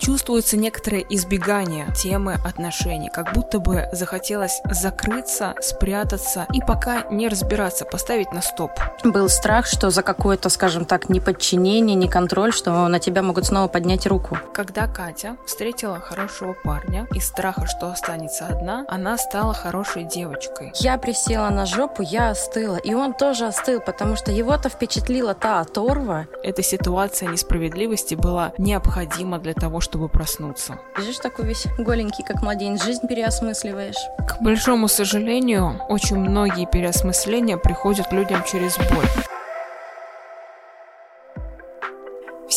Чувствуется 0.00 0.56
некоторое 0.56 1.04
избегание 1.10 1.86
темы 1.94 2.38
отношений, 2.42 3.10
как 3.12 3.34
будто 3.34 3.58
бы 3.58 3.86
захотелось 3.92 4.62
закрыться, 4.64 5.54
спрятаться 5.60 6.46
и 6.54 6.60
пока 6.60 7.02
не 7.10 7.28
разбираться, 7.28 7.84
поставить 7.84 8.32
на 8.32 8.40
стоп. 8.40 8.70
Был 9.04 9.28
страх, 9.28 9.66
что 9.66 9.90
за 9.90 10.02
какое-то, 10.02 10.48
скажем 10.48 10.86
так, 10.86 11.10
неподчинение, 11.10 11.94
не 11.96 12.08
контроль, 12.08 12.50
что 12.50 12.88
на 12.88 12.98
тебя 12.98 13.22
могут 13.22 13.44
снова 13.44 13.68
поднять 13.68 14.06
руку. 14.06 14.38
Когда 14.54 14.86
Катя 14.86 15.36
встретила 15.44 16.00
хорошего 16.00 16.54
парня, 16.64 17.06
из 17.14 17.26
страха, 17.26 17.66
что 17.66 17.90
останется 17.90 18.46
одна, 18.46 18.86
она 18.88 19.18
стала 19.18 19.52
хорошей 19.52 20.04
девочкой. 20.04 20.72
Я 20.76 20.96
присела 20.96 21.50
на 21.50 21.66
жопу, 21.66 22.00
я 22.00 22.30
остыла, 22.30 22.76
и 22.76 22.94
он 22.94 23.12
тоже 23.12 23.46
остыл, 23.46 23.80
потому 23.80 24.16
что 24.16 24.32
его-то 24.32 24.70
впечатлила 24.70 25.34
та 25.34 25.60
оторва. 25.60 26.26
Эта 26.42 26.62
ситуация 26.62 27.28
несправедливости 27.28 28.14
была 28.14 28.54
необходима 28.56 29.38
для 29.38 29.52
того, 29.52 29.80
чтобы 29.80 29.89
проснуться. 30.08 30.78
Лежишь 30.96 31.18
такой 31.18 31.46
весь 31.46 31.66
голенький, 31.78 32.24
как 32.24 32.42
младенец, 32.42 32.82
жизнь 32.82 33.06
переосмысливаешь. 33.06 33.96
К 34.18 34.40
большому 34.40 34.88
сожалению, 34.88 35.80
очень 35.88 36.18
многие 36.18 36.66
переосмысления 36.66 37.56
приходят 37.56 38.12
людям 38.12 38.42
через 38.44 38.76
боль. 38.76 39.29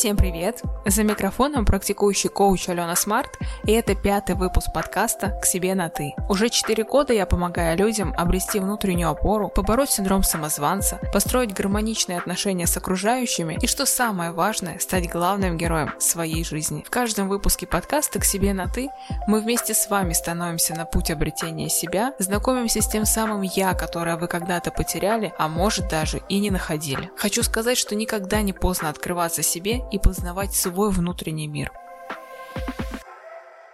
Всем 0.03 0.17
привет! 0.17 0.61
За 0.85 1.01
микрофоном 1.03 1.63
практикующий 1.63 2.29
коуч 2.29 2.67
Алена 2.67 2.93
Смарт, 2.93 3.39
и 3.63 3.71
это 3.71 3.95
пятый 3.95 4.35
выпуск 4.35 4.67
подкаста 4.73 5.39
«К 5.41 5.45
себе 5.45 5.75
на 5.75 5.87
ты». 5.87 6.13
Уже 6.27 6.49
четыре 6.49 6.83
года 6.83 7.13
я 7.13 7.25
помогаю 7.25 7.77
людям 7.77 8.13
обрести 8.17 8.59
внутреннюю 8.59 9.11
опору, 9.11 9.47
побороть 9.47 9.91
синдром 9.91 10.23
самозванца, 10.23 10.99
построить 11.13 11.53
гармоничные 11.53 12.17
отношения 12.17 12.67
с 12.67 12.75
окружающими 12.75 13.57
и, 13.61 13.65
что 13.65 13.85
самое 13.85 14.31
важное, 14.31 14.77
стать 14.79 15.09
главным 15.09 15.57
героем 15.57 15.93
своей 15.99 16.43
жизни. 16.43 16.83
В 16.85 16.89
каждом 16.89 17.29
выпуске 17.29 17.65
подкаста 17.65 18.19
«К 18.19 18.25
себе 18.25 18.51
на 18.51 18.67
ты» 18.67 18.89
мы 19.25 19.39
вместе 19.39 19.73
с 19.73 19.89
вами 19.89 20.11
становимся 20.11 20.75
на 20.75 20.83
путь 20.83 21.11
обретения 21.11 21.69
себя, 21.69 22.13
знакомимся 22.19 22.81
с 22.81 22.89
тем 22.89 23.05
самым 23.05 23.41
«я», 23.43 23.73
которое 23.73 24.17
вы 24.17 24.27
когда-то 24.27 24.69
потеряли, 24.69 25.31
а 25.37 25.47
может 25.47 25.87
даже 25.87 26.19
и 26.27 26.39
не 26.39 26.51
находили. 26.51 27.09
Хочу 27.15 27.41
сказать, 27.41 27.77
что 27.77 27.95
никогда 27.95 28.41
не 28.41 28.51
поздно 28.51 28.89
открываться 28.89 29.41
себе 29.43 29.79
и 29.93 29.99
познавать 29.99 30.53
свой 30.53 30.91
внутренний 30.91 31.47
мир. 31.47 31.71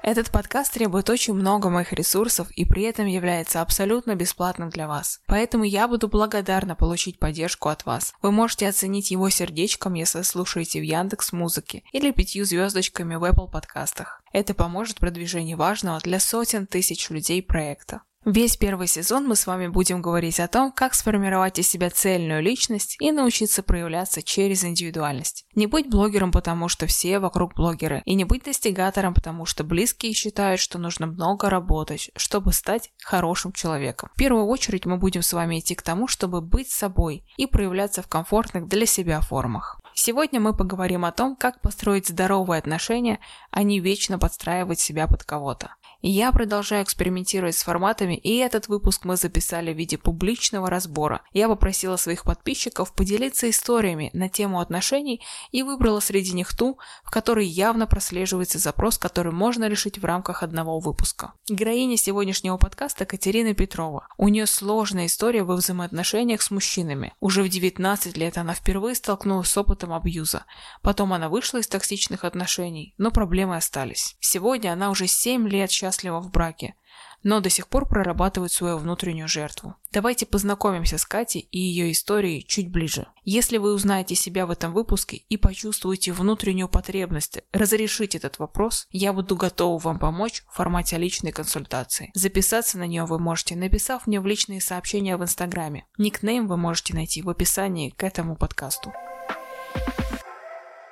Этот 0.02 0.32
подкаст 0.32 0.74
требует 0.74 1.10
очень 1.10 1.34
много 1.34 1.70
моих 1.70 1.94
ресурсов 1.94 2.50
и 2.52 2.66
при 2.66 2.84
этом 2.84 3.06
является 3.06 3.62
абсолютно 3.62 4.16
бесплатным 4.16 4.70
для 4.70 4.88
вас. 4.88 5.22
Поэтому 5.28 5.64
я 5.66 5.88
буду 5.88 6.08
благодарна 6.08 6.76
получить 6.76 7.20
поддержку 7.20 7.70
от 7.70 7.86
вас. 7.86 8.14
Вы 8.22 8.32
можете 8.32 8.68
оценить 8.68 9.12
его 9.12 9.30
сердечком, 9.30 9.94
если 9.94 10.24
слушаете 10.24 10.80
в 10.80 10.84
Яндекс 10.84 11.32
Музыке 11.32 11.84
или 11.92 12.12
пятью 12.12 12.46
звездочками 12.46 13.16
в 13.16 13.24
Apple 13.24 13.52
подкастах. 13.52 14.22
Это 14.34 14.54
поможет 14.54 15.00
продвижению 15.00 15.58
важного 15.58 16.00
для 16.00 16.20
сотен 16.20 16.66
тысяч 16.66 17.10
людей 17.10 17.44
проекта. 17.44 18.02
Весь 18.26 18.58
первый 18.58 18.88
сезон 18.88 19.28
мы 19.28 19.38
с 19.38 19.48
вами 19.48 19.68
будем 19.68 20.02
говорить 20.02 20.42
о 20.42 20.50
том, 20.50 20.74
как 20.74 20.94
сформировать 20.94 21.58
из 21.58 21.70
себя 21.70 21.90
цельную 21.90 22.44
личность 22.44 22.98
и 23.00 23.14
научиться 23.14 23.64
проявляться 23.64 24.22
через 24.22 24.66
индивидуальность. 24.66 25.46
Не 25.56 25.68
быть 25.68 25.90
блогером, 25.90 26.34
потому 26.34 26.68
что 26.68 26.86
все 26.86 27.20
вокруг 27.20 27.56
блогеры, 27.56 28.02
и 28.04 28.16
не 28.16 28.26
быть 28.26 28.44
достигатором, 28.44 29.14
потому 29.14 29.46
что 29.46 29.64
близкие 29.64 30.12
считают, 30.12 30.60
что 30.60 30.78
нужно 30.78 31.08
много 31.08 31.50
работать, 31.50 32.12
чтобы 32.18 32.52
стать 32.52 32.92
хорошим 33.02 33.54
человеком. 33.54 34.10
В 34.14 34.18
первую 34.18 34.48
очередь 34.48 34.86
мы 34.86 34.98
будем 34.98 35.22
с 35.22 35.32
вами 35.32 35.60
идти 35.60 35.74
к 35.74 35.82
тому, 35.82 36.10
чтобы 36.10 36.42
быть 36.42 36.70
собой 36.70 37.24
и 37.38 37.48
проявляться 37.48 38.02
в 38.02 38.10
комфортных 38.10 38.68
для 38.68 38.86
себя 38.86 39.22
формах. 39.22 39.80
Сегодня 39.96 40.40
мы 40.40 40.54
поговорим 40.54 41.04
о 41.04 41.12
том, 41.12 41.36
как 41.36 41.62
построить 41.62 42.08
здоровые 42.08 42.60
отношения, 42.60 43.20
а 43.52 43.64
не 43.64 43.80
вечно 43.80 44.20
подстраивать 44.20 44.80
себя 44.80 45.08
под 45.08 45.24
кого-то. 45.24 45.76
Я 46.02 46.32
продолжаю 46.32 46.86
экспериментировать 46.86 47.58
с 47.58 47.64
форматами, 47.64 48.16
и 48.16 48.38
этот 48.38 48.70
выпуск 48.70 49.04
мы 49.04 49.18
записали 49.18 49.74
в 49.74 49.78
виде 49.78 49.98
публичного 49.98 50.70
разбора. 50.70 51.24
Я 51.34 51.50
попросила 51.50 51.98
своих 51.98 52.24
подписчиков 52.24 52.94
поделиться 52.94 53.50
историями 53.50 54.10
на 54.14 54.30
тему 54.30 54.62
отношений 54.62 55.22
и 55.52 55.62
выбрала 55.62 56.00
среди 56.00 56.32
них 56.32 56.56
ту, 56.56 56.80
в 57.04 57.12
которой 57.12 57.46
явно 57.46 57.86
прослеживается 57.86 58.60
запрос, 58.60 58.98
который 58.98 59.34
можно 59.34 59.68
решить 59.68 59.98
в 59.98 60.06
рамках 60.06 60.42
одного 60.42 60.80
выпуска. 60.80 61.34
Героиня 61.50 61.98
сегодняшнего 61.98 62.56
подкаста 62.56 63.06
Катерина 63.06 63.54
Петрова. 63.54 64.08
У 64.18 64.30
нее 64.30 64.46
сложная 64.46 65.08
история 65.08 65.44
во 65.44 65.56
взаимоотношениях 65.56 66.42
с 66.42 66.50
мужчинами. 66.50 67.14
Уже 67.20 67.44
в 67.44 67.50
19 67.50 68.16
лет 68.16 68.38
она 68.38 68.54
впервые 68.54 68.96
столкнулась 68.96 69.50
с 69.50 69.58
опытом 69.58 69.92
абьюза. 69.92 70.46
Потом 70.82 71.12
она 71.12 71.28
вышла 71.28 71.58
из 71.58 71.68
токсичных 71.68 72.24
отношений, 72.24 72.94
но 72.98 73.12
проблемы 73.12 73.58
остались. 73.58 74.16
Сегодня 74.22 74.72
она 74.72 74.92
уже 74.92 75.06
7 75.06 75.46
лет 75.46 75.70
счастлива 75.70 75.89
счастлива 75.90 76.20
в 76.20 76.32
браке, 76.32 76.76
но 77.24 77.42
до 77.42 77.50
сих 77.50 77.68
пор 77.68 77.88
прорабатывает 77.88 78.52
свою 78.52 78.78
внутреннюю 78.78 79.28
жертву. 79.28 79.76
Давайте 79.92 80.26
познакомимся 80.26 80.98
с 80.98 81.06
Катей 81.06 81.42
и 81.52 81.60
ее 81.60 81.92
историей 81.92 82.46
чуть 82.48 82.72
ближе. 82.72 83.08
Если 83.26 83.58
вы 83.58 83.74
узнаете 83.74 84.16
себя 84.16 84.46
в 84.46 84.52
этом 84.52 84.74
выпуске 84.74 85.18
и 85.18 85.38
почувствуете 85.38 86.14
внутреннюю 86.14 86.70
потребность 86.70 87.40
разрешить 87.52 88.16
этот 88.16 88.40
вопрос, 88.40 88.88
я 88.92 89.12
буду 89.12 89.36
готова 89.36 89.80
вам 89.80 90.00
помочь 90.00 90.44
в 90.48 90.56
формате 90.56 90.98
личной 90.98 91.32
консультации. 91.32 92.12
Записаться 92.14 92.78
на 92.78 92.88
нее 92.88 93.06
вы 93.06 93.20
можете, 93.20 93.56
написав 93.56 94.08
мне 94.08 94.22
в 94.22 94.26
личные 94.26 94.62
сообщения 94.62 95.18
в 95.18 95.24
Инстаграме. 95.24 95.86
Никнейм 95.98 96.48
вы 96.48 96.58
можете 96.58 96.94
найти 96.94 97.22
в 97.22 97.30
описании 97.30 97.90
к 97.90 98.04
этому 98.04 98.36
подкасту. 98.36 98.94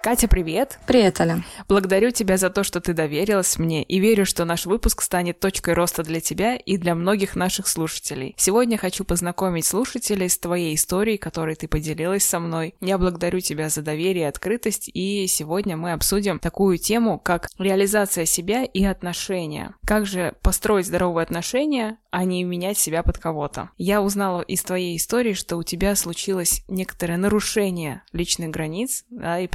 Катя, 0.08 0.30
привет! 0.30 0.80
Привет, 0.88 1.20
Аля. 1.20 1.44
Благодарю 1.68 2.12
тебя 2.12 2.38
за 2.38 2.50
то, 2.50 2.64
что 2.64 2.80
ты 2.80 2.94
доверилась 2.94 3.58
мне 3.58 3.84
и 3.84 4.00
верю, 4.00 4.26
что 4.26 4.46
наш 4.46 4.66
выпуск 4.66 5.02
станет 5.02 5.42
точкой 5.42 5.74
роста 5.74 6.02
для 6.02 6.22
тебя 6.22 6.56
и 6.56 6.78
для 6.78 6.96
многих 6.96 7.36
наших 7.36 7.68
слушателей. 7.68 8.34
Сегодня 8.38 8.78
хочу 8.78 9.04
познакомить 9.04 9.66
слушателей 9.66 10.30
с 10.30 10.38
твоей 10.38 10.76
историей, 10.76 11.18
которой 11.18 11.56
ты 11.56 11.68
поделилась 11.68 12.24
со 12.24 12.40
мной. 12.40 12.74
Я 12.80 12.98
благодарю 12.98 13.42
тебя 13.42 13.68
за 13.68 13.82
доверие 13.82 14.24
и 14.24 14.28
открытость, 14.30 14.90
и 14.94 15.28
сегодня 15.28 15.76
мы 15.76 15.92
обсудим 15.92 16.40
такую 16.40 16.78
тему, 16.78 17.20
как 17.20 17.50
реализация 17.60 18.24
себя 18.24 18.64
и 18.64 18.86
отношения. 18.86 19.76
Как 19.86 20.06
же 20.06 20.36
построить 20.42 20.88
здоровые 20.88 21.24
отношения, 21.24 21.98
а 22.12 22.24
не 22.24 22.44
менять 22.44 22.78
себя 22.78 23.04
под 23.04 23.18
кого-то. 23.18 23.72
Я 23.78 24.02
узнала 24.02 24.42
из 24.42 24.64
твоей 24.64 24.96
истории, 24.98 25.34
что 25.34 25.58
у 25.58 25.64
тебя 25.64 25.96
случилось 25.96 26.64
некоторое 26.68 27.18
нарушение 27.18 28.04
личных 28.14 28.50
границ 28.50 29.04
да, 29.10 29.40
и 29.40 29.48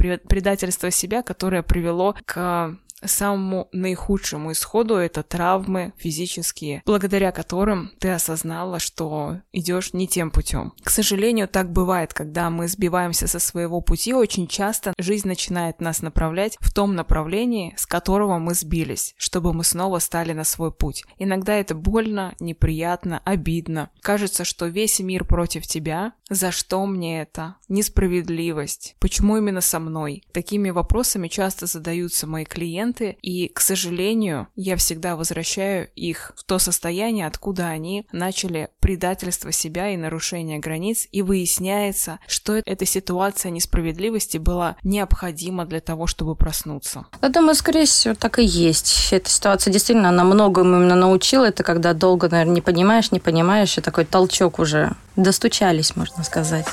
предательство 0.43 0.91
себя, 0.91 1.23
которое 1.23 1.63
привело 1.63 2.17
к 2.25 2.75
самому 3.05 3.69
наихудшему 3.71 4.51
исходу 4.51 4.95
это 4.95 5.23
травмы 5.23 5.93
физические, 5.97 6.81
благодаря 6.85 7.31
которым 7.31 7.91
ты 7.99 8.09
осознала, 8.09 8.79
что 8.79 9.41
идешь 9.51 9.93
не 9.93 10.07
тем 10.07 10.31
путем. 10.31 10.73
К 10.83 10.89
сожалению, 10.89 11.47
так 11.47 11.71
бывает, 11.71 12.13
когда 12.13 12.49
мы 12.49 12.67
сбиваемся 12.67 13.27
со 13.27 13.39
своего 13.39 13.81
пути, 13.81 14.13
очень 14.13 14.47
часто 14.47 14.93
жизнь 14.97 15.27
начинает 15.27 15.81
нас 15.81 16.01
направлять 16.01 16.57
в 16.59 16.73
том 16.73 16.95
направлении, 16.95 17.73
с 17.77 17.85
которого 17.85 18.37
мы 18.39 18.53
сбились, 18.53 19.13
чтобы 19.17 19.53
мы 19.53 19.63
снова 19.63 19.99
стали 19.99 20.33
на 20.33 20.43
свой 20.43 20.71
путь. 20.71 21.03
Иногда 21.17 21.55
это 21.55 21.75
больно, 21.75 22.35
неприятно, 22.39 23.21
обидно. 23.25 23.89
Кажется, 24.01 24.43
что 24.43 24.67
весь 24.67 24.99
мир 24.99 25.25
против 25.25 25.67
тебя. 25.67 26.13
За 26.33 26.49
что 26.49 26.83
мне 26.87 27.21
это? 27.21 27.57
Несправедливость. 27.69 28.95
Почему 28.99 29.37
именно 29.37 29.61
со 29.61 29.79
мной? 29.79 30.23
Такими 30.31 30.71
вопросами 30.71 31.27
часто 31.27 31.67
задаются 31.67 32.25
мои 32.25 32.43
клиенты, 32.43 33.17
и, 33.21 33.49
к 33.49 33.59
сожалению, 33.59 34.47
я 34.55 34.75
всегда 34.75 35.15
возвращаю 35.15 35.89
их 35.95 36.31
в 36.35 36.43
то 36.43 36.57
состояние, 36.57 37.27
откуда 37.27 37.67
они 37.67 38.07
начали 38.11 38.69
предательство 38.79 39.51
себя 39.51 39.91
и 39.91 39.97
нарушение 39.97 40.57
границ, 40.57 41.07
и 41.11 41.21
выясняется, 41.21 42.17
что 42.27 42.59
эта 42.65 42.85
ситуация 42.87 43.51
несправедливости 43.51 44.39
была 44.39 44.75
необходима 44.81 45.65
для 45.65 45.81
того, 45.81 46.07
чтобы 46.07 46.35
проснуться. 46.35 47.05
Я 47.21 47.29
думаю, 47.29 47.53
скорее 47.53 47.85
всего, 47.85 48.15
так 48.15 48.39
и 48.39 48.43
есть. 48.43 49.09
Эта 49.11 49.29
ситуация 49.29 49.71
действительно, 49.71 50.09
она 50.09 50.23
многому 50.23 50.77
именно 50.77 50.95
научила. 50.95 51.45
Это 51.45 51.61
когда 51.61 51.93
долго, 51.93 52.27
наверное, 52.27 52.55
не 52.55 52.61
понимаешь, 52.61 53.11
не 53.11 53.19
понимаешь, 53.19 53.77
и 53.77 53.81
такой 53.81 54.05
толчок 54.05 54.57
уже 54.57 54.95
достучались, 55.15 55.95
можно 55.95 56.23
сказать. 56.23 56.67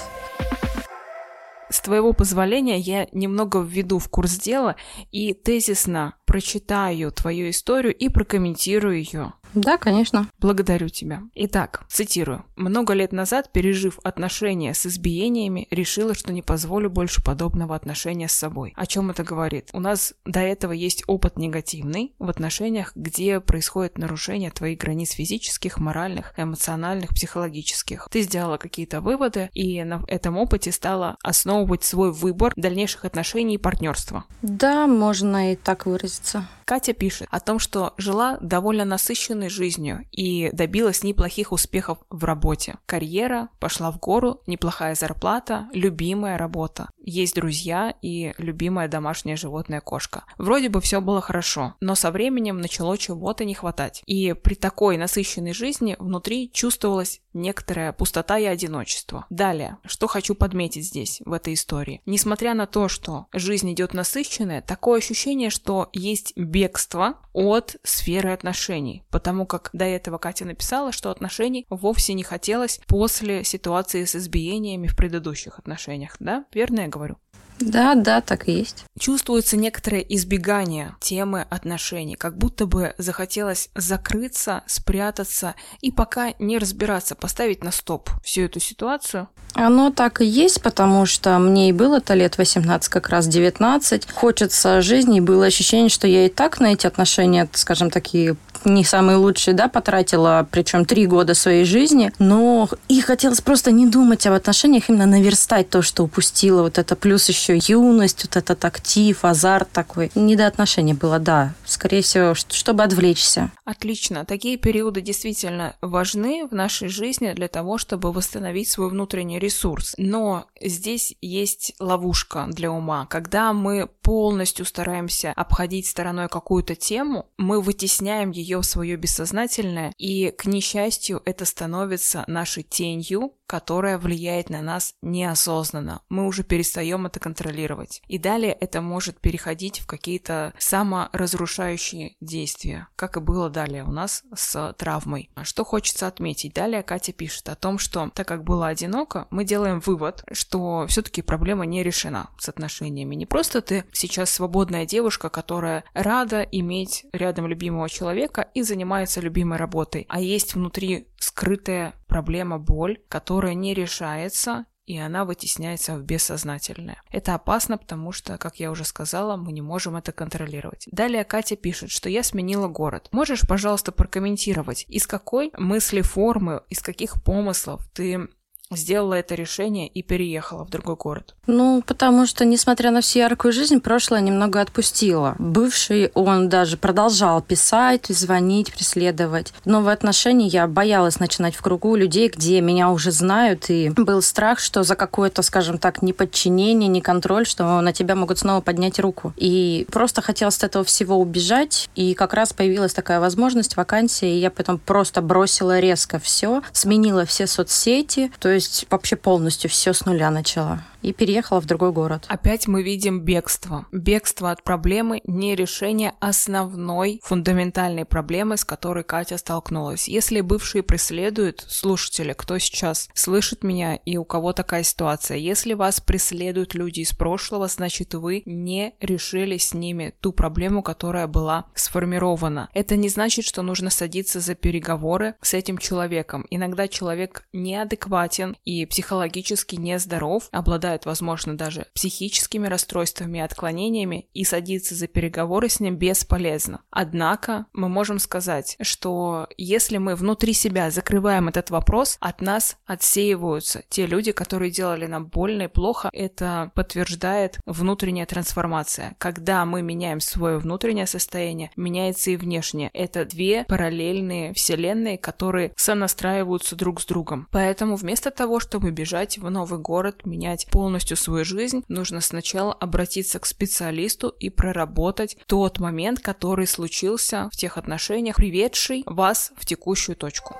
С 1.71 1.81
твоего 1.81 2.13
позволения 2.13 2.79
я 2.79 3.07
немного 3.13 3.61
введу 3.61 3.99
в 3.99 4.09
курс 4.09 4.37
дела 4.37 4.75
и 5.13 5.35
тезисно 5.35 6.15
прочитаю 6.27 7.13
твою 7.13 7.51
историю 7.51 7.95
и 7.95 8.09
прокомментирую 8.09 8.99
ее. 8.99 9.35
Да, 9.55 9.79
конечно. 9.79 10.29
Благодарю 10.39 10.89
тебя. 10.89 11.23
Итак, 11.35 11.85
цитирую. 11.89 12.45
«Много 12.57 12.95
лет 12.95 13.13
назад, 13.13 13.53
пережив 13.53 13.99
отношения 14.05 14.75
с 14.75 14.87
избиениями, 14.87 15.67
решила, 15.71 16.15
что 16.15 16.33
не 16.33 16.43
позволю 16.43 16.91
больше 16.91 17.23
подобного 17.23 17.75
отношения 17.75 18.29
с 18.29 18.33
собой». 18.33 18.73
О 18.77 18.87
чем 18.87 19.11
это 19.11 19.25
говорит? 19.25 19.71
У 19.73 19.81
нас 19.81 20.15
до 20.25 20.41
этого 20.41 20.73
есть 20.73 21.03
опыт 21.07 21.37
негативный 21.37 22.15
в 22.19 22.29
отношениях, 22.29 22.93
где 22.95 23.41
происходит 23.41 23.99
нарушение 23.99 24.51
твоих 24.51 24.79
границ 24.79 25.13
физических, 25.13 25.79
моральных, 25.79 26.33
эмоциональных, 26.37 27.11
психологических. 27.11 28.09
Ты 28.11 28.23
сделала 28.23 28.57
какие-то 28.57 29.01
выводы, 29.01 29.51
и 29.55 29.83
на 29.83 30.03
этом 30.07 30.37
опыте 30.37 30.73
стала 30.73 31.17
основывать 31.23 31.85
свой 31.85 32.13
выбор 32.13 32.53
дальнейших 32.57 33.05
отношений 33.05 33.55
и 33.55 33.59
партнерства. 33.59 34.25
Да, 34.43 34.87
можно 34.87 35.53
и 35.53 35.57
так 35.57 35.87
выразиться. 35.87 36.47
Катя 36.71 36.93
пишет 36.93 37.27
о 37.33 37.41
том, 37.41 37.59
что 37.59 37.95
жила 37.97 38.39
довольно 38.41 38.85
насыщенной 38.85 39.49
жизнью 39.49 40.07
и 40.13 40.51
добилась 40.53 41.03
неплохих 41.03 41.51
успехов 41.51 41.99
в 42.11 42.23
работе. 42.23 42.77
Карьера 42.87 43.49
пошла 43.59 43.91
в 43.91 43.99
гору, 43.99 44.41
неплохая 44.47 44.95
зарплата, 44.95 45.69
любимая 45.73 46.39
работа. 46.39 46.89
Есть 47.03 47.35
друзья 47.35 47.93
и 48.03 48.35
любимое 48.39 48.87
домашнее 48.87 49.35
животное 49.35 49.81
кошка. 49.81 50.23
Вроде 50.39 50.69
бы 50.69 50.81
все 50.81 51.01
было 51.01 51.21
хорошо, 51.21 51.75
но 51.81 51.97
со 51.97 52.13
временем 52.13 52.61
начало 52.61 52.97
чего-то 52.97 53.45
не 53.45 53.55
хватать. 53.55 54.05
И 54.07 54.33
при 54.33 54.55
такой 54.55 54.97
насыщенной 54.97 55.55
жизни 55.55 55.97
внутри 55.99 56.53
чувствовалась 56.53 57.21
некоторая 57.33 57.93
пустота 57.93 58.39
и 58.39 58.45
одиночество. 58.45 59.27
Далее, 59.31 59.79
что 59.85 60.07
хочу 60.07 60.35
подметить 60.35 60.87
здесь, 60.87 61.21
в 61.25 61.33
этой 61.33 61.55
истории. 61.55 62.03
Несмотря 62.07 62.55
на 62.55 62.67
то, 62.67 62.89
что 62.89 63.27
жизнь 63.33 63.73
идет 63.73 63.95
насыщенная, 63.95 64.63
такое 64.63 64.99
ощущение, 64.99 65.51
что 65.51 65.89
есть 65.93 66.37
бегство 66.37 67.19
от 67.33 67.77
сферы 67.83 68.31
отношений. 68.33 69.05
Потому 69.11 69.47
как 69.47 69.71
до 69.73 69.85
этого 69.85 70.19
Катя 70.19 70.45
написала, 70.45 70.93
что 70.93 71.11
отношений 71.11 71.67
вовсе 71.71 72.15
не 72.15 72.23
хотелось 72.23 72.81
после 72.87 73.45
ситуации 73.45 74.05
с 74.05 74.17
избиениями 74.17 74.89
в 74.89 74.97
предыдущих 74.97 75.59
отношениях. 75.59 76.17
Да? 76.19 76.45
Верно 76.53 76.81
я 76.81 76.89
говорю? 76.89 77.19
Да, 77.61 77.95
да, 77.95 78.21
так 78.21 78.49
и 78.49 78.53
есть. 78.53 78.85
Чувствуется 78.99 79.57
некоторое 79.57 80.01
избегание 80.01 80.97
темы 81.01 81.47
отношений, 81.49 82.17
как 82.17 82.37
будто 82.37 82.67
бы 82.67 82.95
захотелось 82.99 83.69
закрыться, 83.75 84.63
спрятаться 84.67 85.55
и 85.81 85.93
пока 85.93 86.33
не 86.39 86.59
разбираться, 86.59 87.15
поставить 87.15 87.63
на 87.63 87.71
стоп 87.71 88.11
всю 88.25 88.43
эту 88.43 88.61
ситуацию. 88.61 89.29
Оно 89.55 89.91
так 89.91 90.21
и 90.21 90.25
есть, 90.25 90.63
потому 90.63 91.07
что 91.07 91.39
мне 91.39 91.69
и 91.71 91.73
было-то 91.73 92.15
лет 92.15 92.39
18, 92.39 92.89
как 92.89 93.09
раз 93.09 93.27
19. 93.27 94.11
Хочется 94.13 94.81
жизни, 94.81 95.19
и 95.19 95.21
было 95.21 95.47
ощущение, 95.47 95.89
что 95.89 96.07
я 96.07 96.27
и 96.27 96.29
так 96.29 96.61
на 96.61 96.73
эти 96.73 96.87
отношения, 96.87 97.49
скажем, 97.53 97.91
такие 97.91 98.37
не 98.65 98.85
самые 98.85 99.17
лучшие, 99.17 99.55
да, 99.55 99.69
потратила, 99.69 100.47
причем 100.51 100.85
три 100.85 101.07
года 101.07 101.35
своей 101.35 101.65
жизни, 101.65 102.13
но 102.19 102.69
и 102.89 103.01
хотелось 103.01 103.41
просто 103.41 103.71
не 103.71 103.87
думать 103.87 104.27
об 104.27 104.35
отношениях, 104.35 104.89
именно 104.89 105.07
наверстать 105.07 105.71
то, 105.71 105.83
что 105.83 106.05
упустила, 106.05 106.63
вот 106.63 106.79
это 106.79 106.97
плюс 106.97 107.29
еще 107.29 107.59
юность, 107.59 108.25
вот 108.25 108.37
этот 108.37 108.65
актив, 108.65 109.25
азарт 109.25 109.71
такой. 109.71 110.11
Не 110.15 110.37
до 110.37 110.47
отношений 110.47 110.95
было, 110.95 111.19
да, 111.19 111.55
скорее 111.65 112.03
всего, 112.03 112.35
чтобы 112.35 112.83
отвлечься. 112.83 113.51
Отлично. 113.65 114.25
Такие 114.25 114.57
периоды 114.57 115.01
действительно 115.01 115.77
важны 115.81 116.47
в 116.51 116.55
нашей 116.55 116.89
жизни 116.89 117.33
для 117.33 117.49
того, 117.49 117.79
чтобы 117.79 118.13
восстановить 118.13 118.69
свой 118.69 118.91
внутренний 118.91 119.39
ресурс. 119.39 119.95
Но 119.97 120.47
здесь 120.61 121.15
есть 121.21 121.75
ловушка 121.79 122.47
для 122.49 122.71
ума. 122.71 123.07
Когда 123.07 123.53
мы 123.53 123.89
полностью 124.11 124.67
стараемся 124.67 125.33
обходить 125.37 125.87
стороной 125.87 126.29
какую-то 126.29 126.75
тему, 126.75 127.27
мы 127.39 127.61
вытесняем 127.61 128.33
ее 128.33 128.59
в 128.59 128.65
свое 128.65 128.97
бессознательное, 128.97 129.95
и, 129.99 130.33
к 130.37 130.47
несчастью, 130.47 131.23
это 131.25 131.45
становится 131.45 132.25
нашей 132.27 132.65
тенью, 132.65 133.35
которая 133.51 133.99
влияет 133.99 134.49
на 134.49 134.63
нас 134.63 134.95
неосознанно. 135.03 136.03
Мы 136.09 136.25
уже 136.29 136.45
перестаем 136.45 137.07
это 137.07 137.19
контролировать. 137.19 138.01
И 138.07 138.17
далее 138.17 138.53
это 138.53 138.81
может 138.81 139.19
переходить 139.19 139.81
в 139.81 139.89
какие-то 139.89 140.55
саморазрушающие 140.57 142.15
действия, 142.21 142.87
как 142.95 143.17
и 143.17 143.21
было 143.21 143.51
далее 143.51 143.83
у 143.83 143.91
нас 143.91 144.23
с 144.33 144.73
травмой. 144.75 145.31
Что 145.43 145.65
хочется 145.65 146.07
отметить? 146.07 146.55
Далее 146.55 146.85
Катя 146.85 147.13
пишет 147.13 147.49
о 147.49 147.57
том, 147.57 147.81
что 147.81 148.13
так 148.15 148.29
как 148.29 148.45
было 148.45 148.69
одиноко, 148.69 149.27
мы 149.31 149.45
делаем 149.45 149.81
вывод, 149.81 150.23
что 150.31 150.87
все-таки 150.87 151.21
проблема 151.21 151.67
не 151.67 151.83
решена 151.83 152.31
с 152.39 152.49
отношениями. 152.49 153.17
Не 153.17 153.27
просто 153.27 153.63
ты 153.63 153.85
сейчас 153.91 154.31
свободная 154.31 154.87
девушка, 154.87 155.29
которая 155.29 155.83
рада 155.93 156.43
иметь 156.43 157.05
рядом 157.13 157.49
любимого 157.49 157.89
человека 157.89 158.49
и 158.55 158.63
занимается 158.63 159.21
любимой 159.21 159.59
работой, 159.59 160.07
а 160.09 160.21
есть 160.21 160.55
внутри 160.55 161.09
скрытая 161.19 161.95
проблема 162.11 162.59
боль, 162.59 162.99
которая 163.09 163.55
не 163.55 163.73
решается 163.73 164.67
и 164.91 164.99
она 164.99 165.25
вытесняется 165.25 165.95
в 165.95 166.03
бессознательное. 166.03 167.01
Это 167.13 167.35
опасно, 167.35 167.79
потому 167.79 168.11
что, 168.11 168.39
как 168.39 168.57
я 168.57 168.73
уже 168.73 168.85
сказала, 168.85 169.37
мы 169.37 169.53
не 169.53 169.63
можем 169.63 169.95
это 169.95 170.11
контролировать. 170.11 170.89
Далее 170.91 171.23
Катя 171.23 171.55
пишет, 171.55 171.93
что 171.93 172.09
я 172.09 172.25
сменила 172.25 172.67
город. 172.67 173.09
Можешь, 173.13 173.47
пожалуйста, 173.47 173.93
прокомментировать, 173.93 174.85
из 174.89 175.07
какой 175.07 175.53
мысли 175.57 176.01
формы, 176.01 176.63
из 176.71 176.81
каких 176.81 177.23
помыслов 177.23 177.89
ты 177.93 178.31
сделала 178.77 179.15
это 179.15 179.35
решение 179.35 179.89
и 179.89 180.03
переехала 180.03 180.65
в 180.65 180.71
другой 180.71 180.97
город? 180.97 181.35
Ну, 181.47 181.83
потому 181.85 182.27
что, 182.27 182.45
несмотря 182.45 182.91
на 182.91 183.01
всю 183.01 183.19
яркую 183.19 183.53
жизнь, 183.53 183.81
прошлое 183.81 184.21
немного 184.21 184.61
отпустило. 184.61 185.35
Бывший, 185.39 186.11
он 186.15 186.49
даже 186.49 186.77
продолжал 186.77 187.43
писать, 187.43 188.07
звонить, 188.07 188.73
преследовать. 188.73 189.53
Новые 189.65 189.95
отношения 189.95 190.47
я 190.47 190.67
боялась 190.67 191.19
начинать 191.19 191.57
в 191.57 191.63
кругу 191.63 191.97
людей, 191.97 192.29
где 192.29 192.61
меня 192.61 192.91
уже 192.91 193.11
знают, 193.11 193.71
и 193.71 193.91
был 193.91 194.23
страх, 194.23 194.61
что 194.61 194.85
за 194.85 194.95
какое-то, 194.95 195.43
скажем 195.43 195.79
так, 195.79 196.03
неподчинение, 196.03 196.89
не 196.89 197.01
контроль, 197.01 197.47
что 197.47 197.81
на 197.81 197.93
тебя 197.93 198.15
могут 198.15 198.39
снова 198.39 198.61
поднять 198.61 199.01
руку. 199.01 199.33
И 199.37 199.87
просто 199.91 200.23
хотелось 200.23 200.59
от 200.59 200.65
этого 200.65 200.85
всего 200.85 201.19
убежать, 201.19 201.91
и 201.97 202.15
как 202.15 202.35
раз 202.35 202.53
появилась 202.53 202.95
такая 202.95 203.19
возможность, 203.19 203.77
вакансия, 203.77 204.33
и 204.33 204.39
я 204.39 204.51
потом 204.51 204.79
просто 204.79 205.23
бросила 205.23 205.81
резко 205.81 206.19
все, 206.19 206.63
сменила 206.73 207.25
все 207.25 207.47
соцсети, 207.47 208.31
то 208.39 208.49
есть 208.49 208.60
есть 208.61 208.87
вообще 208.91 209.17
полностью 209.17 209.71
все 209.71 209.93
с 209.93 210.05
нуля 210.05 210.31
начала 210.31 210.85
и 211.03 211.13
переехала 211.13 211.61
в 211.61 211.67
другой 211.67 211.93
город. 211.93 212.27
Опять 212.29 212.67
мы 212.67 212.83
видим 212.83 213.21
бегство. 213.21 213.87
Бегство 213.93 214.51
от 214.51 214.63
проблемы, 214.63 215.21
не 215.25 215.55
решение 215.55 216.15
основной 216.21 217.21
фундаментальной 217.25 218.05
проблемы, 218.05 218.57
с 218.57 218.65
которой 218.65 219.05
Катя 219.05 219.39
столкнулась. 219.39 220.09
Если 220.09 220.41
бывшие 220.41 220.83
преследуют, 220.83 221.65
слушатели, 221.69 222.33
кто 222.33 222.59
сейчас 222.59 223.09
слышит 223.15 223.63
меня 223.63 223.97
и 223.97 224.17
у 224.17 224.25
кого 224.25 224.53
такая 224.53 224.83
ситуация, 224.83 225.37
если 225.37 225.75
вас 225.75 226.01
преследуют 226.01 226.75
люди 226.75 227.01
из 227.01 227.13
прошлого, 227.13 227.69
значит 227.69 228.15
вы 228.15 228.43
не 228.47 228.95
решили 229.01 229.57
с 229.57 229.75
ними 229.75 230.15
ту 230.21 230.33
проблему, 230.33 230.83
которая 230.83 231.27
была 231.27 231.67
сформирована. 231.75 232.69
Это 232.75 232.97
не 232.97 233.09
значит, 233.09 233.45
что 233.45 233.63
нужно 233.63 233.91
садиться 233.91 234.41
за 234.41 234.55
переговоры 234.55 235.35
с 235.41 235.55
этим 235.55 235.79
человеком. 235.79 236.47
Иногда 236.51 236.89
человек 236.89 237.45
неадекватен 237.53 238.57
и 238.65 238.87
психологически 238.87 239.77
нездоров, 239.77 240.49
обладает 240.53 240.90
страдает, 240.91 241.07
возможно, 241.07 241.57
даже 241.57 241.87
психическими 241.95 242.67
расстройствами 242.67 243.39
и 243.39 243.43
отклонениями, 243.43 244.27
и 244.35 244.45
садиться 244.45 244.95
за 244.95 245.07
переговоры 245.07 245.69
с 245.69 245.81
ним 245.81 245.97
бесполезно. 245.97 246.81
Однако 246.91 247.67
мы 247.73 247.89
можем 247.89 248.19
сказать, 248.19 248.77
что 248.81 249.47
если 249.57 249.99
мы 249.99 250.17
внутри 250.17 250.53
себя 250.53 250.91
закрываем 250.91 251.49
этот 251.49 251.71
вопрос, 251.71 252.17
от 252.21 252.41
нас 252.41 252.77
отсеиваются 252.87 253.83
те 253.89 254.07
люди, 254.07 254.33
которые 254.33 254.71
делали 254.71 255.07
нам 255.07 255.27
больно 255.27 255.63
и 255.63 255.69
плохо. 255.69 256.11
Это 256.13 256.73
подтверждает 256.75 257.59
внутренняя 257.67 258.27
трансформация. 258.27 259.15
Когда 259.19 259.65
мы 259.65 259.83
меняем 259.83 260.21
свое 260.21 260.59
внутреннее 260.59 261.07
состояние, 261.07 261.71
меняется 261.77 262.31
и 262.31 262.37
внешнее. 262.37 262.91
Это 262.95 263.25
две 263.25 263.65
параллельные 263.65 264.53
вселенные, 264.55 265.19
которые 265.19 265.73
сонастраиваются 265.77 266.75
друг 266.75 267.01
с 267.01 267.07
другом. 267.07 267.47
Поэтому 267.53 267.97
вместо 267.97 268.31
того, 268.31 268.59
чтобы 268.61 268.91
бежать 268.91 269.39
в 269.39 269.49
новый 269.51 269.79
город, 269.79 270.27
менять 270.27 270.67
полностью 270.81 271.19
свою 271.19 271.45
жизнь, 271.45 271.85
нужно 271.89 272.23
сначала 272.23 272.73
обратиться 272.73 273.39
к 273.39 273.45
специалисту 273.45 274.31
и 274.41 274.49
проработать 274.49 275.37
тот 275.47 275.79
момент, 275.79 276.21
который 276.21 276.67
случился 276.67 277.51
в 277.53 277.57
тех 277.59 277.77
отношениях, 277.77 278.37
приведший 278.37 279.03
вас 279.05 279.53
в 279.59 279.67
текущую 279.67 280.17
точку. 280.17 280.57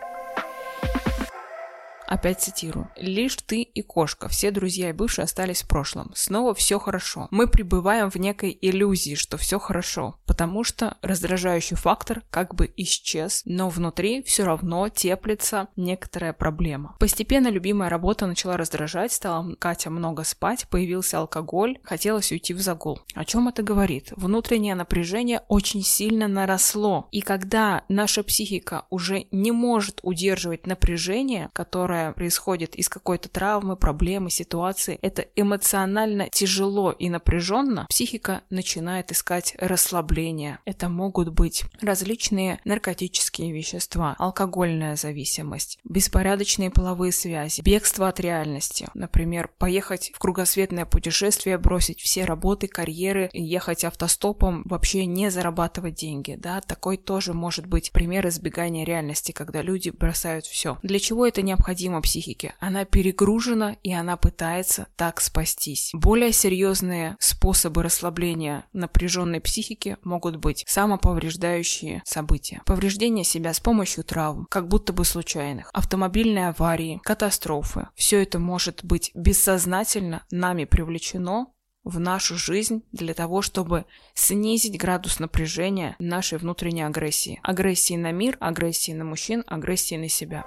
Опять 2.11 2.41
цитирую. 2.41 2.89
«Лишь 2.97 3.37
ты 3.37 3.63
и 3.63 3.83
кошка, 3.83 4.29
все 4.29 4.51
друзья 4.51 4.89
и 4.89 4.93
бывшие 4.93 5.23
остались 5.23 5.63
в 5.63 5.69
прошлом. 5.69 6.11
Снова 6.17 6.55
все 6.55 6.81
хорошо. 6.81 7.29
Мы 7.31 7.47
пребываем 7.47 8.11
в 8.11 8.17
некой 8.17 8.59
иллюзии, 8.61 9.15
что 9.15 9.37
все 9.37 9.61
хорошо, 9.61 10.17
потому 10.27 10.65
что 10.65 10.97
раздражающий 11.03 11.77
фактор 11.77 12.23
как 12.31 12.57
бы 12.57 12.69
исчез, 12.77 13.43
но 13.45 13.69
внутри 13.69 14.25
все 14.25 14.43
равно 14.43 14.89
теплится 14.89 15.69
некоторая 15.77 16.33
проблема. 16.33 16.97
Постепенно 16.99 17.47
любимая 17.47 17.89
работа 17.89 18.27
начала 18.27 18.57
раздражать, 18.57 19.13
стала 19.13 19.55
Катя 19.55 19.91
много 19.91 20.25
спать, 20.25 20.67
появился 20.69 21.21
алкоголь, 21.21 21.79
хотелось 21.85 22.33
уйти 22.33 22.55
в 22.55 22.61
загул. 22.61 23.03
О 23.15 23.25
чем 23.25 23.47
это 23.47 23.63
говорит? 23.63 24.13
Внутреннее 24.17 24.75
напряжение 24.75 25.43
очень 25.47 25.85
сильно 25.85 26.27
наросло. 26.27 27.07
И 27.13 27.21
когда 27.21 27.85
наша 27.89 28.25
психика 28.25 28.87
уже 28.91 29.27
не 29.31 29.53
может 29.53 30.01
удерживать 30.03 30.67
напряжение, 30.67 31.51
которое 31.53 32.00
происходит 32.17 32.75
из 32.75 32.89
какой-то 32.89 33.29
травмы, 33.29 33.77
проблемы, 33.77 34.31
ситуации, 34.31 34.99
это 35.03 35.27
эмоционально 35.37 36.29
тяжело 36.31 36.93
и 36.93 37.09
напряженно, 37.09 37.87
психика 37.89 38.43
начинает 38.51 39.13
искать 39.13 39.55
расслабление. 39.59 40.59
Это 40.65 40.89
могут 40.89 41.29
быть 41.29 41.65
различные 41.81 42.61
наркотические 42.65 43.53
вещества, 43.53 44.15
алкогольная 44.19 44.97
зависимость, 44.97 45.79
беспорядочные 45.85 46.71
половые 46.71 47.13
связи, 47.13 47.61
бегство 47.63 48.09
от 48.09 48.21
реальности. 48.21 48.89
Например, 48.95 49.51
поехать 49.59 50.13
в 50.15 50.19
кругосветное 50.19 50.87
путешествие, 50.87 51.59
бросить 51.59 52.01
все 52.01 52.25
работы, 52.25 52.69
карьеры, 52.69 53.29
ехать 53.33 53.85
автостопом, 53.85 54.63
вообще 54.65 55.07
не 55.07 55.31
зарабатывать 55.31 55.95
деньги. 55.95 56.37
Да? 56.39 56.61
Такой 56.61 56.97
тоже 56.97 57.35
может 57.35 57.67
быть 57.67 57.91
пример 57.93 58.29
избегания 58.29 58.85
реальности, 58.85 59.33
когда 59.33 59.63
люди 59.63 59.91
бросают 59.91 60.45
все. 60.47 60.79
Для 60.83 60.99
чего 61.01 61.27
это 61.27 61.43
необходимо 61.43 61.90
психике? 62.01 62.55
Она 62.61 62.85
перегружена 62.85 63.77
и 63.83 63.93
она 63.93 64.17
пытается 64.17 64.87
так 64.97 65.21
спастись. 65.21 65.91
Более 65.93 66.33
серьезные 66.33 67.17
способы 67.19 67.83
расслабления 67.83 68.67
напряженной 68.73 69.41
психики 69.41 69.97
могут 70.05 70.37
быть 70.37 70.65
самоповреждающие 70.69 72.03
события. 72.05 72.63
Повреждение 72.67 73.25
себя 73.25 73.53
с 73.53 73.61
помощью 73.61 74.05
травм, 74.05 74.47
как 74.49 74.69
будто 74.69 74.93
бы 74.93 75.05
случайных, 75.05 75.71
автомобильные 75.73 76.49
аварии, 76.49 77.01
катастрофы. 77.03 77.89
Все 77.95 78.23
это 78.23 78.39
может 78.39 78.85
быть 78.85 79.11
бессознательно 79.15 80.23
нами 80.31 80.65
привлечено 80.65 81.49
в 81.85 81.99
нашу 81.99 82.37
жизнь 82.37 82.83
для 82.93 83.15
того, 83.15 83.43
чтобы 83.43 83.87
снизить 84.15 84.79
градус 84.79 85.19
напряжения 85.19 85.97
нашей 85.99 86.39
внутренней 86.39 86.83
агрессии. 86.83 87.41
Агрессии 87.43 87.97
на 87.97 88.13
мир, 88.13 88.37
агрессии 88.41 88.93
на 88.93 89.05
мужчин, 89.05 89.45
агрессии 89.47 89.97
на 89.97 90.09
себя. 90.09 90.45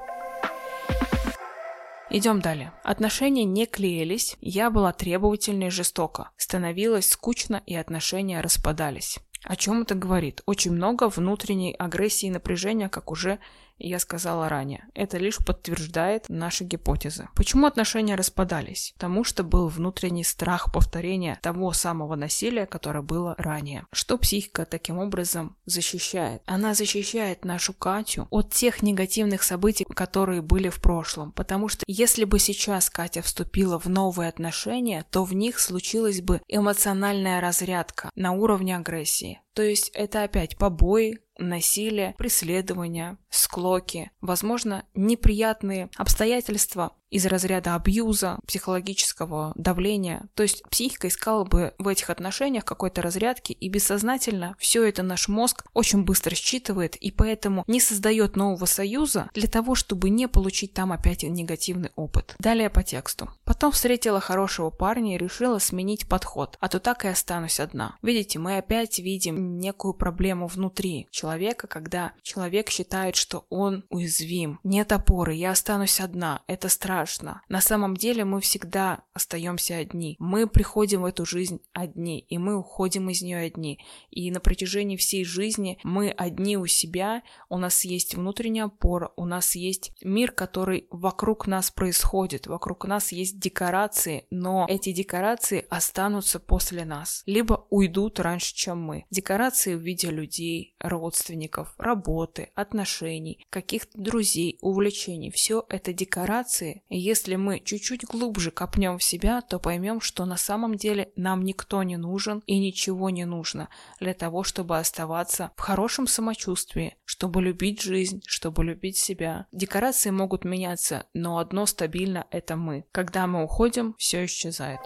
Идем 2.16 2.42
далее. 2.42 2.72
Отношения 2.84 3.44
не 3.44 3.66
клеились, 3.66 4.38
я 4.40 4.70
была 4.70 4.94
требовательна 4.94 5.64
и 5.64 5.70
жестока. 5.72 6.30
Становилось 6.38 7.10
скучно 7.10 7.64
и 7.66 7.74
отношения 7.74 8.40
распадались. 8.40 9.18
О 9.44 9.56
чем 9.56 9.82
это 9.82 9.96
говорит? 9.96 10.44
Очень 10.46 10.74
много 10.74 11.10
внутренней 11.10 11.74
агрессии 11.74 12.28
и 12.28 12.32
напряжения, 12.32 12.88
как 12.88 13.10
уже 13.10 13.40
я 13.88 14.00
сказала 14.00 14.50
ранее. 14.50 14.86
Это 14.94 15.18
лишь 15.18 15.38
подтверждает 15.38 16.26
наши 16.30 16.64
гипотезы. 16.64 17.28
Почему 17.36 17.68
отношения 17.68 18.16
распадались? 18.16 18.94
Потому 18.96 19.24
что 19.24 19.44
был 19.44 19.68
внутренний 19.68 20.24
страх 20.24 20.72
повторения 20.72 21.40
того 21.42 21.74
самого 21.74 22.16
насилия, 22.16 22.66
которое 22.66 23.02
было 23.02 23.36
ранее. 23.38 23.86
Что 23.92 24.18
психика 24.18 24.66
таким 24.66 25.00
образом 25.00 25.56
защищает? 25.66 26.42
Она 26.46 26.74
защищает 26.74 27.46
нашу 27.46 27.74
Катю 27.74 28.28
от 28.30 28.52
тех 28.52 28.82
негативных 28.82 29.44
событий, 29.44 29.86
которые 29.86 30.42
были 30.42 30.70
в 30.70 30.82
прошлом. 30.82 31.32
Потому 31.32 31.68
что 31.68 31.84
если 31.88 32.24
бы 32.24 32.40
сейчас 32.40 32.90
Катя 32.90 33.22
вступила 33.22 33.80
в 33.80 33.88
новые 33.88 34.30
отношения, 34.30 35.06
то 35.12 35.24
в 35.24 35.34
них 35.34 35.60
случилась 35.60 36.22
бы 36.22 36.42
эмоциональная 36.48 37.42
разрядка 37.42 38.10
на 38.16 38.32
уровне 38.32 38.76
агрессии. 38.76 39.42
То 39.54 39.62
есть 39.62 39.90
это 39.94 40.24
опять 40.24 40.58
побои, 40.58 41.20
насилие, 41.38 42.16
преследования, 42.18 43.18
склоки, 43.30 44.12
возможно, 44.22 44.86
неприятные 44.94 45.90
обстоятельства, 45.98 46.96
из 47.14 47.28
разряда 47.28 47.76
абьюза, 47.76 48.40
психологического 48.48 49.54
давления. 49.56 50.28
То 50.34 50.42
есть 50.42 50.64
психика 50.70 51.08
искала 51.08 51.44
бы 51.44 51.76
в 51.78 51.88
этих 51.88 52.10
отношениях 52.10 52.66
какой-то 52.66 53.04
разрядки, 53.04 53.54
и 53.54 53.70
бессознательно 53.70 54.56
все 54.58 54.84
это 54.84 55.04
наш 55.04 55.28
мозг 55.28 55.64
очень 55.74 56.04
быстро 56.04 56.34
считывает, 56.34 56.96
и 56.96 57.12
поэтому 57.12 57.64
не 57.68 57.80
создает 57.80 58.36
нового 58.36 58.66
союза 58.66 59.30
для 59.36 59.48
того, 59.48 59.76
чтобы 59.76 60.10
не 60.10 60.28
получить 60.28 60.74
там 60.74 60.92
опять 60.92 61.22
негативный 61.22 61.92
опыт. 61.96 62.36
Далее 62.40 62.72
по 62.72 62.82
тексту. 62.82 63.30
Потом 63.46 63.72
встретила 63.72 64.20
хорошего 64.20 64.72
парня 64.72 65.14
и 65.14 65.20
решила 65.20 65.60
сменить 65.60 66.10
подход, 66.10 66.58
а 66.60 66.68
то 66.68 66.80
так 66.80 67.06
и 67.06 67.10
останусь 67.10 67.60
одна. 67.60 67.96
Видите, 68.02 68.40
мы 68.40 68.58
опять 68.58 68.98
видим 68.98 69.60
некую 69.60 69.94
проблему 69.94 70.48
внутри 70.48 71.08
человека, 71.12 71.68
когда 71.68 72.14
человек 72.24 72.72
считает, 72.72 73.16
что 73.16 73.46
он 73.52 73.86
уязвим. 73.90 74.60
Нет 74.64 74.92
опоры, 74.92 75.36
я 75.36 75.52
останусь 75.52 76.00
одна, 76.00 76.42
это 76.48 76.70
страшно 76.70 77.03
страшно. 77.04 77.42
На 77.50 77.62
самом 77.62 77.96
деле 77.96 78.26
мы 78.26 78.40
всегда 78.42 79.04
остаемся 79.14 79.78
одни. 79.78 80.16
Мы 80.20 80.48
приходим 80.48 81.02
в 81.02 81.06
эту 81.06 81.26
жизнь 81.26 81.60
одни, 81.74 82.20
и 82.20 82.38
мы 82.38 82.58
уходим 82.58 83.10
из 83.10 83.22
нее 83.22 83.38
одни. 83.38 83.80
И 84.10 84.32
на 84.32 84.40
протяжении 84.40 84.98
всей 84.98 85.26
жизни 85.26 85.78
мы 85.84 86.10
одни 86.10 86.58
у 86.58 86.66
себя, 86.66 87.24
у 87.50 87.58
нас 87.58 87.86
есть 87.86 88.16
внутренняя 88.16 88.66
опора, 88.66 89.12
у 89.16 89.26
нас 89.26 89.56
есть 89.56 89.92
мир, 90.02 90.32
который 90.32 90.88
вокруг 90.90 91.48
нас 91.48 91.72
происходит, 91.72 92.48
вокруг 92.48 92.86
нас 92.86 93.12
есть 93.12 93.40
декорации, 93.40 94.26
но 94.32 94.66
эти 94.70 94.92
декорации 94.92 95.66
останутся 95.70 96.40
после 96.40 96.86
нас, 96.86 97.24
либо 97.26 97.66
уйдут 97.70 98.20
раньше, 98.20 98.56
чем 98.56 98.82
мы. 98.82 99.06
Декорации 99.12 99.76
в 99.76 99.80
виде 99.80 100.10
людей, 100.10 100.76
родственников, 100.80 101.74
работы, 101.78 102.50
отношений, 102.56 103.46
каких-то 103.50 104.00
друзей, 104.00 104.58
увлечений. 104.62 105.32
Все 105.32 105.66
это 105.70 105.94
декорации, 105.94 106.84
если 106.98 107.36
мы 107.36 107.60
чуть-чуть 107.60 108.06
глубже 108.06 108.52
копнем 108.52 108.98
в 108.98 109.04
себя, 109.04 109.42
то 109.42 109.60
поймем, 109.60 110.02
что 110.02 110.26
на 110.26 110.38
самом 110.38 110.76
деле 110.76 111.12
нам 111.16 111.44
никто 111.44 111.84
не 111.84 111.98
нужен 111.98 112.44
и 112.46 112.60
ничего 112.60 113.10
не 113.10 113.26
нужно 113.26 113.70
для 114.00 114.14
того, 114.14 114.44
чтобы 114.44 114.78
оставаться 114.78 115.52
в 115.56 115.62
хорошем 115.62 116.08
самочувствии, 116.08 116.96
чтобы 117.06 117.42
любить 117.42 117.82
жизнь, 117.82 118.22
чтобы 118.26 118.64
любить 118.64 118.98
себя. 118.98 119.48
Декорации 119.52 120.10
могут 120.10 120.46
меняться, 120.46 121.06
но 121.14 121.38
одно 121.38 121.66
стабильно– 121.66 122.28
это 122.32 122.56
мы. 122.56 122.86
Когда 122.92 123.28
мы 123.28 123.44
уходим, 123.44 123.96
все 123.98 124.26
исчезает. 124.26 124.80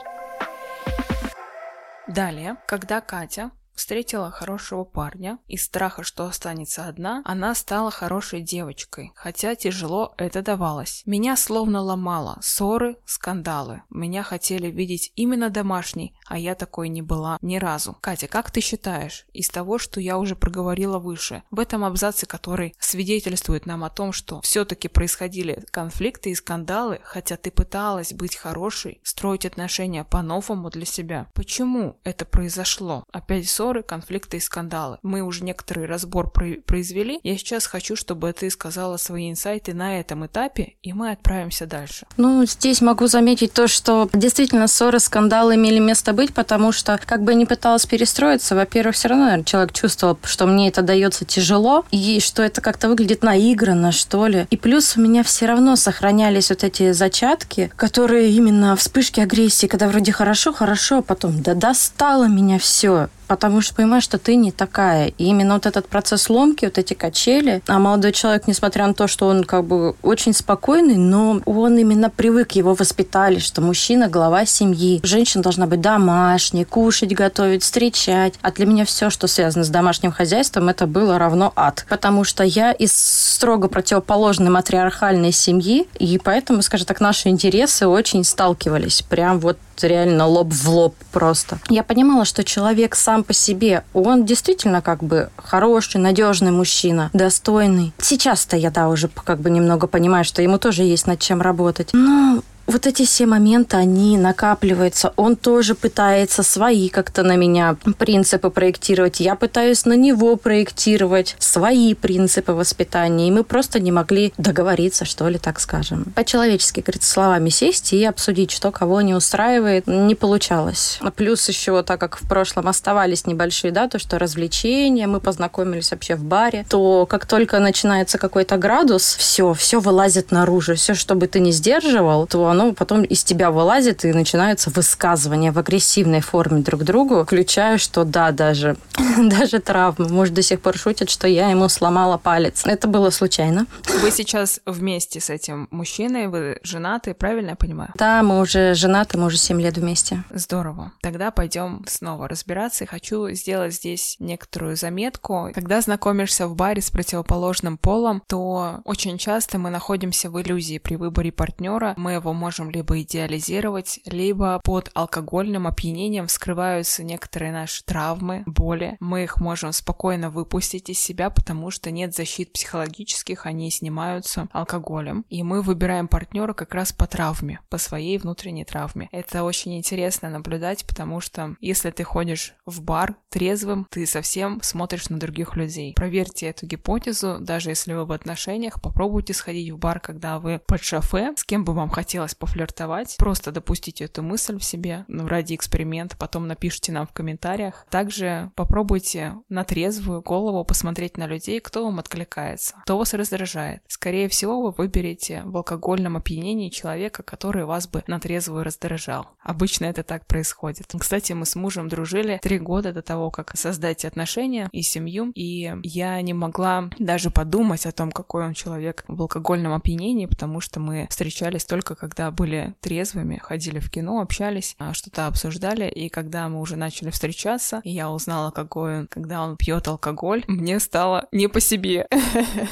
Далее, 2.08 2.56
когда 2.68 3.02
Катя 3.02 3.52
встретила 3.77 4.31
хорошего 4.31 4.84
парня. 4.84 5.39
Из 5.48 5.63
страха, 5.63 6.03
что 6.03 6.25
останется 6.25 6.88
одна, 6.88 7.22
она 7.24 7.55
стала 7.55 7.91
хорошей 7.91 8.41
девочкой, 8.41 9.12
хотя 9.15 9.55
тяжело 9.55 10.13
это 10.17 10.41
давалось. 10.41 11.03
Меня 11.05 11.38
словно 11.38 11.81
ломало. 11.81 12.39
Ссоры, 12.41 12.98
скандалы. 13.05 13.84
Меня 13.89 14.24
хотели 14.24 14.67
видеть 14.67 15.13
именно 15.15 15.50
домашней, 15.50 16.15
а 16.25 16.38
я 16.38 16.55
такой 16.55 16.89
не 16.89 17.01
была 17.01 17.38
ни 17.41 17.57
разу. 17.57 17.96
Катя, 18.01 18.27
как 18.27 18.51
ты 18.51 18.62
считаешь, 18.62 19.25
из 19.31 19.50
того, 19.50 19.77
что 19.77 20.01
я 20.01 20.17
уже 20.17 20.36
проговорила 20.36 20.98
выше, 20.98 21.43
в 21.51 21.60
этом 21.60 21.84
абзаце, 21.84 22.25
который 22.25 22.75
свидетельствует 22.79 23.65
нам 23.67 23.84
о 23.84 23.89
том, 23.89 24.12
что 24.12 24.41
все-таки 24.41 24.88
происходили 24.88 25.63
конфликты 25.72 26.31
и 26.31 26.36
скандалы, 26.36 27.00
хотя 27.03 27.38
ты 27.38 27.51
пыталась 27.51 28.12
быть 28.13 28.36
хорошей, 28.36 29.00
строить 29.03 29.46
отношения 29.46 30.03
по-новому 30.03 30.72
для 30.72 30.86
себя. 30.86 31.27
Почему 31.36 32.00
это 32.03 32.25
произошло? 32.25 33.03
Опять 33.12 33.48
ссоры 33.48 33.66
ссоры, 33.67 33.83
конфликты 33.83 34.38
и 34.38 34.39
скандалы. 34.39 34.97
Мы 35.03 35.21
уже 35.21 35.43
некоторый 35.43 35.88
разбор 35.88 36.31
произвели. 36.31 37.19
Я 37.24 37.38
сейчас 37.38 37.67
хочу, 37.67 37.97
чтобы 37.97 38.31
ты 38.31 38.50
сказала 38.50 38.95
свои 38.95 39.29
инсайты 39.29 39.74
на 39.74 40.00
этом 40.00 40.25
этапе, 40.25 40.75
и 40.83 40.93
мы 40.93 41.12
отправимся 41.12 41.65
дальше. 41.65 42.05
Ну, 42.15 42.45
здесь 42.45 42.79
могу 42.79 43.07
заметить 43.07 43.51
то, 43.51 43.67
что 43.67 44.09
действительно 44.13 44.67
ссоры, 44.67 45.00
скандалы 45.00 45.55
имели 45.55 45.79
место 45.79 46.13
быть, 46.13 46.33
потому 46.33 46.71
что, 46.71 46.97
как 47.05 47.24
бы 47.24 47.36
ни 47.36 47.43
пыталась 47.43 47.86
перестроиться, 47.86 48.55
во-первых, 48.55 48.95
все 48.95 49.09
равно 49.09 49.25
наверное, 49.25 49.43
человек 49.43 49.74
чувствовал, 49.74 50.17
что 50.24 50.45
мне 50.45 50.69
это 50.69 50.81
дается 50.81 51.25
тяжело, 51.25 51.83
и 51.91 52.21
что 52.21 52.41
это 52.41 52.62
как-то 52.62 52.88
выглядит 52.88 53.24
наигранно, 53.24 53.91
что 53.91 54.27
ли. 54.27 54.47
И 54.50 54.55
плюс 54.55 54.95
у 54.95 55.01
меня 55.01 55.24
все 55.24 55.45
равно 55.45 55.75
сохранялись 55.75 56.51
вот 56.51 56.63
эти 56.63 56.93
зачатки, 56.93 57.69
которые 57.75 58.31
именно 58.31 58.77
вспышки 58.77 59.19
агрессии, 59.19 59.67
когда 59.67 59.89
вроде 59.89 60.13
хорошо, 60.13 60.53
хорошо, 60.53 61.00
а 61.00 61.01
потом 61.01 61.43
да 61.43 61.53
достало 61.53 62.29
меня 62.29 62.59
все. 62.59 63.09
Потому 63.27 63.62
что 63.62 63.75
понимаешь, 63.75 64.03
что 64.03 64.17
ты 64.17 64.36
не 64.36 64.51
такая. 64.51 65.07
И 65.17 65.25
именно 65.25 65.55
вот 65.55 65.65
этот 65.65 65.88
процесс 65.88 66.29
ломки, 66.29 66.65
вот 66.65 66.77
эти 66.77 66.93
качели, 66.93 67.62
а 67.67 67.79
молодой 67.79 68.12
человек, 68.12 68.48
несмотря 68.48 68.88
на 68.88 68.93
то, 68.93 69.07
что 69.07 69.27
он 69.27 69.43
как 69.43 69.65
бы 69.65 69.96
очень 70.01 70.34
спокойный, 70.34 70.96
но 70.96 71.41
он 71.46 71.77
именно 71.77 72.10
привык, 72.10 72.53
его 72.53 72.74
воспитали, 72.74 73.39
что 73.39 73.62
мужчина– 73.62 74.07
глава 74.10 74.46
семьи. 74.46 75.00
Женщина 75.03 75.43
должна 75.43 75.67
быть 75.67 75.81
домашней, 75.81 76.65
кушать, 76.65 77.13
готовить, 77.13 77.63
встречать. 77.63 78.36
А 78.41 78.51
для 78.51 78.65
меня 78.65 78.86
все, 78.86 79.10
что 79.10 79.27
связано 79.27 79.63
с 79.63 79.69
домашним 79.69 80.12
хозяйством, 80.12 80.69
это 80.69 80.88
было 80.88 81.19
равно 81.19 81.53
ад. 81.55 81.86
Потому 81.89 82.24
что 82.24 82.43
я 82.43 82.72
из 82.72 82.93
строго 82.93 83.67
противоположной 83.67 84.50
матриархальной 84.50 85.31
семьи, 85.31 85.88
и 86.00 86.17
поэтому, 86.17 86.62
скажем 86.62 86.88
так, 86.88 87.01
наши 87.01 87.29
интересы 87.29 87.88
очень 87.88 88.24
сталкивались. 88.24 89.01
Прям 89.01 89.39
вот 89.39 89.57
реально 89.81 90.27
лоб 90.27 90.51
в 90.51 90.69
лоб 90.69 90.96
просто. 91.12 91.60
Я 91.69 91.84
понимала, 91.84 92.25
что 92.25 92.43
человек 92.43 92.96
сам 92.96 93.16
по 93.24 93.33
себе, 93.33 93.83
он 93.93 94.25
действительно 94.25 94.81
как 94.81 95.03
бы 95.03 95.29
хороший, 95.36 96.00
надежный 96.01 96.51
мужчина, 96.51 97.09
достойный. 97.13 97.93
Сейчас-то 98.00 98.57
я, 98.57 98.71
да, 98.71 98.89
уже 98.89 99.09
как 99.09 99.39
бы 99.39 99.50
немного 99.50 99.88
понимаю, 99.88 100.25
что 100.25 100.41
ему 100.41 100.57
тоже 100.57 100.83
есть 100.83 101.07
над 101.07 101.19
чем 101.19 101.41
работать. 101.41 101.89
Но 101.93 102.41
вот 102.67 102.86
эти 102.86 103.05
все 103.05 103.25
моменты, 103.25 103.77
они 103.77 104.17
накапливаются. 104.17 105.13
Он 105.15 105.38
тоже 105.38 105.74
пытается 105.74 106.43
свои 106.43 106.89
как-то 106.89 107.24
на 107.24 107.38
меня 107.38 107.77
принципы 107.97 108.50
проектировать. 108.50 109.21
Я 109.21 109.36
пытаюсь 109.36 109.86
на 109.86 109.93
него 109.93 110.36
проектировать 110.36 111.36
свои 111.39 111.93
принципы 111.93 112.51
воспитания. 112.51 113.29
И 113.29 113.31
мы 113.31 113.45
просто 113.45 113.79
не 113.79 113.91
могли 113.91 114.33
договориться, 114.38 115.05
что 115.05 115.29
ли, 115.29 115.38
так 115.38 115.62
скажем. 115.62 116.12
По-человечески, 116.13 116.81
говорит, 116.81 117.03
словами 117.03 117.50
сесть 117.50 117.93
и 117.93 118.03
обсудить, 118.03 118.51
что 118.51 118.71
кого 118.71 119.00
не 119.00 119.13
устраивает, 119.13 119.88
не 119.88 120.15
получалось. 120.15 121.00
Плюс 121.15 121.47
еще, 121.47 121.81
так 121.83 122.00
как 122.01 122.17
в 122.17 122.27
прошлом 122.27 122.67
оставались 122.67 123.25
небольшие, 123.25 123.71
да, 123.71 123.88
то, 123.88 123.97
что 123.97 124.19
развлечения, 124.19 125.07
мы 125.07 125.21
познакомились 125.21 125.91
вообще 125.91 126.15
в 126.15 126.24
баре, 126.24 126.65
то 126.69 127.05
как 127.05 127.25
только 127.25 127.59
начинается 127.59 128.17
какой-то 128.17 128.57
градус, 128.57 129.15
все, 129.15 129.53
все 129.53 129.79
вылазит 129.79 130.31
наружу. 130.31 130.75
Все, 130.75 130.93
что 130.93 131.15
бы 131.15 131.27
ты 131.27 131.39
не 131.39 131.53
сдерживал, 131.53 132.27
то 132.27 132.57
оно 132.58 132.74
потом 132.74 133.04
из 133.04 133.24
тебя 133.24 133.52
вылазит 133.52 134.04
и 134.04 134.12
начинается 134.12 134.72
высказывание 134.72 135.52
в 135.52 135.60
агрессивной 135.60 136.22
форме 136.22 136.62
друг 136.62 136.84
другу, 136.84 137.24
включая, 137.24 137.78
что 137.78 138.04
да, 138.04 138.32
даже, 138.32 138.78
даже 139.18 139.60
травмы. 139.60 140.10
Может, 140.10 140.34
до 140.34 140.42
сих 140.42 140.60
пор 140.62 140.76
шутят, 140.76 141.10
что 141.10 141.28
я 141.28 141.50
ему 141.50 141.70
сломала 141.70 142.18
палец. 142.18 142.66
Это 142.66 142.88
было 142.88 143.12
случайно. 143.12 143.68
Вы 144.02 144.10
сейчас 144.12 144.60
вместе 144.66 145.20
с 145.20 145.30
этим 145.30 145.68
мужчиной, 145.70 146.28
вы 146.28 146.60
женаты, 146.64 147.14
правильно 147.14 147.52
я 147.52 147.56
понимаю? 147.56 147.92
Да, 147.96 148.24
мы 148.24 148.40
уже 148.40 148.74
женаты, 148.74 149.18
мы 149.18 149.26
уже 149.26 149.38
7 149.38 149.62
лет 149.62 149.78
вместе. 149.78 150.24
Здорово. 150.32 150.94
Тогда 151.02 151.30
пойдем 151.30 151.86
снова 151.88 152.28
разбираться. 152.28 152.86
И 152.86 152.88
хочу 152.88 153.30
сделать 153.32 153.76
здесь 153.76 154.16
некоторую 154.20 154.76
заметку. 154.76 155.52
Когда 155.54 155.80
знакомишься 155.82 156.48
в 156.48 156.56
баре 156.56 156.82
с 156.82 156.90
противоположным 156.90 157.78
полом, 157.78 158.24
то 158.28 158.82
очень 158.84 159.20
часто 159.20 159.60
мы 159.60 159.70
находимся 159.70 160.32
в 160.32 160.42
иллюзии 160.42 160.80
при 160.80 160.96
выборе 160.96 161.32
партнера. 161.32 161.94
Мы 161.98 162.14
его 162.14 162.34
можем 162.34 162.47
можем 162.48 162.70
либо 162.70 163.01
идеализировать, 163.01 164.00
либо 164.06 164.62
под 164.63 164.89
алкогольным 164.94 165.68
опьянением 165.68 166.30
скрываются 166.30 167.04
некоторые 167.04 167.51
наши 167.51 167.84
травмы, 167.84 168.44
боли. 168.46 168.96
Мы 169.01 169.25
их 169.25 169.42
можем 169.42 169.74
спокойно 169.74 170.30
выпустить 170.30 170.89
из 170.89 170.98
себя, 170.98 171.30
потому 171.30 171.72
что 171.72 171.92
нет 171.92 172.16
защит 172.16 172.54
психологических, 172.54 173.46
они 173.46 173.70
снимаются 173.70 174.48
алкоголем. 174.54 175.25
И 175.27 175.44
мы 175.44 175.62
выбираем 175.62 176.08
партнера 176.08 176.54
как 176.54 176.74
раз 176.74 176.94
по 176.94 177.06
травме, 177.06 177.60
по 177.68 177.77
своей 177.77 178.18
внутренней 178.18 178.63
травме. 178.63 179.10
Это 179.12 179.44
очень 179.44 179.77
интересно 179.77 180.30
наблюдать, 180.30 180.86
потому 180.88 181.20
что 181.20 181.58
если 181.60 181.92
ты 181.92 182.06
ходишь 182.06 182.54
в 182.66 182.82
бар 182.82 183.18
трезвым, 183.27 183.88
ты 183.92 184.06
совсем 184.06 184.62
смотришь 184.62 185.10
на 185.10 185.20
других 185.20 185.58
людей. 185.58 185.94
Проверьте 185.98 186.46
эту 186.46 186.66
гипотезу, 186.66 187.39
даже 187.42 187.72
если 187.72 187.92
вы 187.92 188.06
в 188.06 188.13
отношениях, 188.13 188.82
попробуйте 188.82 189.34
сходить 189.34 189.70
в 189.72 189.77
бар, 189.77 190.00
когда 190.00 190.39
вы 190.39 190.62
под 190.66 190.82
шофе, 190.82 191.34
с 191.36 191.44
кем 191.44 191.66
бы 191.66 191.74
вам 191.74 191.89
хотелось 191.89 192.37
пофлиртовать, 192.38 193.15
просто 193.17 193.51
допустите 193.51 194.06
эту 194.06 194.24
мысль 194.24 194.58
в 194.58 194.63
себе 194.63 195.06
ну, 195.08 195.27
ради 195.27 195.56
эксперимента, 195.56 196.17
потом 196.17 196.48
напишите 196.48 196.91
нам 196.91 197.08
в 197.08 197.13
комментариях. 197.13 197.86
Также 197.89 198.51
попробуйте 198.56 199.36
на 199.50 199.63
трезвую 199.63 200.22
голову 200.22 200.63
посмотреть 200.63 201.17
на 201.17 201.27
людей, 201.27 201.60
кто 201.60 201.86
вам 201.86 202.00
откликается, 202.00 202.75
кто 202.84 202.98
вас 202.98 203.13
раздражает. 203.13 203.82
Скорее 203.88 204.29
всего, 204.29 204.62
вы 204.62 204.72
выберете 204.72 205.41
в 205.46 205.58
алкогольном 205.58 206.17
опьянении 206.17 206.70
человека, 206.70 207.24
который 207.24 207.65
вас 207.65 207.88
бы 207.88 208.03
на 208.08 208.20
трезвую 208.20 208.63
раздражал. 208.63 209.27
Обычно 209.41 209.86
это 209.86 210.03
так 210.03 210.25
происходит. 210.25 210.94
Кстати, 210.98 211.34
мы 211.34 211.46
с 211.46 211.56
мужем 211.56 211.89
дружили 211.89 212.39
три 212.41 212.60
года 212.60 212.94
до 212.94 213.01
того, 213.01 213.32
как 213.32 213.56
создать 213.58 214.06
отношения 214.06 214.70
и 214.72 214.82
семью, 214.82 215.32
и 215.36 215.74
я 215.84 216.22
не 216.22 216.34
могла 216.34 216.89
даже 217.00 217.29
подумать 217.29 217.86
о 217.86 217.91
том, 217.91 218.12
какой 218.12 218.46
он 218.46 218.53
человек 218.53 219.03
в 219.08 219.22
алкогольном 219.22 219.74
опьянении, 219.74 220.25
потому 220.25 220.62
что 220.62 220.79
мы 220.79 221.08
встречались 221.10 221.65
только 221.65 221.96
когда 221.96 222.26
были 222.31 222.75
трезвыми, 222.81 223.38
ходили 223.38 223.79
в 223.79 223.89
кино, 223.89 224.19
общались, 224.22 224.75
а, 224.79 224.93
что-то 224.93 225.27
обсуждали, 225.27 225.89
и 225.89 226.10
когда 226.10 226.48
мы 226.50 226.62
уже 226.62 226.75
начали 226.75 227.10
встречаться, 227.10 227.81
я 227.84 228.10
узнала, 228.10 228.51
какой 228.51 229.00
он, 229.00 229.07
когда 229.07 229.43
он 229.43 229.57
пьет 229.57 229.88
алкоголь, 229.88 230.43
мне 230.48 230.79
стало 230.79 231.27
не 231.31 231.48
по 231.48 231.60
себе. 231.60 232.07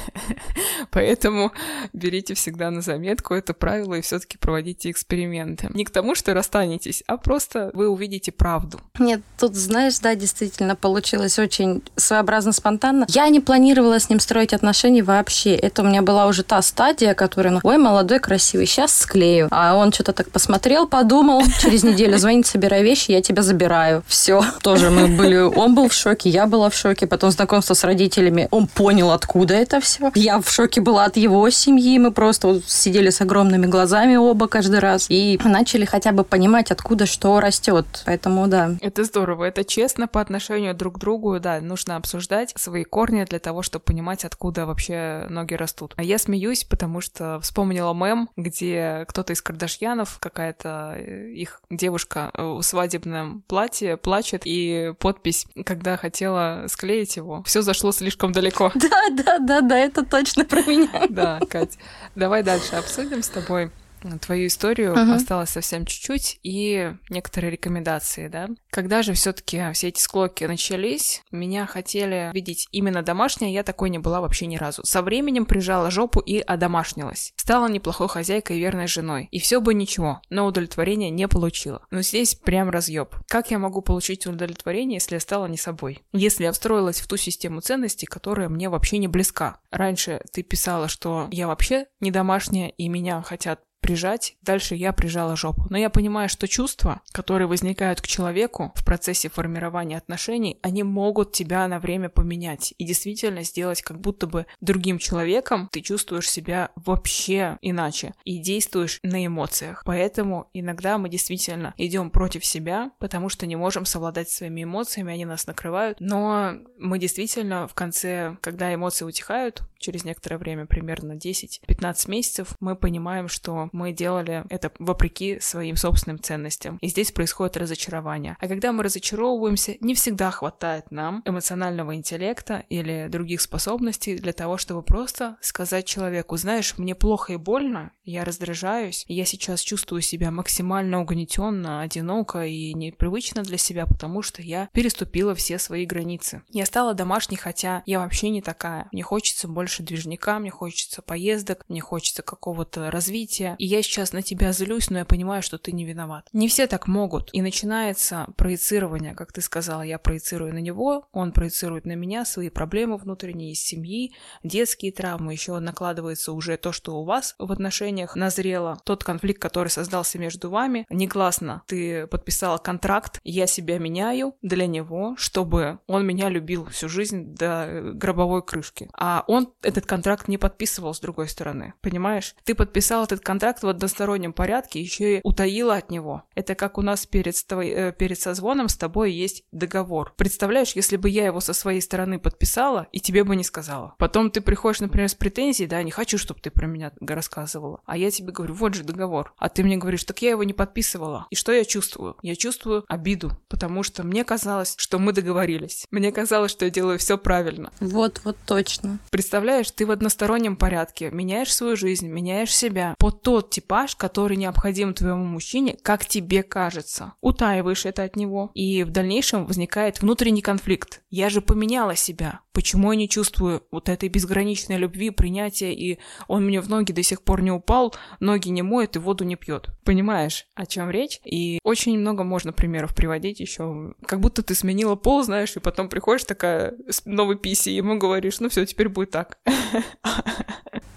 Поэтому 0.91 1.51
берите 1.93 2.33
всегда 2.33 2.71
на 2.71 2.81
заметку 2.81 3.33
это 3.33 3.53
правило 3.53 3.95
и 3.95 4.01
все-таки 4.01 4.37
проводите 4.37 4.91
эксперименты. 4.91 5.69
Не 5.73 5.85
к 5.85 5.89
тому, 5.89 6.15
что 6.15 6.33
расстанетесь, 6.33 7.03
а 7.07 7.17
просто 7.17 7.71
вы 7.73 7.89
увидите 7.89 8.31
правду. 8.31 8.79
Нет, 8.99 9.21
тут, 9.37 9.55
знаешь, 9.55 9.99
да, 9.99 10.15
действительно 10.15 10.75
получилось 10.75 11.39
очень 11.39 11.83
своеобразно 11.95 12.51
спонтанно. 12.51 13.05
Я 13.09 13.27
не 13.29 13.39
планировала 13.39 13.99
с 13.99 14.09
ним 14.09 14.19
строить 14.19 14.53
отношения 14.53 15.03
вообще. 15.03 15.55
Это 15.55 15.81
у 15.81 15.85
меня 15.85 16.01
была 16.01 16.27
уже 16.27 16.43
та 16.43 16.61
стадия, 16.61 17.13
которая, 17.13 17.53
ну, 17.53 17.59
ой, 17.63 17.77
молодой, 17.77 18.19
красивый, 18.19 18.65
сейчас 18.65 18.95
склею 18.95 19.34
забираю. 19.35 19.47
А 19.51 19.75
он 19.75 19.91
что-то 19.91 20.13
так 20.13 20.31
посмотрел, 20.31 20.87
подумал, 20.87 21.43
через 21.59 21.83
неделю 21.83 22.17
звонит, 22.17 22.47
собирай 22.47 22.83
вещи, 22.83 23.11
я 23.11 23.21
тебя 23.21 23.41
забираю. 23.41 24.03
Все. 24.07 24.43
Тоже 24.61 24.89
мы 24.89 25.07
были, 25.07 25.37
он 25.37 25.75
был 25.75 25.89
в 25.89 25.93
шоке, 25.93 26.29
я 26.29 26.47
была 26.47 26.69
в 26.69 26.75
шоке. 26.75 27.07
Потом 27.07 27.31
знакомство 27.31 27.73
с 27.73 27.83
родителями, 27.83 28.47
он 28.51 28.67
понял, 28.67 29.11
откуда 29.11 29.53
это 29.53 29.79
все. 29.79 30.11
Я 30.15 30.41
в 30.41 30.49
шоке 30.49 30.81
была 30.81 31.05
от 31.05 31.17
его 31.17 31.49
семьи, 31.49 31.97
мы 31.99 32.11
просто 32.11 32.47
вот 32.47 32.65
сидели 32.67 33.09
с 33.09 33.21
огромными 33.21 33.65
глазами 33.65 34.15
оба 34.15 34.47
каждый 34.47 34.79
раз 34.79 35.07
и 35.09 35.39
начали 35.43 35.85
хотя 35.85 36.11
бы 36.11 36.23
понимать, 36.23 36.71
откуда 36.71 37.05
что 37.05 37.39
растет. 37.39 37.85
Поэтому 38.05 38.47
да. 38.47 38.71
Это 38.81 39.03
здорово, 39.03 39.45
это 39.45 39.63
честно 39.63 40.07
по 40.07 40.21
отношению 40.21 40.73
друг 40.73 40.95
к 40.95 40.99
другу, 40.99 41.39
да, 41.39 41.59
нужно 41.61 41.95
обсуждать 41.95 42.53
свои 42.55 42.83
корни 42.83 43.25
для 43.25 43.39
того, 43.39 43.61
чтобы 43.61 43.83
понимать, 43.83 44.25
откуда 44.25 44.65
вообще 44.65 45.25
ноги 45.29 45.53
растут. 45.53 45.93
А 45.97 46.03
я 46.03 46.17
смеюсь, 46.17 46.63
потому 46.63 47.01
что 47.01 47.39
вспомнила 47.41 47.93
мем, 47.93 48.29
где 48.35 49.05
кто-то 49.07 49.24
из 49.33 49.41
Кардашьянов, 49.41 50.17
какая-то 50.19 50.95
э, 50.97 51.29
их 51.31 51.61
девушка 51.69 52.31
э, 52.33 52.43
в 52.43 52.61
свадебном 52.61 53.43
платье 53.47 53.97
плачет, 53.97 54.43
и 54.45 54.93
подпись, 54.99 55.47
когда 55.65 55.97
хотела 55.97 56.65
склеить 56.67 57.15
его, 57.15 57.43
все 57.43 57.61
зашло 57.61 57.91
слишком 57.91 58.31
далеко. 58.31 58.71
Да, 58.85 59.09
да, 59.11 59.39
да, 59.39 59.61
да, 59.61 59.77
это 59.77 60.05
точно 60.05 60.45
про 60.45 60.61
меня. 60.61 61.07
Да, 61.09 61.39
Кать, 61.49 61.77
давай 62.15 62.43
дальше 62.43 62.75
обсудим 62.75 63.23
с 63.23 63.29
тобой 63.29 63.71
твою 64.19 64.47
историю, 64.47 64.93
uh-huh. 64.93 65.15
осталось 65.15 65.49
совсем 65.49 65.85
чуть-чуть, 65.85 66.39
и 66.43 66.93
некоторые 67.09 67.51
рекомендации, 67.51 68.27
да. 68.27 68.49
Когда 68.69 69.01
же 69.01 69.13
все-таки 69.13 69.71
все 69.73 69.89
эти 69.89 69.99
склоки 69.99 70.43
начались, 70.43 71.23
меня 71.31 71.65
хотели 71.65 72.31
видеть 72.33 72.67
именно 72.71 73.01
домашнее, 73.01 73.53
я 73.53 73.63
такой 73.63 73.89
не 73.89 73.99
была 73.99 74.21
вообще 74.21 74.45
ни 74.45 74.57
разу. 74.57 74.85
Со 74.85 75.01
временем 75.01 75.45
прижала 75.45 75.91
жопу 75.91 76.19
и 76.19 76.39
одомашнилась. 76.39 77.33
Стала 77.35 77.67
неплохой 77.67 78.07
хозяйкой 78.07 78.57
и 78.57 78.59
верной 78.59 78.87
женой. 78.87 79.27
И 79.31 79.39
все 79.39 79.61
бы 79.61 79.73
ничего, 79.73 80.21
но 80.29 80.45
удовлетворения 80.45 81.09
не 81.09 81.27
получила. 81.27 81.85
Но 81.91 82.01
здесь 82.01 82.35
прям 82.35 82.69
разъеб. 82.69 83.15
Как 83.27 83.51
я 83.51 83.59
могу 83.59 83.81
получить 83.81 84.27
удовлетворение, 84.27 84.95
если 84.95 85.15
я 85.15 85.19
стала 85.19 85.45
не 85.47 85.57
собой? 85.57 86.01
Если 86.11 86.43
я 86.43 86.51
встроилась 86.51 86.99
в 86.99 87.07
ту 87.07 87.17
систему 87.17 87.61
ценностей, 87.61 88.05
которая 88.05 88.49
мне 88.49 88.69
вообще 88.69 88.97
не 88.97 89.07
близка. 89.07 89.59
Раньше 89.71 90.21
ты 90.31 90.43
писала, 90.43 90.87
что 90.87 91.27
я 91.31 91.47
вообще 91.47 91.87
не 91.99 92.11
домашняя, 92.11 92.69
и 92.69 92.87
меня 92.87 93.21
хотят 93.21 93.61
прижать. 93.85 94.35
Дальше 94.41 94.73
я 94.73 94.93
прижала 94.93 95.35
жопу. 95.35 95.67
Но 95.69 95.77
я 95.77 95.91
понимаю, 95.91 96.27
что 96.27 96.47
чувства, 96.47 97.01
которые 97.11 97.47
возникают 97.47 98.01
к 98.01 98.07
человеку 98.07 98.71
в 98.73 98.83
процессе 98.83 99.29
формирования 99.29 99.95
отношений, 99.95 100.57
они 100.63 100.81
могут 100.81 101.33
тебя 101.33 101.67
на 101.67 101.77
время 101.77 102.09
поменять 102.09 102.73
и 102.79 102.83
действительно 102.83 103.43
сделать 103.43 103.83
как 103.83 104.01
будто 104.01 104.25
бы 104.25 104.47
другим 104.59 104.97
человеком. 104.97 105.69
Ты 105.71 105.81
чувствуешь 105.81 106.31
себя 106.31 106.71
вообще 106.75 107.59
иначе 107.61 108.15
и 108.23 108.39
действуешь 108.39 108.99
на 109.03 109.23
эмоциях. 109.23 109.83
Поэтому 109.85 110.49
иногда 110.53 110.97
мы 110.97 111.07
действительно 111.07 111.75
идем 111.77 112.09
против 112.09 112.43
себя, 112.43 112.89
потому 112.97 113.29
что 113.29 113.45
не 113.45 113.55
можем 113.55 113.85
совладать 113.85 114.31
своими 114.31 114.63
эмоциями, 114.63 115.13
они 115.13 115.25
нас 115.25 115.45
накрывают. 115.45 115.99
Но 115.99 116.55
мы 116.79 116.97
действительно 116.97 117.67
в 117.67 117.75
конце, 117.75 118.35
когда 118.41 118.73
эмоции 118.73 119.05
утихают, 119.05 119.61
через 119.77 120.03
некоторое 120.03 120.37
время, 120.37 120.65
примерно 120.65 121.13
10-15 121.13 122.09
месяцев, 122.09 122.55
мы 122.59 122.75
понимаем, 122.75 123.27
что 123.27 123.69
мы 123.75 123.91
делали 123.91 124.43
это 124.49 124.71
вопреки 124.79 125.39
своим 125.39 125.75
собственным 125.75 126.19
ценностям. 126.21 126.77
И 126.81 126.87
здесь 126.87 127.11
происходит 127.11 127.57
разочарование. 127.57 128.37
А 128.39 128.47
когда 128.47 128.71
мы 128.71 128.83
разочаровываемся, 128.83 129.75
не 129.81 129.93
всегда 129.93 130.31
хватает 130.31 130.91
нам 130.91 131.21
эмоционального 131.25 131.95
интеллекта 131.95 132.63
или 132.69 133.07
других 133.09 133.41
способностей 133.41 134.17
для 134.17 134.33
того, 134.33 134.57
чтобы 134.57 134.81
просто 134.81 135.37
сказать 135.41 135.85
человеку, 135.85 136.37
знаешь, 136.37 136.77
мне 136.77 136.95
плохо 136.95 137.33
и 137.33 137.37
больно, 137.37 137.91
я 138.03 138.23
раздражаюсь, 138.23 139.03
я 139.07 139.25
сейчас 139.25 139.61
чувствую 139.61 140.01
себя 140.01 140.31
максимально 140.31 141.01
угнетенно, 141.01 141.81
одиноко 141.81 142.45
и 142.45 142.73
непривычно 142.73 143.43
для 143.43 143.57
себя, 143.57 143.85
потому 143.85 144.21
что 144.21 144.41
я 144.41 144.69
переступила 144.73 145.35
все 145.35 145.59
свои 145.59 145.85
границы. 145.85 146.43
Я 146.49 146.65
стала 146.65 146.93
домашней, 146.93 147.37
хотя 147.37 147.83
я 147.85 147.99
вообще 147.99 148.29
не 148.29 148.41
такая. 148.41 148.87
Мне 148.91 149.03
хочется 149.03 149.47
больше 149.47 149.83
движника, 149.83 150.39
мне 150.39 150.51
хочется 150.51 151.01
поездок, 151.01 151.65
мне 151.67 151.81
хочется 151.81 152.21
какого-то 152.23 152.91
развития. 152.91 153.54
И 153.57 153.65
я 153.65 153.81
сейчас 153.81 154.13
на 154.13 154.21
тебя 154.21 154.51
злюсь, 154.51 154.89
но 154.89 154.99
я 154.99 155.05
понимаю, 155.05 155.41
что 155.41 155.57
ты 155.57 155.71
не 155.71 155.85
виноват. 155.85 156.27
Не 156.33 156.47
все 156.47 156.67
так 156.67 156.87
могут. 156.87 157.29
И 157.33 157.41
начинается 157.41 158.27
проецирование, 158.37 159.13
как 159.13 159.31
ты 159.31 159.41
сказала, 159.41 159.81
я 159.81 159.97
проецирую 159.97 160.53
на 160.53 160.59
него, 160.59 161.07
он 161.11 161.31
проецирует 161.31 161.85
на 161.85 161.93
меня 161.93 162.25
свои 162.25 162.49
проблемы 162.49 162.97
внутренние 162.97 163.51
из 163.51 163.61
семьи, 163.61 164.13
детские 164.43 164.91
травмы, 164.91 165.33
еще 165.33 165.57
накладывается 165.59 166.31
уже 166.31 166.57
то, 166.57 166.71
что 166.71 166.97
у 166.99 167.05
вас 167.05 167.35
в 167.39 167.51
отношениях 167.51 168.15
назрело, 168.15 168.79
тот 168.83 169.03
конфликт, 169.03 169.41
который 169.41 169.69
создался 169.69 170.19
между 170.19 170.49
вами. 170.49 170.85
Негласно 170.89 171.63
ты 171.67 172.07
подписала 172.07 172.57
контракт, 172.57 173.19
я 173.23 173.47
себя 173.47 173.77
меняю 173.79 174.35
для 174.41 174.67
него, 174.67 175.15
чтобы 175.17 175.79
он 175.87 176.05
меня 176.05 176.29
любил 176.29 176.65
всю 176.65 176.89
жизнь 176.89 177.35
до 177.35 177.91
гробовой 177.93 178.43
крышки. 178.43 178.89
А 178.93 179.23
он 179.27 179.53
этот 179.61 179.85
контракт 179.85 180.27
не 180.27 180.37
подписывал 180.37 180.93
с 180.93 180.99
другой 180.99 181.27
стороны, 181.27 181.73
понимаешь? 181.81 182.35
Ты 182.43 182.55
подписал 182.55 183.03
этот 183.03 183.21
контракт 183.21 183.44
в 183.53 183.67
одностороннем 183.67 184.33
порядке, 184.33 184.81
еще 184.81 185.17
и 185.17 185.21
утаила 185.23 185.75
от 185.75 185.89
него. 185.89 186.23
Это 186.35 186.55
как 186.55 186.77
у 186.77 186.81
нас 186.81 187.05
перед, 187.05 187.35
э, 187.51 187.93
перед 187.97 188.19
созвоном 188.19 188.69
с 188.69 188.75
тобой 188.75 189.11
есть 189.11 189.43
договор. 189.51 190.13
Представляешь, 190.17 190.73
если 190.75 190.97
бы 190.97 191.09
я 191.09 191.25
его 191.25 191.39
со 191.39 191.53
своей 191.53 191.81
стороны 191.81 192.19
подписала, 192.19 192.87
и 192.91 192.99
тебе 192.99 193.23
бы 193.23 193.35
не 193.35 193.43
сказала. 193.43 193.95
Потом 193.97 194.31
ты 194.31 194.41
приходишь, 194.41 194.81
например, 194.81 195.09
с 195.09 195.15
претензией, 195.15 195.67
да, 195.67 195.81
не 195.83 195.91
хочу, 195.91 196.17
чтобы 196.17 196.39
ты 196.41 196.51
про 196.51 196.67
меня 196.67 196.91
рассказывала. 197.01 197.81
А 197.85 197.97
я 197.97 198.11
тебе 198.11 198.31
говорю, 198.31 198.53
вот 198.53 198.73
же 198.73 198.83
договор. 198.83 199.33
А 199.37 199.49
ты 199.49 199.63
мне 199.63 199.77
говоришь, 199.77 200.03
так 200.03 200.21
я 200.21 200.31
его 200.31 200.43
не 200.43 200.53
подписывала. 200.53 201.27
И 201.29 201.35
что 201.35 201.51
я 201.51 201.65
чувствую? 201.65 202.15
Я 202.21 202.35
чувствую 202.35 202.83
обиду, 202.87 203.31
потому 203.47 203.83
что 203.83 204.03
мне 204.03 204.23
казалось, 204.23 204.75
что 204.77 204.99
мы 204.99 205.13
договорились. 205.13 205.85
Мне 205.91 206.11
казалось, 206.11 206.51
что 206.51 206.65
я 206.65 206.71
делаю 206.71 206.99
все 206.99 207.17
правильно. 207.17 207.71
Вот, 207.79 208.21
вот 208.23 208.37
точно. 208.45 208.99
Представляешь, 209.09 209.71
ты 209.71 209.85
в 209.85 209.91
одностороннем 209.91 210.55
порядке 210.55 211.11
меняешь 211.11 211.53
свою 211.53 211.75
жизнь, 211.75 212.07
меняешь 212.07 212.55
себя 212.55 212.95
под 212.97 213.21
тот 213.35 213.49
типаж, 213.49 213.97
который 213.97 214.37
необходим 214.37 214.93
твоему 214.93 215.25
мужчине, 215.25 215.75
как 215.81 216.05
тебе 216.05 216.41
кажется. 216.41 217.15
Утаиваешь 217.19 217.85
это 217.85 218.03
от 218.03 218.15
него. 218.15 218.49
И 218.53 218.85
в 218.85 218.91
дальнейшем 218.91 219.45
возникает 219.45 220.01
внутренний 220.01 220.41
конфликт. 220.41 221.01
Я 221.09 221.29
же 221.29 221.41
поменяла 221.41 221.97
себя. 221.97 222.39
Почему 222.55 222.93
я 222.93 222.97
не 222.97 223.09
чувствую 223.09 223.63
вот 223.69 223.89
этой 223.89 224.07
безграничной 224.07 224.77
любви, 224.77 225.09
принятия, 225.09 225.73
и 225.73 225.99
он 226.29 226.45
мне 226.45 226.61
в 226.61 226.69
ноги 226.69 226.93
до 226.93 227.03
сих 227.03 227.21
пор 227.21 227.41
не 227.41 227.51
упал, 227.51 227.93
ноги 228.21 228.47
не 228.47 228.61
моет 228.61 228.95
и 228.95 228.99
воду 228.99 229.25
не 229.25 229.35
пьет. 229.35 229.67
Понимаешь, 229.83 230.47
о 230.55 230.65
чем 230.65 230.89
речь? 230.89 231.19
И 231.25 231.59
очень 231.63 231.99
много 231.99 232.23
можно 232.23 232.53
примеров 232.53 232.95
приводить 232.95 233.41
еще. 233.41 233.93
Как 234.05 234.21
будто 234.21 234.41
ты 234.41 234.55
сменила 234.55 234.95
пол, 234.95 235.21
знаешь, 235.21 235.53
и 235.57 235.59
потом 235.59 235.89
приходишь 235.89 236.23
такая 236.23 236.75
с 236.89 237.03
новой 237.03 237.37
писи, 237.37 237.71
и 237.71 237.75
ему 237.75 237.97
говоришь, 237.97 238.39
ну 238.39 238.47
все, 238.47 238.65
теперь 238.65 238.87
будет 238.87 239.11
так. 239.11 239.37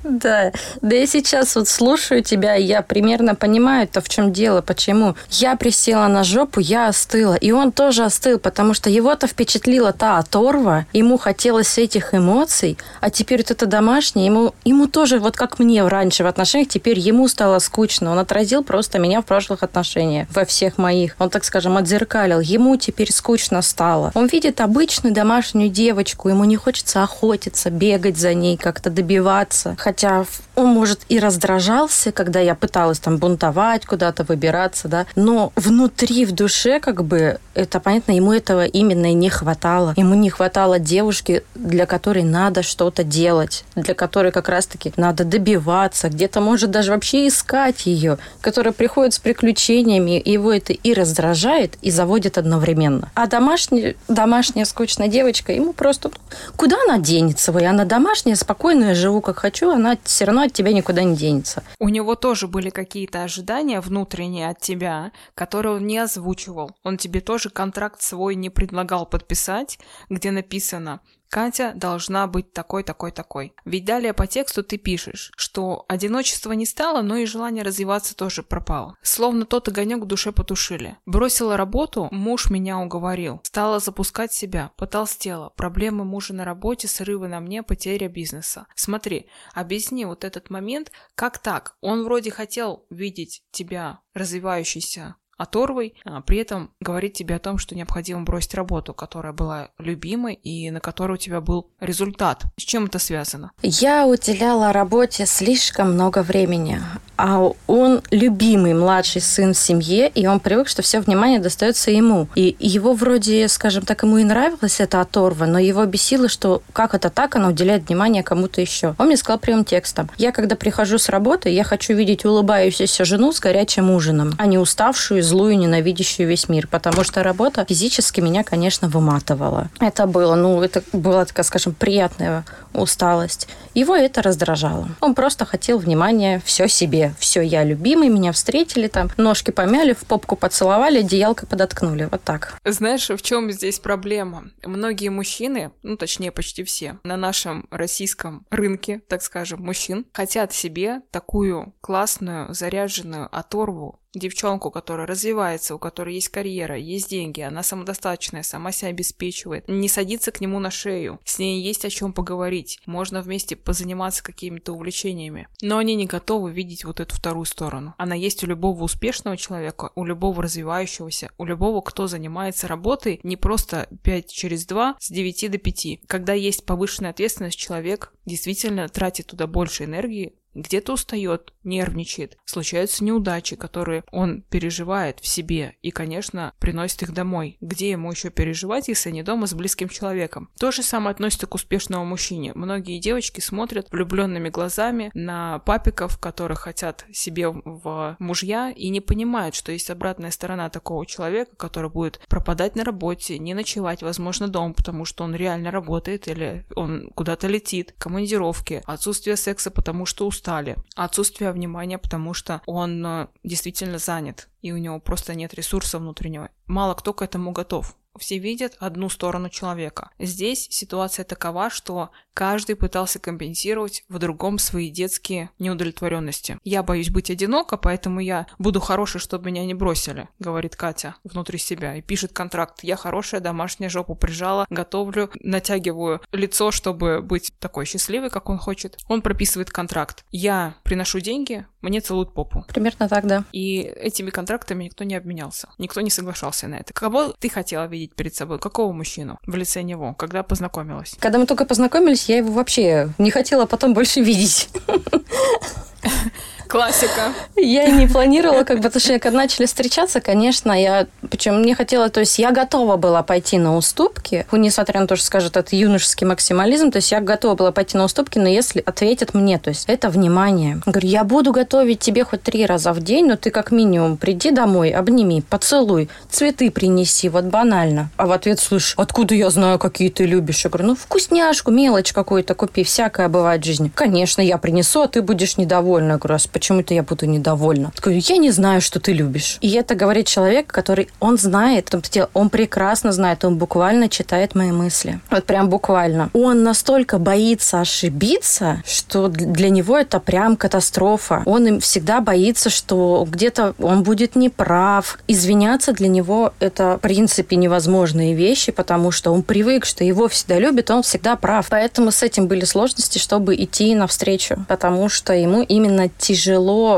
Да, 0.05 0.53
да 0.81 0.97
я 0.97 1.07
сейчас 1.07 1.55
вот 1.57 1.69
слушаю 1.69 2.23
тебя, 2.23 2.57
и 2.57 2.63
я 2.63 2.83
примерно 2.83 3.35
понимаю 3.35 3.87
то, 3.89 4.01
в 4.01 4.09
чем 4.09 4.33
дело, 4.33 4.63
почему. 4.63 5.17
Я 5.31 5.57
присела 5.57 6.07
на 6.09 6.25
жопу, 6.25 6.61
я 6.61 6.89
остыла, 6.89 7.35
и 7.35 7.51
он 7.51 7.73
тоже 7.73 8.05
остыл, 8.05 8.39
потому 8.39 8.75
что 8.75 8.89
его-то 8.89 9.27
впечатлила 9.27 9.93
та 9.93 10.19
оторва, 10.19 10.87
ему 10.93 11.19
хотелось 11.19 11.48
этих 11.79 12.15
эмоций, 12.15 12.79
а 13.01 13.11
теперь 13.11 13.41
вот 13.41 13.51
это 13.51 13.67
домашнее, 13.67 14.27
ему, 14.27 14.55
ему 14.65 14.87
тоже, 14.87 15.19
вот 15.19 15.37
как 15.37 15.59
мне 15.59 15.87
раньше 15.87 16.25
в 16.25 16.27
отношениях, 16.27 16.69
теперь 16.69 16.99
ему 16.99 17.29
стало 17.29 17.59
скучно. 17.59 18.13
Он 18.13 18.19
отразил 18.19 18.63
просто 18.63 18.99
меня 18.99 19.23
в 19.23 19.25
прошлых 19.25 19.63
отношениях, 19.63 20.29
во 20.35 20.45
всех 20.45 20.79
моих. 20.79 21.17
Он, 21.19 21.31
так 21.31 21.45
скажем, 21.45 21.77
отзеркалил. 21.77 22.41
Ему 22.41 22.77
теперь 22.77 23.13
скучно 23.13 23.63
стало. 23.63 24.13
Он 24.15 24.27
видит 24.27 24.61
обычную 24.61 25.15
домашнюю 25.15 25.71
девочку, 25.71 26.29
ему 26.29 26.45
не 26.45 26.57
хочется 26.57 27.03
охотиться, 27.03 27.71
бегать 27.71 28.17
за 28.17 28.35
ней, 28.35 28.57
как-то 28.57 28.91
добиваться. 28.91 29.77
Хотя 29.79 30.25
он, 30.59 30.67
может, 30.67 31.03
и 31.09 31.21
раздражался, 31.21 32.11
когда 32.11 32.41
я 32.41 32.57
пыталась 32.57 32.99
там 32.99 33.19
бунтовать, 33.19 33.87
куда-то 33.87 34.25
выбираться, 34.25 34.89
да, 34.89 35.07
но 35.15 35.53
внутри, 35.55 36.27
в 36.27 36.33
душе, 36.33 36.81
как 36.81 37.05
бы, 37.05 37.39
это 37.55 37.79
понятно, 37.79 38.13
ему 38.13 38.33
этого 38.33 38.65
именно 38.65 39.13
и 39.13 39.15
не 39.15 39.31
хватало. 39.31 39.95
Ему 39.97 40.17
не 40.17 40.31
хватало 40.31 40.81
девушки, 40.81 41.45
для 41.55 41.87
которой 41.87 42.25
надо 42.25 42.65
что-то 42.65 43.05
делать, 43.05 43.65
для 43.77 43.95
которой 43.95 44.33
как 44.33 44.49
раз-таки 44.49 44.93
надо 44.97 45.25
добиваться, 45.25 46.09
где-то 46.09 46.41
может 46.41 46.73
даже 46.73 46.91
вообще 46.91 47.29
искать 47.29 47.87
ее, 47.87 48.19
которая 48.41 48.73
приходит 48.73 49.15
с 49.15 49.21
приключениями, 49.21 50.21
его 50.25 50.53
это 50.53 50.73
и 50.73 50.93
раздражает, 50.93 51.77
и 51.83 51.93
заводит 51.93 52.37
одновременно. 52.37 53.11
А 53.15 53.29
домашняя, 53.29 53.95
домашняя 54.09 54.65
скучная 54.65 55.07
девочка, 55.07 55.53
ему 55.53 55.73
просто, 55.73 56.11
куда 56.57 56.77
она 56.89 56.99
денется? 56.99 57.53
Вы, 57.53 57.65
она 57.65 57.85
домашняя, 57.85 58.35
спокойная, 58.35 58.97
живу 58.97 59.21
как 59.21 59.39
хочу, 59.39 59.71
она 59.71 59.97
все 60.03 60.25
равно 60.25 60.48
от 60.49 60.55
тебя 60.55 60.73
никуда 60.73 61.03
не 61.05 61.17
денется. 61.17 61.63
У 61.79 61.89
него 61.89 62.15
тоже 62.15 62.49
были 62.49 62.71
какие-то 62.71 63.23
ожидания 63.23 63.81
внутренние 63.81 64.49
от 64.49 64.61
тебя, 64.61 65.13
которые 65.35 65.77
он 65.77 65.87
не 65.87 65.99
озвучивал. 65.99 66.73
Он 66.83 66.97
тебе 66.97 67.21
тоже 67.21 67.51
контракт 67.51 68.03
свой 68.03 68.35
не 68.35 68.51
предлагал 68.51 69.07
подписать, 69.07 69.79
где 70.11 70.31
написано 70.31 71.01
Катя 71.31 71.73
должна 71.75 72.27
быть 72.27 72.53
такой, 72.53 72.83
такой, 72.83 73.11
такой. 73.11 73.55
Ведь 73.65 73.85
далее 73.85 74.15
по 74.15 74.27
тексту 74.27 74.63
ты 74.63 74.79
пишешь, 74.79 75.31
что 75.37 75.85
одиночество 75.89 76.53
не 76.53 76.67
стало, 76.67 77.03
но 77.03 77.17
и 77.17 77.27
желание 77.27 77.63
развиваться 77.63 78.17
тоже 78.17 78.43
пропало. 78.43 78.97
Словно 79.03 79.45
тот 79.45 79.69
огонек 79.69 80.03
в 80.03 80.07
душе 80.07 80.33
потушили. 80.33 80.97
Бросила 81.07 81.57
работу, 81.57 82.09
муж 82.11 82.51
меня 82.51 82.79
уговорил. 82.79 83.41
Стала 83.45 83.79
запускать 83.79 84.33
себя, 84.33 84.73
потолстела. 84.77 85.51
Проблемы 85.51 86.05
мужа 86.05 86.35
на 86.35 86.45
работе, 86.45 86.89
срывы 86.89 87.29
на 87.29 87.41
мне, 87.41 87.63
потеря 87.63 88.09
бизнеса. 88.09 88.67
Смотри, 88.75 89.29
объясни 89.55 90.05
вот 90.05 90.25
этот 90.25 90.51
момент, 90.51 90.93
как 91.15 91.39
так? 91.39 91.77
Он 91.81 92.05
вроде 92.05 92.31
хотел 92.31 92.87
видеть 92.91 93.43
тебя 93.51 94.01
развивающейся 94.15 95.17
оторвой, 95.39 95.95
а 96.05 96.21
при 96.21 96.39
этом 96.39 96.71
говорить 96.81 97.15
тебе 97.15 97.37
о 97.37 97.39
том, 97.39 97.59
что 97.59 97.75
необходимо 97.75 98.23
бросить 98.23 98.55
работу, 98.55 98.93
которая 98.93 99.33
была 99.33 99.69
любимой 99.79 100.35
и 100.35 100.71
на 100.71 100.81
которой 100.81 101.13
у 101.13 101.17
тебя 101.17 101.41
был 101.41 101.69
результат. 101.81 102.43
С 102.59 102.63
чем 102.63 102.87
это 102.87 102.99
связано? 102.99 103.53
Я 103.63 104.07
уделяла 104.07 104.73
работе 104.73 105.25
слишком 105.27 105.93
много 105.95 106.23
времени, 106.23 106.81
а 107.17 107.51
он 107.67 108.03
любимый 108.11 108.75
младший 108.75 109.21
сын 109.21 109.55
в 109.55 109.59
семье, 109.59 110.11
и 110.15 110.27
он 110.27 110.41
привык, 110.41 110.69
что 110.69 110.83
все 110.83 111.01
внимание 111.01 111.41
достается 111.41 111.91
ему. 111.91 112.29
И 112.35 112.57
его 112.59 112.93
вроде, 112.93 113.49
скажем 113.49 113.85
так, 113.85 114.03
ему 114.03 114.19
и 114.19 114.25
нравилась 114.25 114.81
эта 114.81 115.01
оторва, 115.01 115.47
но 115.47 115.59
его 115.59 115.85
бесило, 115.87 116.29
что 116.29 116.63
как 116.73 116.95
это 116.95 117.11
так, 117.11 117.37
она 117.37 117.49
уделяет 117.49 117.89
внимание 117.89 118.23
кому-то 118.23 118.61
еще. 118.61 118.95
Он 118.99 119.07
мне 119.07 119.17
сказал 119.17 119.39
прямым 119.39 119.65
текстом. 119.65 120.11
Я, 120.17 120.33
когда 120.33 120.57
прихожу 120.57 120.99
с 120.99 121.09
работы, 121.09 121.49
я 121.49 121.65
хочу 121.65 121.95
видеть 121.95 122.25
улыбающуюся 122.25 123.05
жену 123.05 123.33
с 123.33 123.41
горячим 123.41 123.91
ужином, 123.91 124.35
а 124.39 124.47
не 124.47 124.59
уставшую, 124.59 125.23
злую, 125.29 125.59
ненавидящую 125.59 126.29
весь 126.29 126.49
мир, 126.49 126.67
потому 126.67 127.05
что 127.05 127.23
работа 127.23 127.65
физически 127.69 128.21
меня, 128.21 128.43
конечно, 128.43 128.89
выматывала. 128.89 129.71
Это 129.79 130.07
было, 130.07 130.35
ну, 130.35 130.61
это 130.63 130.83
была 130.93 131.25
такая, 131.25 131.45
скажем, 131.45 131.75
приятная 131.75 132.45
усталость. 132.73 133.49
Его 133.75 133.95
это 133.95 134.23
раздражало. 134.23 134.89
Он 135.01 135.15
просто 135.15 135.45
хотел 135.45 135.79
внимания 135.79 136.43
все 136.45 136.69
себе. 136.69 137.15
Все, 137.19 137.43
я 137.43 137.65
любимый, 137.65 138.09
меня 138.09 138.33
встретили 138.33 138.89
там, 138.89 139.11
ножки 139.17 139.51
помяли, 139.51 139.93
в 139.93 140.05
попку 140.05 140.37
поцеловали, 140.37 141.01
одеялко 141.01 141.47
подоткнули. 141.47 142.09
Вот 142.11 142.23
так. 142.23 142.59
Знаешь, 142.65 143.09
в 143.09 143.23
чем 143.23 143.53
здесь 143.53 143.79
проблема? 143.79 144.51
Многие 144.65 145.11
мужчины, 145.11 145.71
ну, 145.83 145.97
точнее, 145.97 146.33
почти 146.33 146.65
все, 146.65 146.99
на 147.05 147.17
нашем 147.17 147.67
российском 147.71 148.47
рынке, 148.51 149.01
так 149.09 149.23
скажем, 149.23 149.63
мужчин, 149.63 150.07
хотят 150.13 150.53
себе 150.53 151.03
такую 151.11 151.75
классную, 151.81 152.53
заряженную 152.55 153.29
оторву 153.31 154.01
девчонку, 154.15 154.71
которая 154.71 155.07
развивается, 155.07 155.75
у 155.75 155.79
которой 155.79 156.15
есть 156.15 156.29
карьера, 156.29 156.77
есть 156.77 157.11
деньги, 157.11 157.41
она 157.41 157.63
самодостаточная, 157.63 158.43
сама 158.43 158.73
себя 158.73 158.91
обеспечивает, 158.91 159.69
не 159.69 159.89
садиться 159.89 160.31
к 160.31 160.41
нему 160.41 160.59
на 160.59 160.71
шею, 160.71 161.21
с 161.25 161.39
ней 161.39 161.63
есть 161.63 161.85
о 161.85 161.91
чем 161.91 162.13
поговорить, 162.13 162.81
можно 162.87 163.23
вместе 163.23 163.57
позаниматься 163.57 164.23
какими-то 164.23 164.73
увлечениями. 164.73 165.49
Но 165.63 165.79
они 165.79 165.95
не 165.95 166.07
готовы 166.07 166.53
видеть 166.53 166.85
вот 166.85 167.01
эту 167.01 167.15
вторую 167.15 167.45
сторону. 167.45 167.95
Она 167.99 168.15
есть 168.15 168.43
у 168.45 168.47
любого 168.47 168.85
успешного 168.85 169.37
человека, 169.37 169.91
у 169.95 170.05
любого 170.05 170.43
развивающегося, 170.43 171.31
у 171.39 171.45
любого, 171.45 171.81
кто 171.81 172.07
занимается 172.07 172.69
работой 172.69 173.21
не 173.23 173.37
просто 173.37 173.89
5 174.03 174.31
через 174.31 174.67
2 174.67 174.97
с 174.99 175.11
9 175.11 175.51
до 175.51 175.59
5. 175.59 176.01
Когда 176.07 176.33
есть 176.33 176.65
повышенная 176.65 177.11
ответственность, 177.11 177.59
человек 177.59 178.13
действительно 178.25 178.89
тратит 178.89 179.27
туда 179.27 179.47
больше 179.47 179.85
энергии, 179.85 180.35
где-то 180.59 180.95
устает, 180.95 181.53
нервничает, 181.65 182.39
случаются 182.45 183.05
неудачи, 183.05 183.57
которые 183.57 184.05
он 184.11 184.43
переживает 184.43 185.21
в 185.21 185.27
себе 185.27 185.77
и, 185.83 185.91
конечно, 185.91 186.53
приносит 186.59 187.03
их 187.03 187.13
домой. 187.13 187.57
Где 187.61 187.91
ему 187.91 188.11
еще 188.11 188.31
переживать, 188.31 188.89
если 188.89 189.11
не 189.11 189.23
дома 189.23 189.47
с 189.47 189.55
близким 189.55 189.89
человеком? 189.89 190.51
То 190.59 190.71
же 190.71 190.83
самое 190.83 191.13
относится 191.13 191.47
к 191.47 191.55
успешному 191.55 192.05
мужчине. 192.05 192.53
Многие 192.55 192.99
девочки 192.99 193.41
смотрят 193.41 193.89
влюбленными 193.91 194.49
глазами 194.49 195.11
на 195.15 195.61
папиков, 195.61 196.19
которые 196.19 196.57
хотят 196.57 197.05
себе 197.13 197.49
в 197.49 198.17
мужья 198.19 198.71
и 198.71 198.89
не 198.89 199.01
понимают, 199.01 199.55
что 199.55 199.73
есть 199.73 199.91
обратная 199.91 200.31
сторона 200.31 200.71
такого 200.71 201.07
человека, 201.07 201.57
который 201.57 201.91
будет 201.91 202.21
пропадать 202.29 202.77
на 202.77 202.85
работе, 202.85 203.39
не 203.39 203.55
ночевать, 203.55 204.03
возможно, 204.03 204.49
дома, 204.49 204.75
потому 204.75 205.05
что 205.05 205.25
он 205.25 205.35
реально 205.35 205.71
работает 205.71 206.29
или 206.29 206.65
он 206.75 207.11
куда-то 207.15 207.47
летит, 207.47 207.95
командировки, 207.99 208.83
отсутствие 208.87 209.37
секса, 209.37 209.71
потому 209.71 210.07
что 210.07 210.27
устали, 210.49 210.77
отсутствие 210.97 211.53
внимания, 211.53 211.99
потому 211.99 212.33
что 212.33 212.63
он 212.65 213.05
э, 213.05 213.27
действительно 213.45 213.99
занят, 213.99 214.49
и 214.63 214.73
у 214.73 214.79
него 214.79 214.99
просто 214.99 215.35
нет 215.35 215.53
ресурса 215.53 215.99
внутреннего. 215.99 216.49
Мало 216.67 216.95
кто 216.95 217.13
к 217.13 217.21
этому 217.21 217.53
готов 217.53 217.95
все 218.19 218.39
видят 218.39 218.77
одну 218.79 219.09
сторону 219.09 219.49
человека. 219.49 220.11
Здесь 220.19 220.67
ситуация 220.71 221.25
такова, 221.25 221.71
что 221.71 222.11
каждый 222.35 222.77
пытался 222.77 223.19
компенсировать 223.19 224.05
в 224.09 224.19
другом 224.19 224.59
свои 224.59 224.91
детские 224.91 225.51
неудовлетворенности. 225.59 226.59
Я 226.65 226.83
боюсь 226.83 227.11
быть 227.11 227.31
одинока, 227.31 227.77
поэтому 227.77 228.21
я 228.21 228.47
буду 228.59 228.81
хорошей, 228.81 229.21
чтобы 229.21 229.47
меня 229.47 229.65
не 229.65 229.75
бросили, 229.75 230.29
говорит 230.39 230.77
Катя 230.77 231.17
внутри 231.25 231.59
себя 231.59 231.97
и 231.97 232.03
пишет 232.03 232.33
контракт. 232.33 232.85
Я 232.85 232.97
хорошая, 232.97 233.41
домашняя 233.41 233.89
жопу 233.89 234.15
прижала, 234.15 234.67
готовлю, 234.71 235.31
натягиваю 235.41 236.21
лицо, 236.33 236.71
чтобы 236.71 237.23
быть 237.23 237.53
такой 237.59 237.87
счастливой, 237.87 238.31
как 238.31 238.49
он 238.49 238.59
хочет. 238.59 238.99
Он 239.09 239.23
прописывает 239.23 239.71
контракт. 239.71 240.25
Я 240.31 240.77
приношу 240.85 241.21
деньги, 241.21 241.67
мне 241.81 242.01
целуют 242.01 242.35
попу. 242.35 242.65
Примерно 242.69 243.09
так, 243.09 243.27
да. 243.27 243.45
И 243.53 243.81
этими 243.81 244.31
контрактами 244.31 244.85
никто 244.85 245.05
не 245.05 245.15
обменялся. 245.15 245.69
Никто 245.79 246.01
не 246.01 246.11
соглашался 246.11 246.69
на 246.69 246.77
это. 246.77 246.93
Кого 246.93 247.29
ты 247.39 247.49
хотела 247.49 247.87
видеть 247.87 248.08
перед 248.15 248.35
собой? 248.35 248.59
Какого 248.59 248.93
мужчину 248.93 249.39
в 249.47 249.55
лице 249.55 249.83
него, 249.83 250.15
когда 250.15 250.43
познакомилась? 250.43 251.17
Когда 251.19 251.39
мы 251.39 251.47
только 251.47 251.65
познакомились, 251.65 252.29
я 252.29 252.39
его 252.39 252.53
вообще 252.53 253.11
не 253.19 253.31
хотела 253.31 253.67
потом 253.67 253.95
больше 253.95 254.21
видеть. 254.21 254.69
Классика. 256.69 257.33
Я 257.57 257.87
не 257.87 258.07
планировала, 258.07 258.63
как 258.65 258.81
бы, 258.81 258.91
что 259.01 259.19
когда 259.19 259.39
начали 259.39 259.65
встречаться, 259.65 260.21
конечно, 260.21 260.71
я, 260.71 261.07
причем 261.31 261.61
мне 261.61 261.75
хотела, 261.75 262.11
то 262.11 262.21
есть 262.21 262.39
я 262.39 262.51
готова 262.51 262.97
была 262.97 263.23
пойти 263.23 263.57
на 263.57 263.75
уступки, 263.75 264.47
несмотря 264.53 265.01
на 265.01 265.07
то, 265.07 265.17
что 265.17 265.25
скажет, 265.25 265.57
это 265.57 265.75
юношеский 265.75 266.27
максимализм, 266.27 266.91
то 266.91 266.97
есть 266.97 267.11
я 267.11 267.21
готова 267.21 267.55
была 267.55 267.73
пойти 267.73 267.97
на 267.97 268.05
уступки, 268.05 268.39
но 268.39 268.49
если 268.49 268.83
ответят 268.85 269.33
мне, 269.33 269.59
то 269.59 269.71
есть 269.71 269.85
это 269.87 270.11
внимание. 270.11 270.81
Говорю, 270.85 271.09
я 271.09 271.25
буду 271.25 271.53
готовить 271.53 272.01
тебе 272.01 272.23
хоть 272.25 272.43
три 272.43 272.67
раза 272.67 272.93
в 272.93 273.01
день, 273.01 273.27
но 273.27 273.37
ты 273.37 273.51
как 273.51 273.71
минимум 273.71 274.19
приди 274.19 274.51
домой, 274.51 274.91
обними, 274.91 275.41
поцелуй, 275.41 276.11
цветы 276.31 276.71
принеси, 276.71 277.31
вот 277.31 277.45
банально. 277.45 278.11
А 278.19 278.27
в 278.27 278.33
ответ, 278.33 278.61
слышь, 278.61 278.93
откуда 278.99 279.35
я 279.35 279.49
знаю, 279.49 279.79
какие 279.79 280.11
ты 280.11 280.27
любишь? 280.27 280.65
Я 280.65 280.71
говорю, 280.71 280.89
ну 280.89 280.97
вкусняшку, 280.97 281.71
мелочь 281.71 282.13
какую-то 282.13 282.55
купи, 282.55 282.85
всякое 282.85 283.29
бывает 283.29 283.63
в 283.63 283.65
жизни. 283.65 283.91
Конечно, 283.95 284.43
я 284.43 284.59
принесу, 284.59 285.01
а 285.01 285.09
ты 285.09 285.23
будешь 285.23 285.57
недовольна. 285.57 286.13
Я 286.13 286.19
говорю, 286.19 286.35
а 286.35 286.39
почему-то 286.59 286.93
я 286.93 287.05
буду 287.05 287.25
недовольна. 287.27 287.93
Такой, 287.95 288.19
я 288.19 288.37
не 288.37 288.51
знаю, 288.51 288.81
что 288.81 288.99
ты 288.99 289.13
любишь. 289.13 289.59
И 289.61 289.71
это 289.71 289.95
говорит 289.95 290.27
человек, 290.27 290.67
который, 290.67 291.09
он 291.21 291.39
знает, 291.39 291.95
он 292.35 292.51
прекрасно 292.51 293.13
знает, 293.13 293.45
он 293.45 293.59
буквально 293.59 294.09
читает 294.09 294.57
мои 294.57 294.73
мысли. 294.73 295.21
Вот 295.31 295.45
прям 295.45 295.69
буквально. 295.69 296.31
Он 296.33 296.65
настолько 296.65 297.19
боится 297.19 297.81
ошибиться, 297.81 298.83
что 298.85 299.29
для 299.29 299.71
него 299.71 299.97
это 299.97 300.19
прям 300.19 300.57
катастрофа. 300.57 301.43
Он 301.47 301.67
им 301.69 301.79
всегда 301.81 302.21
боится, 302.21 302.71
что 302.71 303.25
где-то 303.31 303.75
он 303.79 304.03
будет 304.03 304.35
неправ. 304.35 305.21
Извиняться 305.29 305.93
для 305.93 306.09
него 306.09 306.53
это, 306.59 306.97
в 306.97 307.01
принципе, 307.01 307.55
невозможные 307.55 308.35
вещи, 308.35 308.73
потому 308.73 309.13
что 309.13 309.31
он 309.31 309.45
привык, 309.45 309.85
что 309.85 310.03
его 310.03 310.27
всегда 310.27 310.59
любят, 310.59 310.91
он 310.91 311.03
всегда 311.03 311.37
прав. 311.37 311.69
Поэтому 311.71 312.11
с 312.11 312.25
этим 312.25 312.49
были 312.49 312.65
сложности, 312.65 313.19
чтобы 313.19 313.55
идти 313.55 313.95
навстречу, 313.95 314.65
потому 314.67 315.09
что 315.09 315.33
ему 315.33 315.63
именно 315.63 316.09
тяжело 316.19 316.48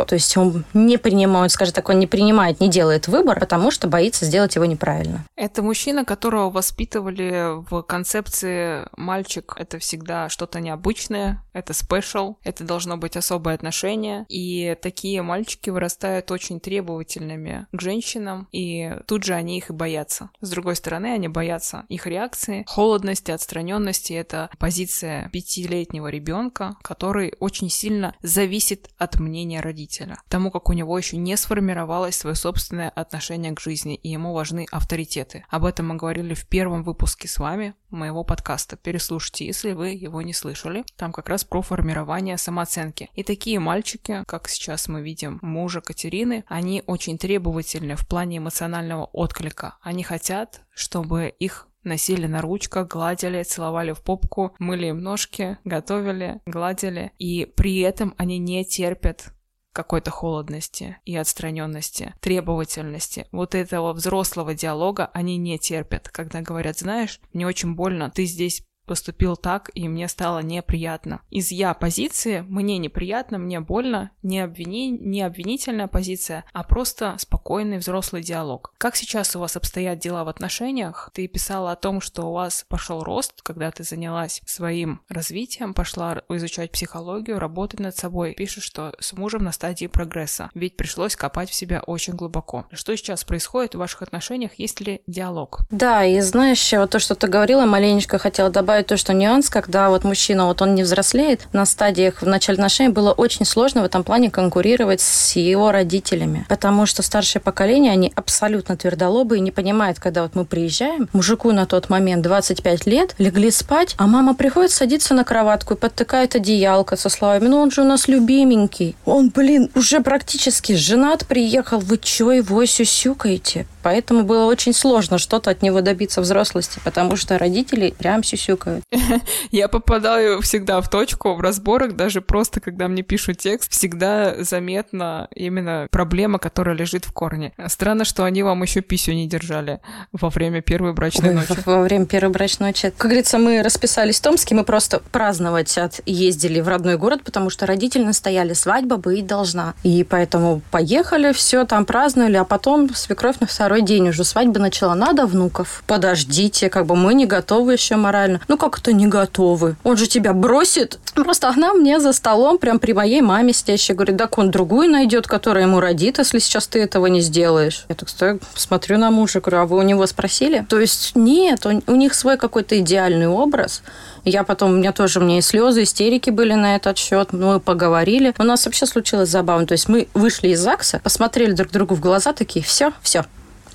то 0.04 0.14
есть 0.14 0.36
он 0.36 0.64
не 0.74 0.96
принимает, 0.98 1.52
скажем 1.52 1.74
так, 1.74 1.88
он 1.88 1.98
не 1.98 2.06
принимает, 2.06 2.60
не 2.60 2.68
делает 2.68 3.08
выбор, 3.08 3.38
потому 3.40 3.70
что 3.70 3.88
боится 3.88 4.24
сделать 4.24 4.54
его 4.54 4.64
неправильно. 4.64 5.24
Это 5.36 5.62
мужчина, 5.62 6.04
которого 6.04 6.50
воспитывали 6.50 7.62
в 7.70 7.82
концепции 7.82 8.86
мальчик— 8.96 9.54
это 9.58 9.78
всегда 9.78 10.28
что-то 10.28 10.60
необычное, 10.60 11.42
это 11.52 11.72
спешл, 11.74 12.36
это 12.44 12.64
должно 12.64 12.96
быть 12.96 13.16
особое 13.16 13.54
отношение, 13.54 14.24
и 14.28 14.76
такие 14.80 15.22
мальчики 15.22 15.70
вырастают 15.70 16.30
очень 16.30 16.60
требовательными 16.60 17.66
к 17.72 17.80
женщинам, 17.80 18.48
и 18.52 18.92
тут 19.06 19.24
же 19.24 19.34
они 19.34 19.58
их 19.58 19.70
и 19.70 19.72
боятся. 19.72 20.30
С 20.40 20.50
другой 20.50 20.76
стороны, 20.76 21.06
они 21.06 21.28
боятся 21.28 21.84
их 21.88 22.06
реакции, 22.06 22.64
холодности, 22.66 23.30
отстраненности. 23.30 24.12
Это 24.12 24.50
позиция 24.58 25.28
пятилетнего 25.30 26.08
ребенка, 26.08 26.76
который 26.82 27.34
очень 27.40 27.70
сильно 27.70 28.14
зависит 28.22 28.90
от 28.98 29.18
мнения 29.18 29.39
родителя, 29.60 30.18
тому 30.28 30.50
как 30.50 30.68
у 30.68 30.72
него 30.72 30.96
еще 30.96 31.16
не 31.16 31.36
сформировалось 31.36 32.16
свое 32.16 32.36
собственное 32.36 32.90
отношение 32.90 33.52
к 33.52 33.60
жизни, 33.60 33.94
и 33.94 34.08
ему 34.08 34.32
важны 34.32 34.66
авторитеты. 34.70 35.44
Об 35.48 35.64
этом 35.64 35.88
мы 35.88 35.96
говорили 35.96 36.34
в 36.34 36.46
первом 36.46 36.82
выпуске 36.82 37.28
с 37.28 37.38
вами 37.38 37.74
моего 37.90 38.24
подкаста. 38.24 38.76
Переслушайте, 38.76 39.46
если 39.46 39.72
вы 39.72 39.88
его 39.90 40.22
не 40.22 40.32
слышали. 40.32 40.84
Там 40.96 41.12
как 41.12 41.28
раз 41.28 41.44
про 41.44 41.62
формирование 41.62 42.38
самооценки. 42.38 43.10
И 43.14 43.22
такие 43.22 43.58
мальчики, 43.58 44.22
как 44.26 44.48
сейчас 44.48 44.88
мы 44.88 45.02
видим 45.02 45.38
мужа 45.42 45.80
Катерины, 45.80 46.44
они 46.46 46.82
очень 46.86 47.18
требовательны 47.18 47.96
в 47.96 48.06
плане 48.06 48.38
эмоционального 48.38 49.04
отклика. 49.06 49.76
Они 49.82 50.02
хотят, 50.02 50.62
чтобы 50.74 51.34
их 51.38 51.66
носили 51.84 52.26
на 52.26 52.40
ручках, 52.40 52.88
гладили, 52.88 53.42
целовали 53.42 53.92
в 53.92 54.02
попку, 54.02 54.54
мыли 54.58 54.86
им 54.88 55.00
ножки, 55.02 55.58
готовили, 55.64 56.40
гладили. 56.46 57.12
И 57.18 57.44
при 57.44 57.80
этом 57.80 58.14
они 58.16 58.38
не 58.38 58.64
терпят 58.64 59.32
какой-то 59.72 60.10
холодности 60.10 60.98
и 61.04 61.16
отстраненности, 61.16 62.14
требовательности. 62.20 63.26
Вот 63.32 63.54
этого 63.54 63.92
взрослого 63.92 64.54
диалога 64.54 65.06
они 65.14 65.36
не 65.36 65.58
терпят, 65.58 66.08
когда 66.08 66.40
говорят, 66.40 66.78
знаешь, 66.78 67.20
мне 67.32 67.46
очень 67.46 67.74
больно, 67.74 68.10
ты 68.10 68.24
здесь 68.24 68.64
поступил 68.90 69.36
так, 69.36 69.70
и 69.74 69.86
мне 69.86 70.08
стало 70.08 70.40
неприятно. 70.40 71.20
Из 71.30 71.52
я 71.52 71.74
позиции 71.74 72.40
мне 72.40 72.76
неприятно, 72.76 73.38
мне 73.38 73.60
больно, 73.60 74.10
не, 74.24 74.40
обвини... 74.40 74.90
не 74.90 75.22
обвинительная 75.22 75.86
позиция, 75.86 76.44
а 76.52 76.64
просто 76.64 77.14
спокойный 77.18 77.78
взрослый 77.78 78.20
диалог. 78.20 78.74
Как 78.78 78.96
сейчас 78.96 79.36
у 79.36 79.38
вас 79.38 79.56
обстоят 79.56 80.00
дела 80.00 80.24
в 80.24 80.28
отношениях? 80.28 81.10
Ты 81.14 81.28
писала 81.28 81.70
о 81.70 81.76
том, 81.76 82.00
что 82.00 82.24
у 82.24 82.32
вас 82.32 82.66
пошел 82.68 83.04
рост, 83.04 83.42
когда 83.42 83.70
ты 83.70 83.84
занялась 83.84 84.42
своим 84.44 85.02
развитием, 85.08 85.72
пошла 85.72 86.22
изучать 86.28 86.72
психологию, 86.72 87.38
работать 87.38 87.78
над 87.78 87.96
собой. 87.96 88.34
Пишешь, 88.34 88.64
что 88.64 88.92
с 88.98 89.12
мужем 89.12 89.44
на 89.44 89.52
стадии 89.52 89.86
прогресса, 89.86 90.50
ведь 90.54 90.76
пришлось 90.76 91.14
копать 91.14 91.48
в 91.48 91.54
себя 91.54 91.80
очень 91.86 92.14
глубоко. 92.14 92.66
Что 92.72 92.96
сейчас 92.96 93.22
происходит 93.22 93.76
в 93.76 93.78
ваших 93.78 94.02
отношениях? 94.02 94.54
Есть 94.56 94.80
ли 94.80 95.00
диалог? 95.06 95.60
Да, 95.70 96.04
и 96.04 96.18
знаешь, 96.18 96.72
вот 96.72 96.90
то, 96.90 96.98
что 96.98 97.14
ты 97.14 97.28
говорила, 97.28 97.66
маленечко 97.66 98.18
хотела 98.18 98.50
добавить 98.50 98.79
добавить 98.80 98.86
то, 98.86 98.96
что 98.96 99.12
нюанс, 99.12 99.50
когда 99.50 99.90
вот 99.90 100.04
мужчина, 100.04 100.46
вот 100.46 100.62
он 100.62 100.74
не 100.74 100.82
взрослеет, 100.82 101.48
на 101.52 101.66
стадиях 101.66 102.22
в 102.22 102.26
начале 102.26 102.56
отношений 102.56 102.92
было 102.92 103.12
очень 103.12 103.44
сложно 103.44 103.82
в 103.82 103.84
этом 103.84 104.04
плане 104.04 104.30
конкурировать 104.30 105.00
с 105.00 105.36
его 105.36 105.70
родителями. 105.70 106.46
Потому 106.48 106.86
что 106.86 107.02
старшее 107.02 107.42
поколение, 107.42 107.92
они 107.92 108.12
абсолютно 108.14 108.76
твердолобые 108.76 109.40
не 109.40 109.50
понимают, 109.50 109.98
когда 109.98 110.22
вот 110.22 110.34
мы 110.34 110.44
приезжаем, 110.44 111.08
мужику 111.12 111.52
на 111.52 111.66
тот 111.66 111.90
момент 111.90 112.22
25 112.22 112.86
лет, 112.86 113.14
легли 113.18 113.50
спать, 113.50 113.94
а 113.98 114.06
мама 114.06 114.34
приходит, 114.34 114.70
садится 114.70 115.14
на 115.14 115.24
кроватку 115.24 115.74
и 115.74 115.76
подтыкает 115.76 116.34
одеялко 116.34 116.96
со 116.96 117.08
словами, 117.08 117.48
ну 117.48 117.60
он 117.60 117.70
же 117.70 117.82
у 117.82 117.84
нас 117.84 118.08
любименький. 118.08 118.96
Он, 119.04 119.30
блин, 119.30 119.70
уже 119.74 120.00
практически 120.00 120.74
женат 120.74 121.26
приехал, 121.26 121.78
вы 121.80 121.98
чего 121.98 122.32
его 122.32 122.64
сюсюкаете? 122.64 123.66
Поэтому 123.82 124.24
было 124.24 124.44
очень 124.44 124.74
сложно 124.74 125.18
что-то 125.18 125.50
от 125.50 125.62
него 125.62 125.80
добиться 125.80 126.20
взрослости, 126.20 126.80
потому 126.84 127.16
что 127.16 127.38
родители 127.38 127.94
прям 127.98 128.22
сюсюкают. 128.60 128.84
Я 129.50 129.68
попадаю 129.68 130.40
всегда 130.42 130.80
в 130.80 130.88
точку 130.88 131.34
в 131.34 131.40
разборах, 131.40 131.96
даже 131.96 132.20
просто 132.20 132.60
когда 132.60 132.88
мне 132.88 133.02
пишут 133.02 133.38
текст, 133.38 133.70
всегда 133.70 134.42
заметна 134.42 135.28
именно 135.34 135.88
проблема, 135.90 136.38
которая 136.38 136.74
лежит 136.74 137.04
в 137.04 137.12
корне. 137.12 137.52
Странно, 137.68 138.04
что 138.04 138.24
они 138.24 138.42
вам 138.42 138.62
еще 138.62 138.80
писю 138.80 139.12
не 139.12 139.26
держали 139.26 139.80
во 140.12 140.28
время 140.28 140.60
первой 140.60 140.92
брачной 140.92 141.30
Ой, 141.30 141.34
ночи. 141.34 141.56
Во, 141.64 141.82
время 141.82 142.06
первой 142.06 142.32
брачной 142.32 142.68
ночи. 142.68 142.92
Как 142.96 143.10
говорится, 143.10 143.38
мы 143.38 143.62
расписались 143.62 144.18
в 144.18 144.22
Томске, 144.22 144.54
мы 144.54 144.64
просто 144.64 145.00
праздновать 145.12 145.76
от 145.78 146.00
ездили 146.06 146.60
в 146.60 146.68
родной 146.68 146.96
город, 146.96 147.22
потому 147.24 147.50
что 147.50 147.66
родители 147.66 148.04
настояли, 148.04 148.52
свадьба 148.52 148.96
быть 148.96 149.26
должна. 149.26 149.74
И 149.82 150.04
поэтому 150.04 150.62
поехали, 150.70 151.32
все 151.32 151.64
там 151.64 151.84
праздновали, 151.84 152.36
а 152.36 152.44
потом 152.44 152.94
свекровь 152.94 153.40
на 153.40 153.46
второй 153.46 153.82
день 153.82 154.08
уже 154.08 154.24
свадьба 154.24 154.60
начала. 154.60 154.94
Надо 154.94 155.26
внуков. 155.26 155.82
Подождите, 155.86 156.68
как 156.68 156.86
бы 156.86 156.96
мы 156.96 157.14
не 157.14 157.26
готовы 157.26 157.72
еще 157.72 157.96
морально. 157.96 158.40
Ну 158.50 158.56
как 158.56 158.80
это 158.80 158.92
не 158.92 159.06
готовы? 159.06 159.76
Он 159.84 159.96
же 159.96 160.08
тебя 160.08 160.32
бросит. 160.32 160.98
Просто 161.14 161.48
она 161.50 161.72
мне 161.72 162.00
за 162.00 162.12
столом, 162.12 162.58
прям 162.58 162.80
при 162.80 162.92
моей 162.92 163.20
маме 163.20 163.52
сидящая, 163.52 163.96
говорит, 163.96 164.16
так 164.16 164.38
он 164.38 164.50
другую 164.50 164.90
найдет, 164.90 165.28
которая 165.28 165.66
ему 165.66 165.78
родит, 165.78 166.18
если 166.18 166.40
сейчас 166.40 166.66
ты 166.66 166.80
этого 166.80 167.06
не 167.06 167.20
сделаешь. 167.20 167.84
Я 167.88 167.94
так 167.94 168.08
стою, 168.08 168.40
смотрю 168.56 168.98
на 168.98 169.12
мужа, 169.12 169.40
говорю, 169.40 169.58
а 169.58 169.66
вы 169.66 169.76
у 169.76 169.82
него 169.82 170.04
спросили? 170.08 170.66
То 170.68 170.80
есть 170.80 171.12
нет, 171.14 171.64
у, 171.64 171.80
у 171.86 171.94
них 171.94 172.12
свой 172.12 172.36
какой-то 172.36 172.76
идеальный 172.80 173.28
образ. 173.28 173.84
Я 174.24 174.42
потом, 174.42 174.72
у 174.72 174.74
меня 174.74 174.90
тоже, 174.90 175.20
у 175.20 175.22
меня 175.22 175.38
и 175.38 175.42
слезы, 175.42 175.84
истерики 175.84 176.30
были 176.30 176.54
на 176.54 176.74
этот 176.74 176.98
счет. 176.98 177.32
Мы 177.32 177.60
поговорили. 177.60 178.34
У 178.36 178.42
нас 178.42 178.64
вообще 178.64 178.86
случилось 178.86 179.28
забавно. 179.28 179.68
То 179.68 179.74
есть 179.74 179.88
мы 179.88 180.08
вышли 180.12 180.48
из 180.48 180.58
ЗАГСа, 180.58 180.98
посмотрели 181.04 181.52
друг 181.52 181.70
другу 181.70 181.94
в 181.94 182.00
глаза, 182.00 182.32
такие, 182.32 182.64
все, 182.64 182.92
все, 183.00 183.24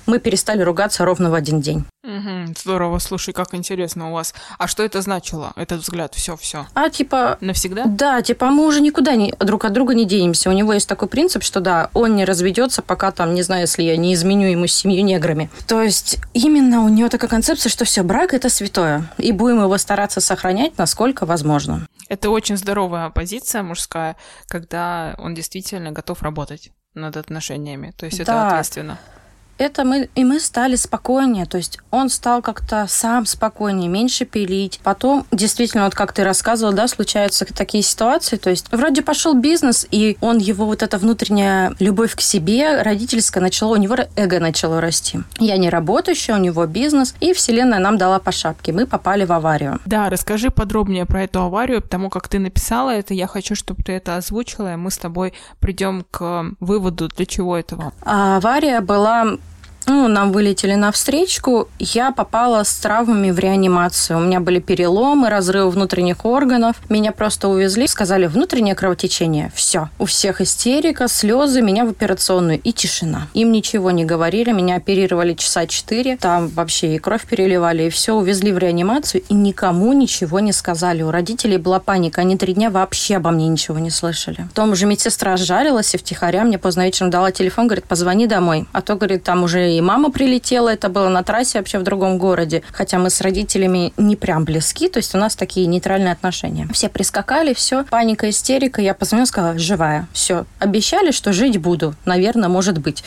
мы 0.06 0.18
перестали 0.18 0.62
ругаться 0.62 1.04
ровно 1.04 1.30
в 1.30 1.34
один 1.34 1.60
день. 1.60 1.84
Угу, 2.04 2.54
здорово, 2.56 2.98
слушай, 3.00 3.34
как 3.34 3.52
интересно 3.54 4.10
у 4.10 4.14
вас. 4.14 4.32
А 4.58 4.68
что 4.68 4.84
это 4.84 5.02
значило, 5.02 5.52
этот 5.56 5.80
взгляд? 5.80 6.14
Все, 6.14 6.36
все. 6.36 6.66
А 6.74 6.88
типа... 6.88 7.36
Навсегда? 7.40 7.84
Да, 7.86 8.22
типа 8.22 8.46
мы 8.46 8.66
уже 8.66 8.80
никуда 8.80 9.16
не, 9.16 9.34
друг 9.40 9.64
от 9.64 9.72
друга 9.72 9.94
не 9.94 10.04
денемся. 10.04 10.48
У 10.48 10.52
него 10.52 10.72
есть 10.72 10.88
такой 10.88 11.08
принцип, 11.08 11.42
что 11.42 11.60
да, 11.60 11.90
он 11.94 12.14
не 12.14 12.24
разведется, 12.24 12.82
пока 12.82 13.10
там, 13.10 13.34
не 13.34 13.42
знаю, 13.42 13.62
если 13.62 13.82
я 13.82 13.96
не 13.96 14.14
изменю 14.14 14.48
ему 14.48 14.68
семью 14.68 15.02
неграми. 15.04 15.50
То 15.66 15.82
есть 15.82 16.18
именно 16.32 16.84
у 16.84 16.88
него 16.88 17.08
такая 17.08 17.28
концепция, 17.28 17.70
что 17.70 17.84
все, 17.84 18.02
брак 18.02 18.34
это 18.34 18.48
святое. 18.48 19.10
И 19.18 19.32
будем 19.32 19.62
его 19.62 19.76
стараться 19.76 20.20
сохранять, 20.20 20.78
насколько 20.78 21.26
возможно. 21.26 21.88
Это 22.08 22.30
очень 22.30 22.56
здоровая 22.56 23.10
позиция 23.10 23.64
мужская, 23.64 24.16
когда 24.46 25.16
он 25.18 25.34
действительно 25.34 25.90
готов 25.90 26.22
работать 26.22 26.70
над 26.94 27.16
отношениями. 27.16 27.92
То 27.96 28.06
есть 28.06 28.18
да. 28.18 28.22
это 28.22 28.48
ответственно 28.48 28.98
это 29.58 29.84
мы, 29.84 30.08
и 30.14 30.24
мы 30.24 30.40
стали 30.40 30.76
спокойнее, 30.76 31.46
то 31.46 31.56
есть 31.56 31.78
он 31.90 32.08
стал 32.08 32.42
как-то 32.42 32.86
сам 32.88 33.26
спокойнее, 33.26 33.88
меньше 33.88 34.24
пилить. 34.24 34.80
Потом, 34.82 35.26
действительно, 35.32 35.84
вот 35.84 35.94
как 35.94 36.12
ты 36.12 36.24
рассказывал, 36.24 36.72
да, 36.72 36.88
случаются 36.88 37.44
такие 37.46 37.82
ситуации, 37.82 38.36
то 38.36 38.50
есть 38.50 38.70
вроде 38.70 39.02
пошел 39.02 39.34
бизнес, 39.34 39.86
и 39.90 40.16
он 40.20 40.38
его 40.38 40.66
вот 40.66 40.82
эта 40.82 40.98
внутренняя 40.98 41.74
любовь 41.78 42.14
к 42.14 42.20
себе 42.20 42.82
родительская 42.82 43.42
начала, 43.42 43.72
у 43.72 43.76
него 43.76 43.96
эго 44.16 44.40
начало 44.40 44.80
расти. 44.80 45.20
Я 45.38 45.56
не 45.56 45.70
работающая, 45.70 46.34
у 46.34 46.38
него 46.38 46.66
бизнес, 46.66 47.14
и 47.20 47.32
вселенная 47.32 47.78
нам 47.78 47.98
дала 47.98 48.18
по 48.18 48.32
шапке. 48.32 48.72
Мы 48.72 48.86
попали 48.86 49.24
в 49.24 49.32
аварию. 49.32 49.80
Да, 49.86 50.10
расскажи 50.10 50.50
подробнее 50.50 51.06
про 51.06 51.22
эту 51.22 51.40
аварию, 51.40 51.82
потому 51.82 52.10
как 52.10 52.28
ты 52.28 52.38
написала 52.38 52.90
это, 52.90 53.14
я 53.14 53.26
хочу, 53.26 53.54
чтобы 53.54 53.82
ты 53.82 53.92
это 53.92 54.16
озвучила, 54.16 54.74
и 54.74 54.76
мы 54.76 54.90
с 54.90 54.98
тобой 54.98 55.32
придем 55.60 56.04
к 56.10 56.46
выводу, 56.60 57.08
для 57.08 57.26
чего 57.26 57.56
этого. 57.56 57.92
А 58.02 58.36
авария 58.36 58.80
была 58.80 59.38
ну, 59.86 60.08
нам 60.08 60.32
вылетели 60.32 60.74
на 60.74 60.90
встречку, 60.90 61.68
я 61.78 62.10
попала 62.10 62.64
с 62.64 62.74
травмами 62.76 63.30
в 63.30 63.38
реанимацию. 63.38 64.18
У 64.18 64.20
меня 64.20 64.40
были 64.40 64.58
переломы, 64.58 65.30
разрывы 65.30 65.70
внутренних 65.70 66.24
органов. 66.24 66.76
Меня 66.88 67.12
просто 67.12 67.48
увезли, 67.48 67.86
сказали 67.86 68.26
внутреннее 68.26 68.74
кровотечение. 68.74 69.52
Все. 69.54 69.88
У 69.98 70.06
всех 70.06 70.40
истерика, 70.40 71.06
слезы, 71.06 71.62
меня 71.62 71.84
в 71.84 71.90
операционную 71.90 72.60
и 72.60 72.72
тишина. 72.72 73.28
Им 73.34 73.52
ничего 73.52 73.90
не 73.92 74.04
говорили, 74.04 74.50
меня 74.50 74.76
оперировали 74.76 75.34
часа 75.34 75.66
четыре. 75.66 76.16
Там 76.16 76.48
вообще 76.48 76.96
и 76.96 76.98
кровь 76.98 77.24
переливали, 77.24 77.84
и 77.84 77.90
все. 77.90 78.14
Увезли 78.14 78.52
в 78.52 78.58
реанимацию, 78.58 79.22
и 79.28 79.34
никому 79.34 79.92
ничего 79.92 80.40
не 80.40 80.52
сказали. 80.52 81.02
У 81.02 81.10
родителей 81.10 81.58
была 81.58 81.78
паника. 81.78 82.22
Они 82.22 82.36
три 82.36 82.54
дня 82.54 82.70
вообще 82.70 83.16
обо 83.16 83.30
мне 83.30 83.46
ничего 83.46 83.78
не 83.78 83.90
слышали. 83.90 84.46
Потом 84.48 84.72
уже 84.72 84.86
медсестра 84.86 85.36
сжалилась 85.36 85.94
и 85.94 85.98
втихаря 85.98 86.44
мне 86.44 86.58
поздно 86.58 86.82
вечером 86.86 87.10
дала 87.10 87.30
телефон, 87.30 87.66
говорит, 87.66 87.84
позвони 87.84 88.26
домой. 88.26 88.66
А 88.72 88.82
то, 88.82 88.96
говорит, 88.96 89.22
там 89.22 89.44
уже 89.44 89.75
и 89.76 89.80
мама 89.80 90.10
прилетела, 90.10 90.70
это 90.70 90.88
было 90.88 91.08
на 91.08 91.22
трассе 91.22 91.58
вообще 91.58 91.78
в 91.78 91.82
другом 91.82 92.18
городе. 92.18 92.62
Хотя 92.72 92.98
мы 92.98 93.10
с 93.10 93.20
родителями 93.20 93.92
не 93.96 94.16
прям 94.16 94.44
близки, 94.44 94.88
то 94.88 94.98
есть 94.98 95.14
у 95.14 95.18
нас 95.18 95.36
такие 95.36 95.66
нейтральные 95.66 96.12
отношения. 96.12 96.68
Все 96.72 96.88
прискакали, 96.88 97.54
все, 97.54 97.84
паника, 97.84 98.28
истерика. 98.30 98.80
Я 98.80 98.94
позвонила, 98.94 99.26
сказала, 99.26 99.58
живая. 99.58 100.08
Все. 100.12 100.46
Обещали, 100.58 101.10
что 101.10 101.32
жить 101.32 101.58
буду. 101.58 101.94
Наверное, 102.04 102.48
может 102.48 102.78
быть. 102.78 103.04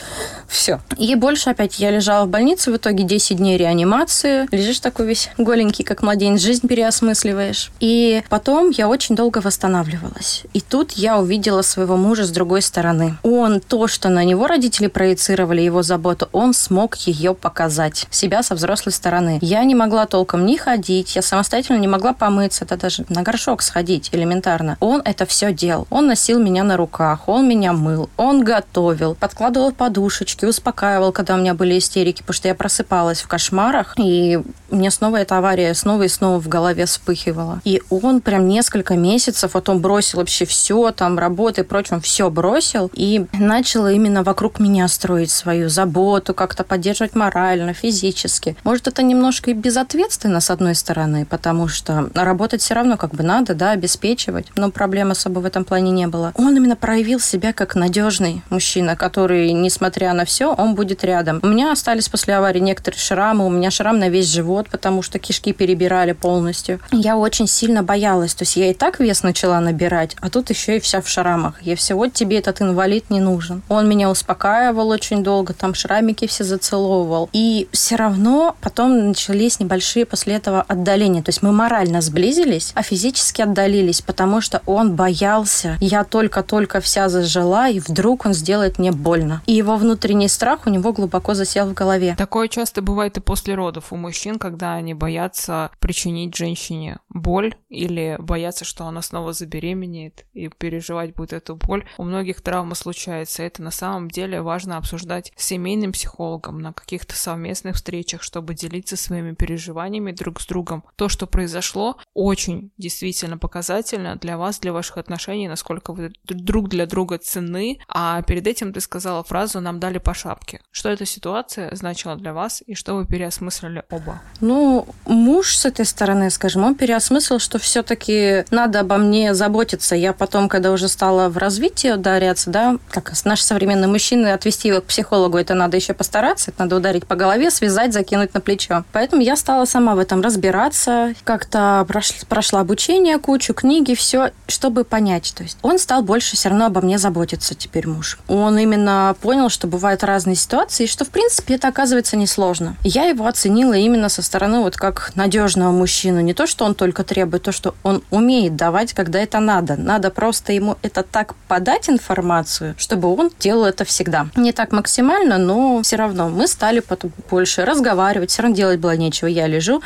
Все. 0.48 0.80
И 0.96 1.14
больше 1.14 1.50
опять 1.50 1.78
я 1.78 1.90
лежала 1.90 2.26
в 2.26 2.28
больнице, 2.28 2.70
в 2.70 2.76
итоге 2.76 3.04
10 3.04 3.38
дней 3.38 3.56
реанимации. 3.56 4.46
Лежишь 4.50 4.80
такой 4.80 5.06
весь 5.06 5.30
голенький, 5.38 5.84
как 5.84 6.02
младенец, 6.02 6.40
жизнь 6.40 6.66
переосмысливаешь. 6.68 7.70
И 7.80 8.22
потом 8.28 8.70
я 8.70 8.88
очень 8.88 9.16
долго 9.16 9.38
восстанавливалась. 9.38 10.42
И 10.52 10.60
тут 10.60 10.92
я 10.92 11.18
увидела 11.18 11.62
своего 11.62 11.96
мужа 11.96 12.24
с 12.24 12.30
другой 12.30 12.62
стороны. 12.62 13.16
Он 13.22 13.60
то, 13.60 13.86
что 13.86 14.08
на 14.08 14.24
него 14.24 14.46
родители 14.46 14.86
проецировали, 14.86 15.60
его 15.60 15.82
заботу, 15.82 16.28
он 16.32 16.52
смог 16.60 16.96
ее 16.96 17.34
показать, 17.34 18.06
себя 18.10 18.42
со 18.42 18.54
взрослой 18.54 18.92
стороны. 18.92 19.38
Я 19.40 19.64
не 19.64 19.74
могла 19.74 20.06
толком 20.06 20.46
ни 20.46 20.56
ходить, 20.56 21.16
я 21.16 21.22
самостоятельно 21.22 21.78
не 21.78 21.88
могла 21.88 22.12
помыться, 22.12 22.64
это 22.64 22.76
даже 22.76 23.04
на 23.08 23.22
горшок 23.22 23.62
сходить 23.62 24.10
элементарно. 24.12 24.76
Он 24.80 25.02
это 25.04 25.26
все 25.26 25.52
делал. 25.52 25.86
Он 25.90 26.06
носил 26.06 26.38
меня 26.38 26.62
на 26.64 26.76
руках, 26.76 27.28
он 27.28 27.48
меня 27.48 27.72
мыл, 27.72 28.10
он 28.16 28.44
готовил, 28.44 29.14
подкладывал 29.14 29.72
подушечки, 29.72 30.44
успокаивал, 30.44 31.12
когда 31.12 31.34
у 31.34 31.38
меня 31.38 31.54
были 31.54 31.78
истерики, 31.78 32.20
потому 32.20 32.34
что 32.34 32.48
я 32.48 32.54
просыпалась 32.54 33.20
в 33.20 33.28
кошмарах, 33.28 33.94
и 33.96 34.40
мне 34.70 34.90
снова 34.90 35.16
эта 35.16 35.38
авария 35.38 35.74
снова 35.74 36.04
и 36.04 36.08
снова 36.08 36.40
в 36.40 36.48
голове 36.48 36.86
вспыхивала. 36.86 37.60
И 37.64 37.82
он 37.90 38.20
прям 38.20 38.48
несколько 38.48 38.94
месяцев, 38.96 39.54
вот 39.54 39.68
он 39.68 39.80
бросил 39.80 40.18
вообще 40.18 40.44
все, 40.44 40.90
там, 40.90 41.18
работы 41.18 41.62
и 41.62 41.64
прочим, 41.64 42.00
все 42.00 42.30
бросил, 42.30 42.90
и 42.94 43.26
начал 43.32 43.86
именно 43.86 44.22
вокруг 44.22 44.60
меня 44.60 44.88
строить 44.88 45.30
свою 45.30 45.68
заботу, 45.68 46.34
как 46.34 46.49
как-то 46.50 46.64
поддерживать 46.64 47.14
морально, 47.14 47.72
физически. 47.72 48.56
Может, 48.64 48.88
это 48.88 49.04
немножко 49.04 49.52
и 49.52 49.54
безответственно, 49.54 50.40
с 50.40 50.50
одной 50.50 50.74
стороны, 50.74 51.24
потому 51.24 51.68
что 51.68 52.10
работать 52.12 52.60
все 52.60 52.74
равно 52.74 52.96
как 52.96 53.14
бы 53.14 53.22
надо, 53.22 53.54
да, 53.54 53.70
обеспечивать, 53.70 54.46
но 54.56 54.72
проблем 54.72 55.12
особо 55.12 55.38
в 55.38 55.44
этом 55.44 55.64
плане 55.64 55.92
не 55.92 56.08
было. 56.08 56.32
Он 56.34 56.56
именно 56.56 56.74
проявил 56.74 57.20
себя 57.20 57.52
как 57.52 57.76
надежный 57.76 58.42
мужчина, 58.50 58.96
который, 58.96 59.52
несмотря 59.52 60.12
на 60.12 60.24
все, 60.24 60.52
он 60.52 60.74
будет 60.74 61.04
рядом. 61.04 61.38
У 61.44 61.46
меня 61.46 61.70
остались 61.70 62.08
после 62.08 62.34
аварии 62.34 62.58
некоторые 62.58 62.98
шрамы, 62.98 63.46
у 63.46 63.50
меня 63.50 63.70
шрам 63.70 63.96
на 63.96 64.08
весь 64.08 64.26
живот, 64.26 64.68
потому 64.70 65.02
что 65.02 65.20
кишки 65.20 65.52
перебирали 65.52 66.10
полностью. 66.10 66.80
Я 66.90 67.16
очень 67.16 67.46
сильно 67.46 67.84
боялась, 67.84 68.34
то 68.34 68.42
есть 68.42 68.56
я 68.56 68.72
и 68.72 68.74
так 68.74 68.98
вес 68.98 69.22
начала 69.22 69.60
набирать, 69.60 70.16
а 70.20 70.30
тут 70.30 70.50
еще 70.50 70.78
и 70.78 70.80
вся 70.80 71.00
в 71.00 71.08
шрамах. 71.08 71.62
Я 71.62 71.76
все, 71.76 71.94
вот 71.94 72.12
тебе 72.12 72.38
этот 72.38 72.60
инвалид 72.60 73.08
не 73.08 73.20
нужен. 73.20 73.62
Он 73.68 73.88
меня 73.88 74.10
успокаивал 74.10 74.88
очень 74.88 75.22
долго, 75.22 75.54
там 75.54 75.74
шрамики 75.74 76.26
все 76.26 76.39
зацеловывал. 76.44 77.28
И 77.32 77.68
все 77.72 77.96
равно 77.96 78.56
потом 78.60 79.08
начались 79.08 79.60
небольшие 79.60 80.06
после 80.06 80.34
этого 80.34 80.62
отдаления. 80.62 81.22
То 81.22 81.30
есть 81.30 81.42
мы 81.42 81.52
морально 81.52 82.00
сблизились, 82.00 82.72
а 82.74 82.82
физически 82.82 83.42
отдалились, 83.42 84.02
потому 84.02 84.40
что 84.40 84.62
он 84.66 84.96
боялся. 84.96 85.76
Я 85.80 86.04
только-только 86.04 86.80
вся 86.80 87.08
зажила, 87.08 87.68
и 87.68 87.80
вдруг 87.80 88.26
он 88.26 88.34
сделает 88.34 88.78
мне 88.78 88.92
больно. 88.92 89.42
И 89.46 89.52
его 89.52 89.76
внутренний 89.76 90.28
страх 90.28 90.66
у 90.66 90.70
него 90.70 90.92
глубоко 90.92 91.34
засел 91.34 91.66
в 91.68 91.74
голове. 91.74 92.14
Такое 92.16 92.48
часто 92.48 92.82
бывает 92.82 93.16
и 93.16 93.20
после 93.20 93.54
родов 93.54 93.92
у 93.92 93.96
мужчин, 93.96 94.38
когда 94.38 94.74
они 94.74 94.94
боятся 94.94 95.70
причинить 95.80 96.36
женщине 96.36 96.98
боль 97.08 97.54
или 97.68 98.16
боятся, 98.18 98.64
что 98.64 98.86
она 98.86 99.02
снова 99.02 99.32
забеременеет 99.32 100.24
и 100.32 100.48
переживать 100.48 101.14
будет 101.14 101.32
эту 101.32 101.56
боль. 101.56 101.84
У 101.98 102.04
многих 102.04 102.40
травма 102.40 102.74
случается. 102.74 103.42
Это 103.42 103.62
на 103.62 103.70
самом 103.70 104.10
деле 104.10 104.42
важно 104.42 104.76
обсуждать 104.76 105.32
с 105.36 105.46
семейным 105.46 105.92
психологом 105.92 106.29
психологом 106.30 106.60
на 106.60 106.72
каких-то 106.72 107.16
совместных 107.16 107.76
встречах, 107.76 108.22
чтобы 108.22 108.54
делиться 108.54 108.96
своими 108.96 109.34
переживаниями 109.34 110.12
друг 110.12 110.40
с 110.40 110.46
другом. 110.46 110.84
То, 110.96 111.08
что 111.08 111.26
произошло, 111.26 111.96
очень 112.14 112.70
действительно 112.78 113.38
показательно 113.38 114.16
для 114.16 114.36
вас, 114.36 114.60
для 114.60 114.72
ваших 114.72 114.98
отношений, 114.98 115.48
насколько 115.48 115.92
вы 115.92 116.12
друг 116.24 116.68
для 116.68 116.86
друга 116.86 117.18
ценны. 117.18 117.78
А 117.88 118.22
перед 118.22 118.46
этим 118.46 118.72
ты 118.72 118.80
сказала 118.80 119.24
фразу 119.24 119.60
«нам 119.60 119.80
дали 119.80 119.98
по 119.98 120.14
шапке». 120.14 120.60
Что 120.70 120.90
эта 120.90 121.04
ситуация 121.04 121.74
значила 121.74 122.16
для 122.16 122.32
вас 122.32 122.62
и 122.66 122.74
что 122.74 122.94
вы 122.94 123.06
переосмыслили 123.06 123.82
оба? 123.90 124.20
Ну, 124.40 124.86
муж 125.06 125.56
с 125.56 125.66
этой 125.66 125.84
стороны, 125.84 126.30
скажем, 126.30 126.64
он 126.64 126.74
переосмыслил, 126.74 127.38
что 127.40 127.58
все-таки 127.58 128.44
надо 128.50 128.80
обо 128.80 128.96
мне 128.96 129.34
заботиться. 129.34 129.96
Я 129.96 130.12
потом, 130.12 130.48
когда 130.48 130.70
уже 130.70 130.88
стала 130.88 131.28
в 131.28 131.38
развитии 131.38 131.90
ударяться, 131.90 132.50
да, 132.50 132.78
как 132.90 133.12
наши 133.24 133.44
современные 133.44 133.88
мужчины, 133.88 134.28
отвести 134.28 134.68
его 134.68 134.80
к 134.80 134.84
психологу, 134.84 135.38
это 135.38 135.54
надо 135.54 135.76
еще 135.76 135.94
постараться 135.94 136.09
стараться, 136.10 136.50
это 136.50 136.62
надо 136.64 136.76
ударить 136.76 137.06
по 137.06 137.14
голове, 137.14 137.52
связать, 137.52 137.92
закинуть 137.92 138.34
на 138.34 138.40
плечо. 138.40 138.84
Поэтому 138.92 139.22
я 139.22 139.36
стала 139.36 139.64
сама 139.64 139.94
в 139.94 140.00
этом 140.00 140.22
разбираться, 140.22 141.14
как-то 141.22 141.86
прошла, 142.28 142.60
обучение, 142.60 143.18
кучу 143.18 143.54
книги, 143.54 143.94
все, 143.94 144.32
чтобы 144.48 144.82
понять. 144.82 145.32
То 145.36 145.44
есть 145.44 145.56
он 145.62 145.78
стал 145.78 146.02
больше 146.02 146.34
все 146.34 146.48
равно 146.48 146.66
обо 146.66 146.80
мне 146.80 146.98
заботиться 146.98 147.54
теперь 147.54 147.86
муж. 147.86 148.18
Он 148.26 148.58
именно 148.58 149.14
понял, 149.20 149.48
что 149.50 149.68
бывают 149.68 150.02
разные 150.02 150.34
ситуации, 150.34 150.84
и 150.84 150.88
что, 150.88 151.04
в 151.04 151.10
принципе, 151.10 151.54
это 151.54 151.68
оказывается 151.68 152.16
несложно. 152.16 152.76
Я 152.82 153.04
его 153.04 153.26
оценила 153.26 153.74
именно 153.74 154.08
со 154.08 154.22
стороны 154.22 154.60
вот 154.60 154.76
как 154.76 155.12
надежного 155.14 155.70
мужчину. 155.70 156.20
Не 156.20 156.34
то, 156.34 156.48
что 156.48 156.64
он 156.64 156.74
только 156.74 157.04
требует, 157.04 157.44
то, 157.44 157.52
что 157.52 157.76
он 157.84 158.02
умеет 158.10 158.56
давать, 158.56 158.92
когда 158.94 159.20
это 159.20 159.38
надо. 159.38 159.76
Надо 159.76 160.10
просто 160.10 160.52
ему 160.52 160.76
это 160.82 161.04
так 161.04 161.34
подать 161.46 161.88
информацию, 161.88 162.74
чтобы 162.78 163.14
он 163.14 163.30
делал 163.38 163.64
это 163.66 163.84
всегда. 163.84 164.26
Не 164.34 164.52
так 164.52 164.72
максимально, 164.72 165.38
но 165.38 165.82
все 165.82 165.96
равно. 166.00 166.28
Мы 166.28 166.46
стали 166.46 166.80
потом 166.80 167.12
больше 167.30 167.64
разговаривать, 167.64 168.30
все 168.30 168.42
равно 168.42 168.56
делать 168.56 168.80
было 168.80 168.96
нечего. 168.96 169.28
Я 169.28 169.46
лежу, 169.46 169.82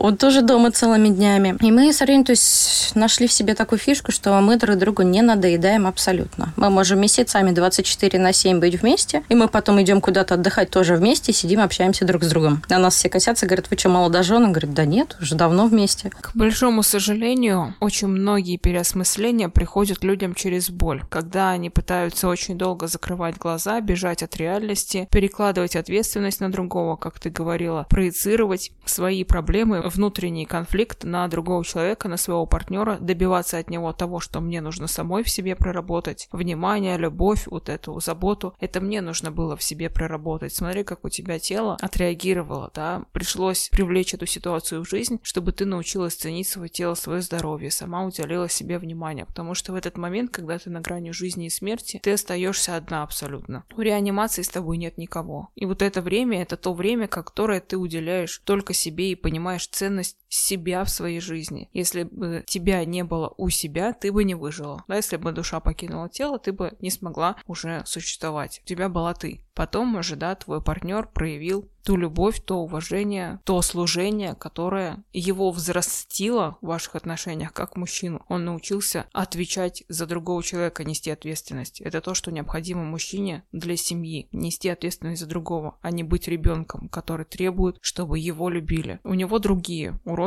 Он 0.00 0.16
тоже 0.16 0.42
дома 0.42 0.70
целыми 0.70 1.08
днями. 1.08 1.56
И 1.60 1.70
мы 1.72 1.92
с 1.92 2.02
Ариной, 2.02 2.24
то 2.24 2.32
есть, 2.32 2.94
нашли 2.94 3.26
в 3.26 3.32
себе 3.32 3.54
такую 3.54 3.78
фишку, 3.78 4.12
что 4.12 4.40
мы 4.40 4.56
друг 4.56 4.76
другу 4.76 5.02
не 5.02 5.22
надоедаем 5.22 5.86
абсолютно. 5.86 6.52
Мы 6.56 6.70
можем 6.70 7.00
месяцами 7.00 7.50
24 7.50 8.18
на 8.18 8.32
7 8.32 8.60
быть 8.60 8.80
вместе, 8.80 9.22
и 9.28 9.34
мы 9.34 9.48
потом 9.48 9.80
идем 9.82 10.00
куда-то 10.00 10.34
отдыхать 10.34 10.70
тоже 10.70 10.94
вместе, 10.94 11.32
сидим, 11.32 11.60
общаемся 11.60 12.04
друг 12.04 12.22
с 12.22 12.28
другом. 12.28 12.62
На 12.68 12.78
нас 12.78 12.94
все 12.94 13.08
косятся, 13.08 13.46
говорят, 13.46 13.70
вы 13.70 13.76
что, 13.76 13.88
молодожены? 13.88 14.48
Говорит, 14.48 14.72
да 14.72 14.84
нет, 14.84 15.16
уже 15.20 15.34
давно 15.34 15.66
вместе. 15.66 16.10
К 16.10 16.30
большому 16.34 16.82
сожалению, 16.82 17.74
очень 17.80 18.08
многие 18.08 18.56
переосмысления 18.56 19.48
приходят 19.48 20.04
людям 20.04 20.34
через 20.34 20.70
боль, 20.70 21.02
когда 21.08 21.50
они 21.50 21.70
пытаются 21.70 22.28
очень 22.28 22.56
долго 22.56 22.86
закрывать 22.86 23.36
глаза, 23.36 23.80
бежать 23.80 24.22
от 24.22 24.36
реальности, 24.36 25.08
перекладывать 25.10 25.76
ответственность 25.76 26.40
на 26.40 26.52
другого, 26.52 26.96
как 26.96 27.18
ты 27.18 27.30
говорила, 27.30 27.86
проецировать 27.90 28.72
свои 28.84 29.24
проблемы, 29.24 29.87
внутренний 29.88 30.46
конфликт 30.46 31.04
на 31.04 31.26
другого 31.28 31.64
человека, 31.64 32.08
на 32.08 32.16
своего 32.16 32.46
партнера, 32.46 32.98
добиваться 33.00 33.58
от 33.58 33.70
него 33.70 33.92
того, 33.92 34.20
что 34.20 34.40
мне 34.40 34.60
нужно 34.60 34.86
самой 34.86 35.22
в 35.22 35.30
себе 35.30 35.56
проработать. 35.56 36.28
Внимание, 36.32 36.96
любовь, 36.96 37.46
вот 37.46 37.68
эту 37.68 37.98
заботу, 38.00 38.54
это 38.60 38.80
мне 38.80 39.00
нужно 39.00 39.30
было 39.30 39.56
в 39.56 39.62
себе 39.62 39.90
проработать. 39.90 40.54
Смотри, 40.54 40.84
как 40.84 41.04
у 41.04 41.08
тебя 41.08 41.38
тело 41.38 41.76
отреагировало, 41.80 42.70
да, 42.74 43.04
пришлось 43.12 43.68
привлечь 43.70 44.14
эту 44.14 44.26
ситуацию 44.26 44.84
в 44.84 44.88
жизнь, 44.88 45.20
чтобы 45.22 45.52
ты 45.52 45.64
научилась 45.64 46.14
ценить 46.14 46.48
свое 46.48 46.68
тело, 46.68 46.94
свое 46.94 47.20
здоровье, 47.22 47.70
сама 47.70 48.04
уделила 48.04 48.48
себе 48.48 48.78
внимание, 48.78 49.26
потому 49.26 49.54
что 49.54 49.72
в 49.72 49.74
этот 49.74 49.96
момент, 49.96 50.30
когда 50.30 50.58
ты 50.58 50.70
на 50.70 50.80
грани 50.80 51.10
жизни 51.10 51.46
и 51.46 51.50
смерти, 51.50 52.00
ты 52.02 52.12
остаешься 52.12 52.76
одна 52.76 53.02
абсолютно. 53.02 53.64
В 53.74 53.80
реанимации 53.80 54.42
с 54.42 54.48
тобой 54.48 54.76
нет 54.76 54.98
никого. 54.98 55.50
И 55.54 55.66
вот 55.66 55.82
это 55.82 56.02
время, 56.02 56.42
это 56.42 56.56
то 56.56 56.72
время, 56.74 57.08
которое 57.08 57.60
ты 57.60 57.76
уделяешь 57.76 58.40
только 58.44 58.74
себе 58.74 59.12
и 59.12 59.14
понимаешь 59.14 59.66
ценность 59.78 60.16
себя 60.28 60.84
в 60.84 60.90
своей 60.90 61.20
жизни. 61.20 61.68
Если 61.72 62.04
бы 62.04 62.44
тебя 62.46 62.84
не 62.84 63.04
было 63.04 63.32
у 63.36 63.48
себя, 63.48 63.92
ты 63.92 64.12
бы 64.12 64.24
не 64.24 64.34
выжила. 64.34 64.84
Да, 64.88 64.96
если 64.96 65.16
бы 65.16 65.32
душа 65.32 65.60
покинула 65.60 66.08
тело, 66.08 66.38
ты 66.38 66.52
бы 66.52 66.76
не 66.80 66.90
смогла 66.90 67.36
уже 67.46 67.82
существовать. 67.86 68.60
У 68.64 68.66
тебя 68.66 68.88
была 68.88 69.14
ты. 69.14 69.44
Потом 69.54 69.96
уже, 69.96 70.14
да, 70.14 70.36
твой 70.36 70.62
партнер 70.62 71.08
проявил 71.08 71.68
ту 71.82 71.96
любовь, 71.96 72.40
то 72.44 72.58
уважение, 72.58 73.40
то 73.44 73.60
служение, 73.62 74.34
которое 74.34 75.02
его 75.12 75.50
взрастило 75.50 76.58
в 76.60 76.66
ваших 76.66 76.94
отношениях 76.96 77.52
как 77.52 77.76
мужчину. 77.76 78.24
Он 78.28 78.44
научился 78.44 79.06
отвечать 79.12 79.84
за 79.88 80.06
другого 80.06 80.42
человека, 80.42 80.84
нести 80.84 81.10
ответственность. 81.10 81.80
Это 81.80 82.00
то, 82.00 82.14
что 82.14 82.30
необходимо 82.30 82.84
мужчине 82.84 83.42
для 83.50 83.76
семьи. 83.76 84.28
Нести 84.32 84.68
ответственность 84.68 85.22
за 85.22 85.26
другого, 85.26 85.78
а 85.80 85.90
не 85.90 86.04
быть 86.04 86.28
ребенком, 86.28 86.88
который 86.88 87.24
требует, 87.24 87.78
чтобы 87.80 88.18
его 88.18 88.50
любили. 88.50 89.00
У 89.02 89.14
него 89.14 89.38
другие 89.38 89.98
уроки. 90.04 90.17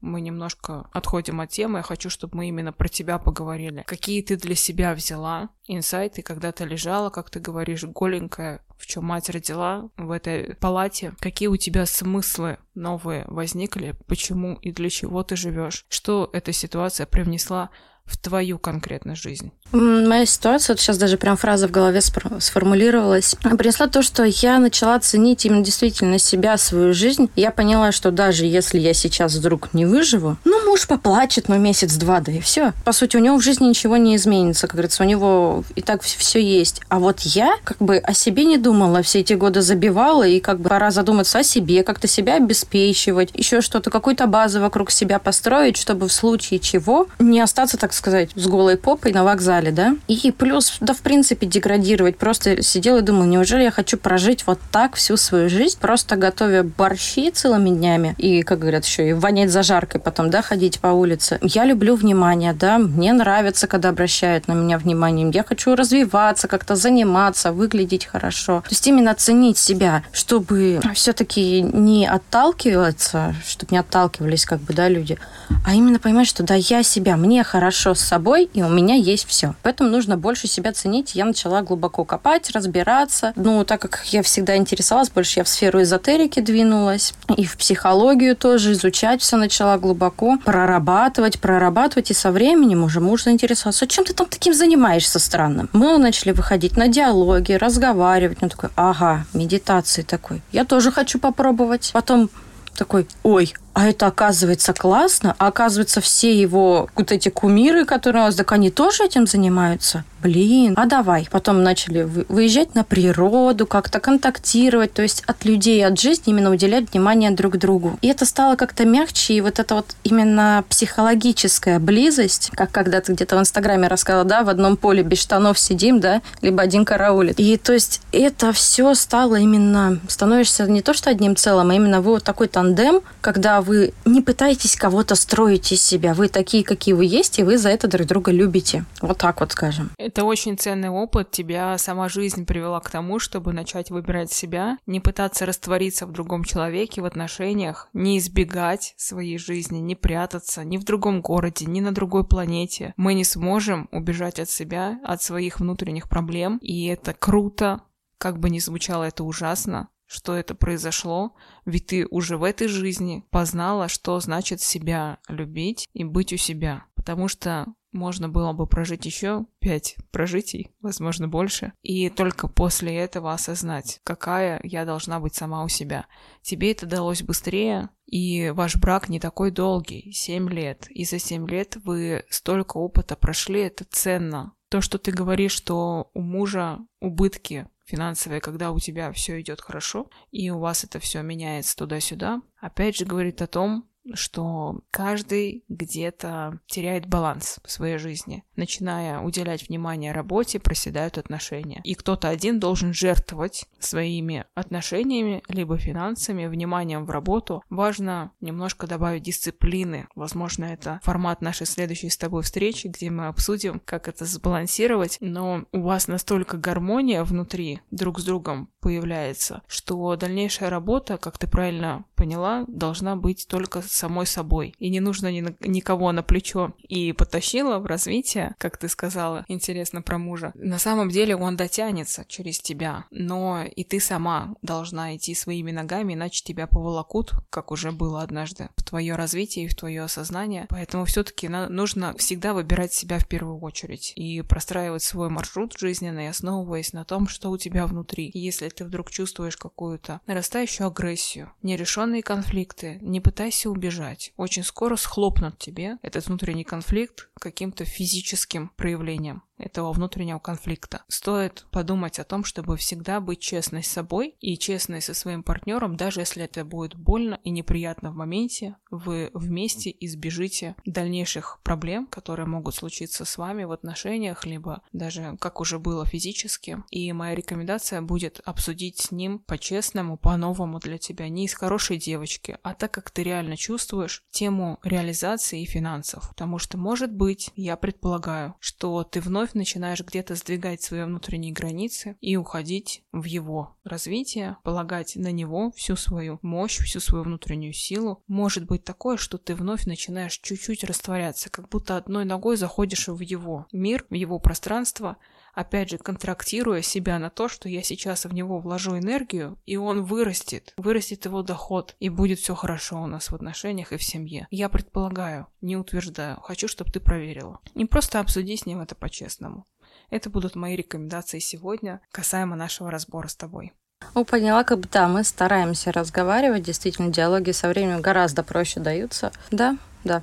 Мы 0.00 0.20
немножко 0.20 0.88
отходим 0.92 1.40
от 1.40 1.50
темы. 1.50 1.78
Я 1.78 1.82
хочу, 1.82 2.10
чтобы 2.10 2.36
мы 2.36 2.48
именно 2.48 2.72
про 2.72 2.88
тебя 2.88 3.18
поговорили. 3.18 3.84
Какие 3.86 4.22
ты 4.22 4.36
для 4.36 4.54
себя 4.54 4.94
взяла 4.94 5.50
инсайты, 5.66 6.22
когда 6.22 6.52
ты 6.52 6.64
лежала, 6.64 7.10
как 7.10 7.30
ты 7.30 7.40
говоришь, 7.40 7.84
голенькая, 7.84 8.64
в 8.76 8.86
чем 8.86 9.04
мать 9.04 9.28
родила 9.28 9.90
в 9.96 10.10
этой 10.10 10.54
палате, 10.56 11.14
какие 11.18 11.48
у 11.48 11.56
тебя 11.56 11.86
смыслы 11.86 12.58
новые 12.74 13.24
возникли, 13.26 13.96
почему 14.06 14.54
и 14.56 14.70
для 14.70 14.88
чего 14.88 15.22
ты 15.22 15.36
живешь, 15.36 15.84
что 15.88 16.30
эта 16.32 16.52
ситуация 16.52 17.06
привнесла 17.06 17.70
в 18.08 18.16
твою 18.16 18.58
конкретную 18.58 19.16
жизнь? 19.16 19.52
Моя 19.70 20.24
ситуация, 20.24 20.74
вот 20.74 20.80
сейчас 20.80 20.96
даже 20.96 21.18
прям 21.18 21.36
фраза 21.36 21.68
в 21.68 21.70
голове 21.70 22.00
сформулировалась, 22.00 23.36
принесла 23.58 23.86
то, 23.86 24.02
что 24.02 24.24
я 24.24 24.58
начала 24.58 24.98
ценить 24.98 25.44
именно 25.44 25.62
действительно 25.62 26.18
себя, 26.18 26.56
свою 26.56 26.94
жизнь. 26.94 27.28
Я 27.36 27.50
поняла, 27.50 27.92
что 27.92 28.10
даже 28.10 28.46
если 28.46 28.78
я 28.78 28.94
сейчас 28.94 29.34
вдруг 29.34 29.74
не 29.74 29.84
выживу, 29.84 30.38
ну, 30.44 30.64
муж 30.64 30.86
поплачет, 30.86 31.48
ну, 31.48 31.58
месяц-два, 31.58 32.20
да 32.20 32.32
и 32.32 32.40
все. 32.40 32.72
По 32.84 32.92
сути, 32.92 33.16
у 33.16 33.20
него 33.20 33.36
в 33.36 33.42
жизни 33.42 33.66
ничего 33.66 33.98
не 33.98 34.16
изменится, 34.16 34.66
как 34.66 34.76
говорится, 34.76 35.02
у 35.02 35.06
него 35.06 35.64
и 35.74 35.82
так 35.82 36.02
все 36.02 36.40
есть. 36.40 36.80
А 36.88 36.98
вот 36.98 37.20
я 37.20 37.56
как 37.64 37.78
бы 37.78 37.98
о 37.98 38.14
себе 38.14 38.44
не 38.44 38.56
думала, 38.56 39.02
все 39.02 39.20
эти 39.20 39.34
годы 39.34 39.60
забивала, 39.60 40.26
и 40.26 40.40
как 40.40 40.60
бы 40.60 40.70
пора 40.70 40.90
задуматься 40.90 41.40
о 41.40 41.42
себе, 41.42 41.82
как-то 41.82 42.08
себя 42.08 42.36
обеспечивать, 42.36 43.30
еще 43.34 43.60
что-то, 43.60 43.90
какую-то 43.90 44.26
базу 44.26 44.60
вокруг 44.60 44.90
себя 44.90 45.18
построить, 45.18 45.76
чтобы 45.76 46.08
в 46.08 46.12
случае 46.12 46.58
чего 46.58 47.06
не 47.18 47.40
остаться, 47.40 47.76
так 47.76 47.92
сказать, 47.98 48.30
с 48.34 48.46
голой 48.46 48.76
попой 48.76 49.12
на 49.12 49.24
вокзале, 49.24 49.70
да. 49.70 49.96
И 50.06 50.32
плюс, 50.32 50.76
да, 50.80 50.94
в 50.94 51.00
принципе, 51.00 51.46
деградировать. 51.46 52.16
Просто 52.16 52.62
сидела 52.62 52.98
и 52.98 53.02
думала, 53.02 53.24
неужели 53.24 53.64
я 53.64 53.70
хочу 53.70 53.98
прожить 53.98 54.46
вот 54.46 54.58
так 54.70 54.94
всю 54.94 55.16
свою 55.16 55.48
жизнь, 55.48 55.78
просто 55.80 56.16
готовя 56.16 56.62
борщи 56.62 57.30
целыми 57.30 57.70
днями 57.70 58.14
и, 58.18 58.42
как 58.42 58.60
говорят, 58.60 58.84
еще 58.84 59.08
и 59.08 59.12
вонять 59.12 59.50
зажаркой 59.50 60.00
потом, 60.00 60.30
да, 60.30 60.42
ходить 60.42 60.80
по 60.80 60.88
улице. 60.88 61.38
Я 61.42 61.64
люблю 61.64 61.96
внимание, 61.96 62.52
да, 62.52 62.78
мне 62.78 63.12
нравится, 63.12 63.66
когда 63.66 63.90
обращают 63.90 64.48
на 64.48 64.52
меня 64.52 64.78
внимание. 64.78 65.30
Я 65.32 65.44
хочу 65.44 65.74
развиваться, 65.74 66.48
как-то 66.48 66.76
заниматься, 66.76 67.52
выглядеть 67.52 68.06
хорошо. 68.06 68.62
То 68.62 68.70
есть 68.70 68.86
именно 68.86 69.10
оценить 69.10 69.58
себя, 69.58 70.02
чтобы 70.12 70.80
все-таки 70.94 71.60
не 71.62 72.06
отталкиваться, 72.06 73.34
чтобы 73.46 73.72
не 73.72 73.78
отталкивались 73.78 74.44
как 74.44 74.60
бы, 74.60 74.72
да, 74.74 74.88
люди, 74.88 75.18
а 75.64 75.74
именно 75.74 75.98
понимать, 75.98 76.28
что 76.28 76.42
да, 76.42 76.54
я 76.54 76.82
себя, 76.82 77.16
мне 77.16 77.42
хорошо, 77.44 77.87
хорошо 77.88 77.94
с 77.94 78.06
собой, 78.06 78.50
и 78.54 78.62
у 78.62 78.68
меня 78.68 78.94
есть 78.94 79.26
все. 79.26 79.54
Поэтому 79.62 79.90
нужно 79.90 80.16
больше 80.16 80.46
себя 80.46 80.72
ценить. 80.72 81.14
Я 81.14 81.24
начала 81.24 81.62
глубоко 81.62 82.04
копать, 82.04 82.50
разбираться. 82.50 83.32
Ну, 83.36 83.64
так 83.64 83.80
как 83.80 84.02
я 84.06 84.22
всегда 84.22 84.56
интересовалась, 84.56 85.10
больше 85.10 85.40
я 85.40 85.44
в 85.44 85.48
сферу 85.48 85.80
эзотерики 85.82 86.40
двинулась, 86.40 87.14
и 87.36 87.44
в 87.44 87.56
психологию 87.56 88.36
тоже 88.36 88.72
изучать 88.72 89.22
все 89.22 89.36
начала 89.36 89.78
глубоко, 89.78 90.38
прорабатывать, 90.44 91.40
прорабатывать, 91.40 92.10
и 92.10 92.14
со 92.14 92.30
временем 92.30 92.84
уже 92.84 93.00
муж 93.00 93.24
заинтересовался, 93.24 93.84
«А 93.84 93.88
чем 93.88 94.04
ты 94.04 94.12
там 94.12 94.26
таким 94.26 94.54
занимаешься 94.54 95.18
странным? 95.18 95.68
Мы 95.72 95.98
начали 95.98 96.32
выходить 96.32 96.76
на 96.76 96.88
диалоги, 96.88 97.52
разговаривать. 97.52 98.38
Он 98.42 98.48
такой, 98.48 98.70
ага, 98.76 99.24
медитации 99.32 100.02
такой. 100.02 100.42
Я 100.52 100.64
тоже 100.64 100.90
хочу 100.90 101.18
попробовать. 101.18 101.90
Потом 101.92 102.30
такой, 102.78 103.06
ой, 103.22 103.52
а 103.74 103.86
это 103.86 104.06
оказывается 104.06 104.72
классно, 104.72 105.34
а 105.38 105.48
оказывается 105.48 106.00
все 106.00 106.40
его 106.40 106.88
вот 106.94 107.12
эти 107.12 107.28
кумиры, 107.28 107.84
которые 107.84 108.22
у 108.22 108.26
нас, 108.26 108.36
так 108.36 108.52
они 108.52 108.70
тоже 108.70 109.04
этим 109.04 109.26
занимаются. 109.26 110.04
Блин, 110.22 110.74
а 110.76 110.86
давай. 110.86 111.28
Потом 111.30 111.62
начали 111.62 112.02
выезжать 112.02 112.74
на 112.74 112.84
природу, 112.84 113.66
как-то 113.66 114.00
контактировать, 114.00 114.92
то 114.92 115.02
есть 115.02 115.22
от 115.26 115.44
людей, 115.44 115.84
от 115.86 115.98
жизни 115.98 116.32
именно 116.32 116.50
уделять 116.50 116.92
внимание 116.92 117.30
друг 117.30 117.56
другу. 117.56 117.98
И 118.02 118.08
это 118.08 118.24
стало 118.24 118.56
как-то 118.56 118.84
мягче, 118.84 119.34
и 119.34 119.40
вот 119.40 119.58
это 119.58 119.76
вот 119.76 119.94
именно 120.02 120.64
психологическая 120.68 121.78
близость, 121.78 122.50
как 122.54 122.72
когда 122.72 123.00
ты 123.00 123.12
где-то 123.12 123.36
в 123.36 123.40
Инстаграме 123.40 123.88
рассказала, 123.88 124.24
да, 124.24 124.42
в 124.42 124.48
одном 124.48 124.76
поле 124.76 125.02
без 125.02 125.18
штанов 125.18 125.58
сидим, 125.58 126.00
да, 126.00 126.22
либо 126.42 126.62
один 126.62 126.84
караулит. 126.84 127.38
И 127.38 127.56
то 127.56 127.72
есть 127.72 128.00
это 128.12 128.52
все 128.52 128.94
стало 128.94 129.36
именно, 129.36 129.98
становишься 130.08 130.66
не 130.66 130.82
то 130.82 130.94
что 130.94 131.10
одним 131.10 131.36
целым, 131.36 131.70
а 131.70 131.74
именно 131.74 132.00
вы 132.00 132.12
вот 132.12 132.24
такой 132.24 132.48
тандем, 132.48 133.00
когда 133.20 133.60
вы 133.60 133.92
не 134.04 134.20
пытаетесь 134.20 134.76
кого-то 134.76 135.14
строить 135.14 135.70
из 135.72 135.82
себя. 135.82 136.14
Вы 136.14 136.28
такие, 136.28 136.64
какие 136.64 136.94
вы 136.94 137.04
есть, 137.04 137.38
и 137.38 137.42
вы 137.42 137.58
за 137.58 137.68
это 137.68 137.86
друг 137.88 138.06
друга 138.06 138.32
любите. 138.32 138.84
Вот 139.00 139.18
так 139.18 139.40
вот 139.40 139.52
скажем. 139.52 139.90
Это 140.08 140.24
очень 140.24 140.56
ценный 140.56 140.88
опыт. 140.88 141.32
Тебя 141.32 141.76
сама 141.76 142.08
жизнь 142.08 142.46
привела 142.46 142.80
к 142.80 142.88
тому, 142.88 143.18
чтобы 143.18 143.52
начать 143.52 143.90
выбирать 143.90 144.32
себя, 144.32 144.78
не 144.86 145.00
пытаться 145.00 145.44
раствориться 145.44 146.06
в 146.06 146.12
другом 146.12 146.44
человеке, 146.44 147.02
в 147.02 147.04
отношениях, 147.04 147.90
не 147.92 148.16
избегать 148.16 148.94
своей 148.96 149.36
жизни, 149.36 149.80
не 149.80 149.94
прятаться 149.94 150.64
ни 150.64 150.78
в 150.78 150.84
другом 150.84 151.20
городе, 151.20 151.66
ни 151.66 151.80
на 151.80 151.92
другой 151.92 152.26
планете. 152.26 152.94
Мы 152.96 153.12
не 153.12 153.22
сможем 153.22 153.86
убежать 153.92 154.40
от 154.40 154.48
себя, 154.48 154.98
от 155.04 155.22
своих 155.22 155.60
внутренних 155.60 156.08
проблем, 156.08 156.56
и 156.62 156.86
это 156.86 157.12
круто, 157.12 157.82
как 158.16 158.38
бы 158.38 158.48
ни 158.48 158.60
звучало 158.60 159.04
это 159.04 159.24
ужасно, 159.24 159.90
что 160.06 160.34
это 160.34 160.54
произошло, 160.54 161.34
ведь 161.66 161.88
ты 161.88 162.06
уже 162.06 162.38
в 162.38 162.44
этой 162.44 162.68
жизни 162.68 163.26
познала, 163.28 163.88
что 163.88 164.18
значит 164.20 164.62
себя 164.62 165.18
любить 165.28 165.86
и 165.92 166.02
быть 166.02 166.32
у 166.32 166.38
себя. 166.38 166.86
Потому 166.94 167.28
что 167.28 167.66
можно 167.92 168.28
было 168.28 168.52
бы 168.52 168.66
прожить 168.66 169.06
еще 169.06 169.46
пять 169.60 169.96
прожитий, 170.10 170.70
возможно, 170.80 171.28
больше, 171.28 171.72
и 171.82 172.10
только 172.10 172.48
после 172.48 172.96
этого 172.96 173.32
осознать, 173.32 174.00
какая 174.04 174.60
я 174.62 174.84
должна 174.84 175.20
быть 175.20 175.34
сама 175.34 175.64
у 175.64 175.68
себя. 175.68 176.06
Тебе 176.42 176.72
это 176.72 176.86
далось 176.86 177.22
быстрее, 177.22 177.88
и 178.06 178.50
ваш 178.50 178.76
брак 178.76 179.08
не 179.08 179.20
такой 179.20 179.50
долгий, 179.50 180.12
семь 180.12 180.48
лет. 180.48 180.86
И 180.90 181.04
за 181.04 181.18
семь 181.18 181.46
лет 181.48 181.76
вы 181.84 182.24
столько 182.30 182.78
опыта 182.78 183.16
прошли, 183.16 183.60
это 183.60 183.84
ценно. 183.84 184.54
То, 184.70 184.80
что 184.80 184.98
ты 184.98 185.12
говоришь, 185.12 185.52
что 185.52 186.10
у 186.14 186.20
мужа 186.20 186.78
убытки 187.00 187.68
финансовые, 187.86 188.40
когда 188.40 188.70
у 188.70 188.78
тебя 188.78 189.12
все 189.12 189.40
идет 189.40 189.60
хорошо, 189.60 190.10
и 190.30 190.50
у 190.50 190.58
вас 190.58 190.84
это 190.84 190.98
все 191.00 191.22
меняется 191.22 191.76
туда-сюда, 191.76 192.42
опять 192.60 192.96
же 192.96 193.06
говорит 193.06 193.40
о 193.40 193.46
том, 193.46 193.88
что 194.14 194.80
каждый 194.90 195.64
где-то 195.68 196.60
теряет 196.66 197.06
баланс 197.06 197.58
в 197.64 197.70
своей 197.70 197.98
жизни. 197.98 198.44
Начиная 198.56 199.20
уделять 199.20 199.68
внимание 199.68 200.12
работе, 200.12 200.58
проседают 200.58 201.18
отношения. 201.18 201.80
И 201.84 201.94
кто-то 201.94 202.28
один 202.28 202.58
должен 202.58 202.92
жертвовать 202.92 203.66
своими 203.78 204.46
отношениями, 204.54 205.42
либо 205.48 205.78
финансами, 205.78 206.46
вниманием 206.46 207.04
в 207.04 207.10
работу. 207.10 207.62
Важно 207.70 208.32
немножко 208.40 208.86
добавить 208.86 209.22
дисциплины. 209.22 210.08
Возможно, 210.14 210.64
это 210.64 211.00
формат 211.02 211.40
нашей 211.40 211.66
следующей 211.66 212.10
с 212.10 212.16
тобой 212.16 212.42
встречи, 212.42 212.88
где 212.88 213.10
мы 213.10 213.26
обсудим, 213.26 213.80
как 213.84 214.08
это 214.08 214.24
сбалансировать. 214.24 215.18
Но 215.20 215.64
у 215.72 215.82
вас 215.82 216.08
настолько 216.08 216.56
гармония 216.56 217.24
внутри 217.24 217.80
друг 217.90 218.20
с 218.20 218.24
другом 218.24 218.70
появляется, 218.80 219.62
что 219.66 220.16
дальнейшая 220.16 220.70
работа, 220.70 221.18
как 221.18 221.38
ты 221.38 221.46
правильно 221.46 222.04
поняла, 222.14 222.64
должна 222.68 223.16
быть 223.16 223.46
только 223.48 223.80
самой 223.98 224.26
собой. 224.26 224.74
И 224.78 224.88
не 224.88 225.00
нужно 225.00 225.30
ни 225.30 225.40
на, 225.40 225.54
никого 225.60 226.12
на 226.12 226.22
плечо. 226.22 226.72
И 226.88 227.12
потащила 227.12 227.78
в 227.78 227.86
развитие, 227.86 228.54
как 228.58 228.76
ты 228.76 228.88
сказала, 228.88 229.44
интересно 229.48 230.02
про 230.02 230.18
мужа. 230.18 230.52
На 230.54 230.78
самом 230.78 231.10
деле 231.10 231.36
он 231.36 231.56
дотянется 231.56 232.24
через 232.28 232.60
тебя, 232.60 233.04
но 233.10 233.64
и 233.64 233.84
ты 233.84 234.00
сама 234.00 234.54
должна 234.62 235.16
идти 235.16 235.34
своими 235.34 235.70
ногами, 235.70 236.14
иначе 236.14 236.42
тебя 236.44 236.66
поволокут, 236.66 237.32
как 237.50 237.70
уже 237.70 237.92
было 237.92 238.22
однажды, 238.22 238.68
в 238.76 238.82
твое 238.82 239.16
развитие 239.16 239.66
и 239.66 239.68
в 239.68 239.74
твое 239.74 240.02
осознание. 240.02 240.66
Поэтому 240.68 241.04
все-таки 241.04 241.48
нужно 241.48 242.14
всегда 242.16 242.54
выбирать 242.54 242.92
себя 242.92 243.18
в 243.18 243.26
первую 243.26 243.58
очередь 243.58 244.12
и 244.16 244.42
простраивать 244.42 245.02
свой 245.02 245.28
маршрут 245.28 245.76
жизненный, 245.78 246.28
основываясь 246.28 246.92
на 246.92 247.04
том, 247.04 247.28
что 247.28 247.50
у 247.50 247.58
тебя 247.58 247.86
внутри. 247.86 248.30
Если 248.34 248.68
ты 248.68 248.84
вдруг 248.84 249.10
чувствуешь 249.10 249.56
какую-то 249.56 250.20
нарастающую 250.26 250.86
агрессию, 250.86 251.52
нерешенные 251.62 252.22
конфликты, 252.22 252.98
не 253.00 253.20
пытайся 253.20 253.70
убежать. 253.78 254.32
Очень 254.36 254.64
скоро 254.64 254.96
схлопнут 254.96 255.58
тебе 255.58 255.96
этот 256.02 256.26
внутренний 256.26 256.64
конфликт 256.64 257.27
каким-то 257.38 257.84
физическим 257.84 258.70
проявлением 258.76 259.42
этого 259.58 259.92
внутреннего 259.92 260.38
конфликта. 260.38 261.02
Стоит 261.08 261.66
подумать 261.70 262.18
о 262.18 262.24
том, 262.24 262.44
чтобы 262.44 262.76
всегда 262.76 263.20
быть 263.20 263.40
честной 263.40 263.82
с 263.82 263.88
собой 263.88 264.36
и 264.40 264.56
честной 264.56 265.02
со 265.02 265.14
своим 265.14 265.42
партнером, 265.42 265.96
даже 265.96 266.20
если 266.20 266.44
это 266.44 266.64
будет 266.64 266.94
больно 266.94 267.40
и 267.44 267.50
неприятно 267.50 268.10
в 268.10 268.14
моменте, 268.14 268.76
вы 268.90 269.30
вместе 269.34 269.94
избежите 270.00 270.76
дальнейших 270.84 271.60
проблем, 271.62 272.06
которые 272.06 272.46
могут 272.46 272.74
случиться 272.74 273.24
с 273.24 273.36
вами 273.36 273.64
в 273.64 273.72
отношениях, 273.72 274.46
либо 274.46 274.82
даже 274.92 275.36
как 275.40 275.60
уже 275.60 275.78
было 275.78 276.06
физически. 276.06 276.82
И 276.90 277.12
моя 277.12 277.34
рекомендация 277.34 278.00
будет 278.00 278.40
обсудить 278.44 278.98
с 278.98 279.10
ним 279.10 279.40
по-честному, 279.40 280.16
по-новому 280.16 280.78
для 280.78 280.98
тебя, 280.98 281.28
не 281.28 281.46
из 281.46 281.54
хорошей 281.54 281.98
девочки, 281.98 282.58
а 282.62 282.74
так, 282.74 282.92
как 282.92 283.10
ты 283.10 283.22
реально 283.22 283.56
чувствуешь 283.56 284.22
тему 284.30 284.78
реализации 284.82 285.62
и 285.62 285.66
финансов. 285.66 286.28
Потому 286.28 286.58
что, 286.58 286.78
может 286.78 287.12
быть, 287.12 287.27
я 287.56 287.76
предполагаю, 287.76 288.54
что 288.60 289.04
ты 289.04 289.20
вновь 289.20 289.54
начинаешь 289.54 290.00
где-то 290.00 290.34
сдвигать 290.34 290.82
свои 290.82 291.04
внутренние 291.04 291.52
границы 291.52 292.16
и 292.20 292.36
уходить 292.36 293.02
в 293.12 293.24
его 293.24 293.76
развитие, 293.84 294.56
полагать 294.62 295.16
на 295.16 295.32
него 295.32 295.72
всю 295.72 295.96
свою 295.96 296.38
мощь, 296.42 296.78
всю 296.78 297.00
свою 297.00 297.24
внутреннюю 297.24 297.72
силу. 297.72 298.22
Может 298.26 298.66
быть 298.66 298.84
такое, 298.84 299.16
что 299.16 299.38
ты 299.38 299.54
вновь 299.54 299.86
начинаешь 299.86 300.38
чуть-чуть 300.38 300.84
растворяться, 300.84 301.50
как 301.50 301.68
будто 301.68 301.96
одной 301.96 302.24
ногой 302.24 302.56
заходишь 302.56 303.08
в 303.08 303.20
его 303.20 303.66
мир, 303.72 304.06
в 304.10 304.14
его 304.14 304.38
пространство, 304.38 305.16
опять 305.58 305.90
же, 305.90 305.98
контрактируя 305.98 306.82
себя 306.82 307.18
на 307.18 307.30
то, 307.30 307.48
что 307.48 307.68
я 307.68 307.82
сейчас 307.82 308.26
в 308.26 308.32
него 308.32 308.60
вложу 308.60 308.96
энергию, 308.96 309.58
и 309.66 309.76
он 309.76 310.04
вырастет, 310.04 310.72
вырастет 310.76 311.24
его 311.24 311.42
доход, 311.42 311.96
и 311.98 312.08
будет 312.08 312.38
все 312.38 312.54
хорошо 312.54 313.02
у 313.02 313.06
нас 313.06 313.30
в 313.30 313.34
отношениях 313.34 313.92
и 313.92 313.96
в 313.96 314.02
семье. 314.04 314.46
Я 314.52 314.68
предполагаю, 314.68 315.48
не 315.60 315.76
утверждаю, 315.76 316.40
хочу, 316.40 316.68
чтобы 316.68 316.92
ты 316.92 317.00
проверила. 317.00 317.58
Не 317.74 317.86
просто 317.86 318.20
обсуди 318.20 318.56
с 318.56 318.66
ним 318.66 318.80
это 318.80 318.94
по-честному. 318.94 319.66
Это 320.10 320.30
будут 320.30 320.54
мои 320.54 320.76
рекомендации 320.76 321.40
сегодня 321.40 322.00
касаемо 322.12 322.54
нашего 322.54 322.92
разбора 322.92 323.26
с 323.26 323.34
тобой. 323.34 323.72
Ну, 324.14 324.24
поняла, 324.24 324.62
как 324.62 324.78
бы, 324.78 324.88
да, 324.88 325.08
мы 325.08 325.24
стараемся 325.24 325.90
разговаривать, 325.90 326.62
действительно, 326.62 327.12
диалоги 327.12 327.50
со 327.50 327.68
временем 327.68 328.00
гораздо 328.00 328.44
проще 328.44 328.78
даются. 328.78 329.32
Да, 329.50 329.76
да, 330.04 330.22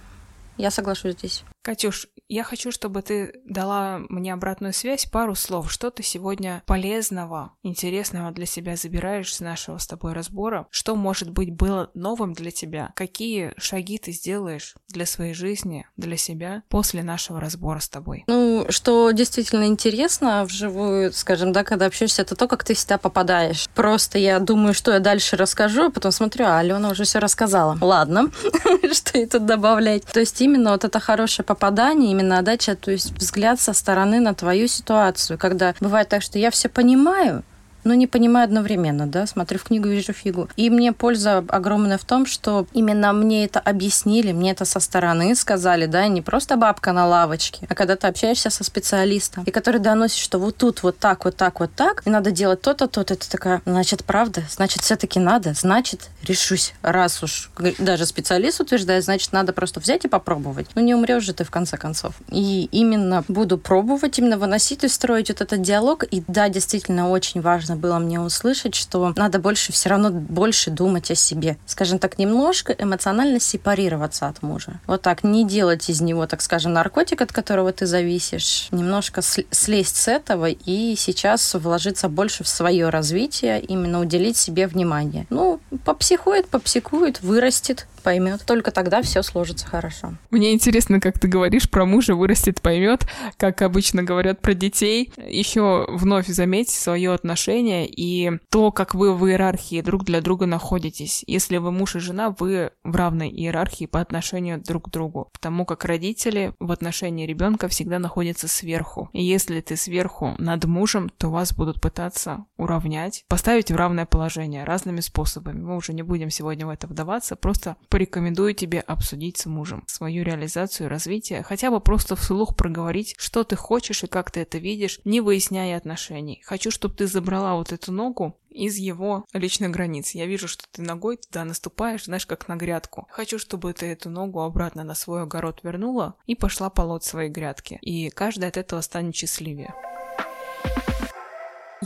я 0.55 0.71
соглашусь 0.71 1.15
здесь. 1.15 1.43
Катюш, 1.61 2.07
я 2.27 2.43
хочу, 2.43 2.71
чтобы 2.71 3.01
ты 3.01 3.39
дала 3.45 4.01
мне 4.09 4.33
обратную 4.33 4.73
связь, 4.73 5.05
пару 5.05 5.35
слов. 5.35 5.71
Что 5.71 5.91
ты 5.91 6.03
сегодня 6.03 6.63
полезного, 6.65 7.53
интересного 7.63 8.31
для 8.31 8.45
себя 8.45 8.75
забираешь 8.75 9.33
с 9.33 9.39
нашего 9.39 9.77
с 9.77 9.87
тобой 9.87 10.13
разбора? 10.13 10.67
Что, 10.71 10.95
может 10.95 11.29
быть, 11.29 11.53
было 11.53 11.91
новым 11.93 12.33
для 12.33 12.51
тебя? 12.51 12.91
Какие 12.95 13.53
шаги 13.57 13.97
ты 13.97 14.11
сделаешь 14.11 14.75
для 14.89 15.05
своей 15.05 15.33
жизни, 15.33 15.87
для 15.97 16.17
себя 16.17 16.63
после 16.69 17.03
нашего 17.03 17.39
разбора 17.39 17.79
с 17.79 17.89
тобой? 17.89 18.23
Ну, 18.27 18.65
что 18.69 19.11
действительно 19.11 19.65
интересно 19.67 20.45
вживую, 20.45 21.13
скажем, 21.13 21.51
да, 21.51 21.63
когда 21.63 21.85
общаешься, 21.85 22.23
это 22.23 22.35
то, 22.35 22.47
как 22.47 22.63
ты 22.63 22.73
всегда 22.73 22.97
попадаешь. 22.97 23.67
Просто 23.75 24.17
я 24.17 24.39
думаю, 24.39 24.73
что 24.73 24.91
я 24.91 24.99
дальше 24.99 25.37
расскажу, 25.37 25.85
а 25.85 25.91
потом 25.91 26.11
смотрю, 26.11 26.45
а 26.45 26.59
Алена 26.59 26.89
уже 26.89 27.03
все 27.03 27.19
рассказала. 27.19 27.77
Ладно, 27.81 28.31
что 28.91 29.17
и 29.17 29.25
тут 29.25 29.45
добавлять. 29.45 30.05
То 30.05 30.19
есть 30.19 30.41
именно 30.41 30.71
вот 30.71 30.83
это 30.83 30.99
хорошее 30.99 31.45
попадание, 31.45 32.14
именно 32.15 32.39
отдача, 32.39 32.75
то 32.75 32.91
есть 32.91 33.11
взгляд 33.17 33.59
со 33.59 33.73
стороны 33.73 34.19
на 34.19 34.33
твою 34.33 34.67
ситуацию, 34.67 35.37
когда 35.37 35.75
бывает 35.79 36.09
так, 36.09 36.21
что 36.21 36.39
я 36.39 36.49
все 36.49 36.69
понимаю, 36.69 37.43
но 37.85 37.93
не 37.93 38.07
понимаю 38.07 38.45
одновременно, 38.45 39.07
да, 39.07 39.25
смотрю 39.27 39.59
в 39.59 39.63
книгу, 39.63 39.87
вижу 39.87 40.11
фигу. 40.11 40.49
И 40.57 40.69
мне 40.69 40.91
польза 40.91 41.43
огромная 41.47 41.97
в 41.97 42.03
том, 42.03 42.25
что 42.25 42.67
именно 42.73 43.13
мне 43.13 43.45
это 43.45 43.59
объяснили, 43.59 44.33
мне 44.33 44.51
это 44.51 44.65
со 44.65 44.79
стороны 44.79 45.35
сказали, 45.35 45.85
да, 45.85 46.07
не 46.07 46.21
просто 46.21 46.57
бабка 46.57 46.91
на 46.91 47.07
лавочке, 47.07 47.65
а 47.69 47.75
когда 47.75 47.95
ты 47.95 48.07
общаешься 48.07 48.49
со 48.49 48.63
специалистом, 48.63 49.43
и 49.43 49.51
который 49.51 49.79
доносит, 49.79 50.17
что 50.17 50.39
вот 50.39 50.57
тут 50.57 50.83
вот 50.83 50.97
так, 50.99 51.25
вот 51.25 51.37
так, 51.37 51.59
вот 51.59 51.73
так, 51.73 52.01
и 52.05 52.09
надо 52.09 52.31
делать 52.31 52.61
то-то, 52.61 52.87
то-то, 52.87 53.15
ты 53.15 53.29
такая, 53.29 53.61
значит, 53.65 54.03
правда, 54.03 54.43
значит, 54.49 54.81
все-таки 54.81 55.19
надо, 55.19 55.53
значит, 55.53 56.09
решусь. 56.23 56.73
Раз 56.81 57.23
уж 57.23 57.51
даже 57.77 58.05
специалист 58.05 58.59
утверждает, 58.59 59.03
значит, 59.03 59.31
надо 59.31 59.53
просто 59.53 59.79
взять 59.79 60.05
и 60.05 60.07
попробовать. 60.07 60.67
Ну, 60.75 60.81
не 60.81 60.95
умрешь 60.95 61.23
же 61.23 61.33
ты 61.33 61.43
в 61.43 61.51
конце 61.51 61.77
концов. 61.77 62.15
И 62.29 62.67
именно 62.71 63.23
буду 63.27 63.57
пробовать, 63.57 64.17
именно 64.19 64.37
выносить 64.37 64.83
и 64.83 64.87
строить 64.87 65.29
вот 65.29 65.41
этот 65.41 65.61
диалог. 65.61 66.03
И 66.03 66.23
да, 66.27 66.49
действительно, 66.49 67.09
очень 67.09 67.41
важно 67.41 67.74
важно 67.75 67.81
было 67.81 67.99
мне 67.99 68.19
услышать, 68.19 68.75
что 68.75 69.13
надо 69.15 69.39
больше 69.39 69.71
все 69.71 69.89
равно 69.89 70.09
больше 70.09 70.71
думать 70.71 71.11
о 71.11 71.15
себе. 71.15 71.57
Скажем 71.65 71.99
так, 71.99 72.17
немножко 72.17 72.73
эмоционально 72.73 73.39
сепарироваться 73.39 74.27
от 74.27 74.41
мужа. 74.41 74.79
Вот 74.87 75.01
так, 75.01 75.23
не 75.23 75.45
делать 75.45 75.89
из 75.89 76.01
него, 76.01 76.25
так 76.27 76.41
скажем, 76.41 76.73
наркотик, 76.73 77.21
от 77.21 77.31
которого 77.31 77.71
ты 77.71 77.85
зависишь. 77.85 78.67
Немножко 78.71 79.21
слезть 79.21 79.95
с 79.95 80.07
этого 80.07 80.49
и 80.49 80.95
сейчас 80.97 81.53
вложиться 81.53 82.09
больше 82.09 82.43
в 82.43 82.47
свое 82.47 82.89
развитие, 82.89 83.59
именно 83.59 83.99
уделить 83.99 84.37
себе 84.37 84.67
внимание. 84.67 85.25
Ну, 85.29 85.59
попсихует, 85.83 86.47
попсикует, 86.47 87.21
вырастет, 87.21 87.87
поймет. 88.05 88.43
Только 88.45 88.69
тогда 88.69 89.01
все 89.01 89.23
сложится 89.23 89.65
хорошо. 89.65 90.13
Мне 90.29 90.53
интересно, 90.53 91.01
как 91.01 91.19
ты 91.19 91.27
говоришь 91.27 91.67
про 91.67 91.85
мужа 91.85 92.13
вырастет, 92.13 92.61
поймет, 92.61 93.07
как 93.37 93.63
обычно 93.63 94.03
говорят 94.03 94.41
про 94.41 94.53
детей. 94.53 95.11
Еще 95.17 95.87
вновь 95.89 96.27
заметь 96.27 96.69
свое 96.69 97.11
отношение 97.11 97.87
и 97.87 98.31
то, 98.51 98.71
как 98.71 98.93
вы 98.93 99.15
в 99.15 99.27
иерархии 99.27 99.81
друг 99.81 100.03
для 100.05 100.21
друга 100.21 100.45
находитесь. 100.45 101.23
Если 101.25 101.57
вы 101.57 101.71
муж 101.71 101.95
и 101.95 101.99
жена, 101.99 102.33
вы 102.37 102.71
в 102.83 102.95
равной 102.95 103.29
иерархии 103.29 103.85
по 103.87 103.99
отношению 104.01 104.61
друг 104.61 104.85
к 104.85 104.91
другу. 104.91 105.29
Потому 105.33 105.65
как 105.65 105.83
родители 105.83 106.53
в 106.59 106.71
отношении 106.71 107.25
ребенка 107.25 107.67
всегда 107.67 107.97
находятся 107.97 108.47
сверху. 108.47 109.09
И 109.13 109.23
если 109.23 109.61
ты 109.61 109.75
сверху 109.75 110.35
над 110.37 110.63
мужем, 110.65 111.09
то 111.17 111.31
вас 111.31 111.53
будут 111.53 111.81
пытаться 111.81 112.45
уравнять, 112.57 113.25
поставить 113.27 113.71
в 113.71 113.75
равное 113.75 114.05
положение 114.05 114.63
разными 114.63 114.99
способами. 114.99 115.59
Мы 115.59 115.75
уже 115.75 115.93
не 115.93 116.03
будем 116.03 116.29
сегодня 116.29 116.67
в 116.67 116.69
это 116.69 116.85
вдаваться, 116.85 117.35
просто 117.35 117.77
порекомендую 117.95 118.53
тебе 118.53 118.81
обсудить 118.81 119.37
с 119.37 119.45
мужем 119.45 119.85
свою 119.87 120.25
реализацию, 120.25 120.89
развитие, 120.89 121.43
хотя 121.43 121.71
бы 121.71 121.79
просто 121.79 122.17
вслух 122.17 122.53
проговорить, 122.57 123.15
что 123.17 123.45
ты 123.45 123.55
хочешь 123.55 124.03
и 124.03 124.07
как 124.07 124.31
ты 124.31 124.41
это 124.41 124.57
видишь, 124.57 124.99
не 125.05 125.21
выясняя 125.21 125.77
отношений. 125.77 126.41
Хочу, 126.43 126.71
чтобы 126.71 126.95
ты 126.95 127.07
забрала 127.07 127.55
вот 127.55 127.71
эту 127.71 127.93
ногу 127.93 128.37
из 128.49 128.75
его 128.75 129.23
личных 129.31 129.71
границ. 129.71 130.11
Я 130.11 130.25
вижу, 130.25 130.49
что 130.49 130.65
ты 130.73 130.81
ногой 130.81 131.15
туда 131.15 131.45
наступаешь, 131.45 132.03
знаешь, 132.03 132.25
как 132.25 132.49
на 132.49 132.57
грядку. 132.57 133.07
Хочу, 133.11 133.39
чтобы 133.39 133.71
ты 133.71 133.85
эту 133.85 134.09
ногу 134.09 134.41
обратно 134.41 134.83
на 134.83 134.93
свой 134.93 135.21
огород 135.21 135.61
вернула 135.63 136.15
и 136.25 136.35
пошла 136.35 136.69
полоть 136.69 137.05
свои 137.05 137.29
грядки. 137.29 137.79
И 137.81 138.09
каждый 138.09 138.49
от 138.49 138.57
этого 138.57 138.81
станет 138.81 139.15
счастливее. 139.15 139.73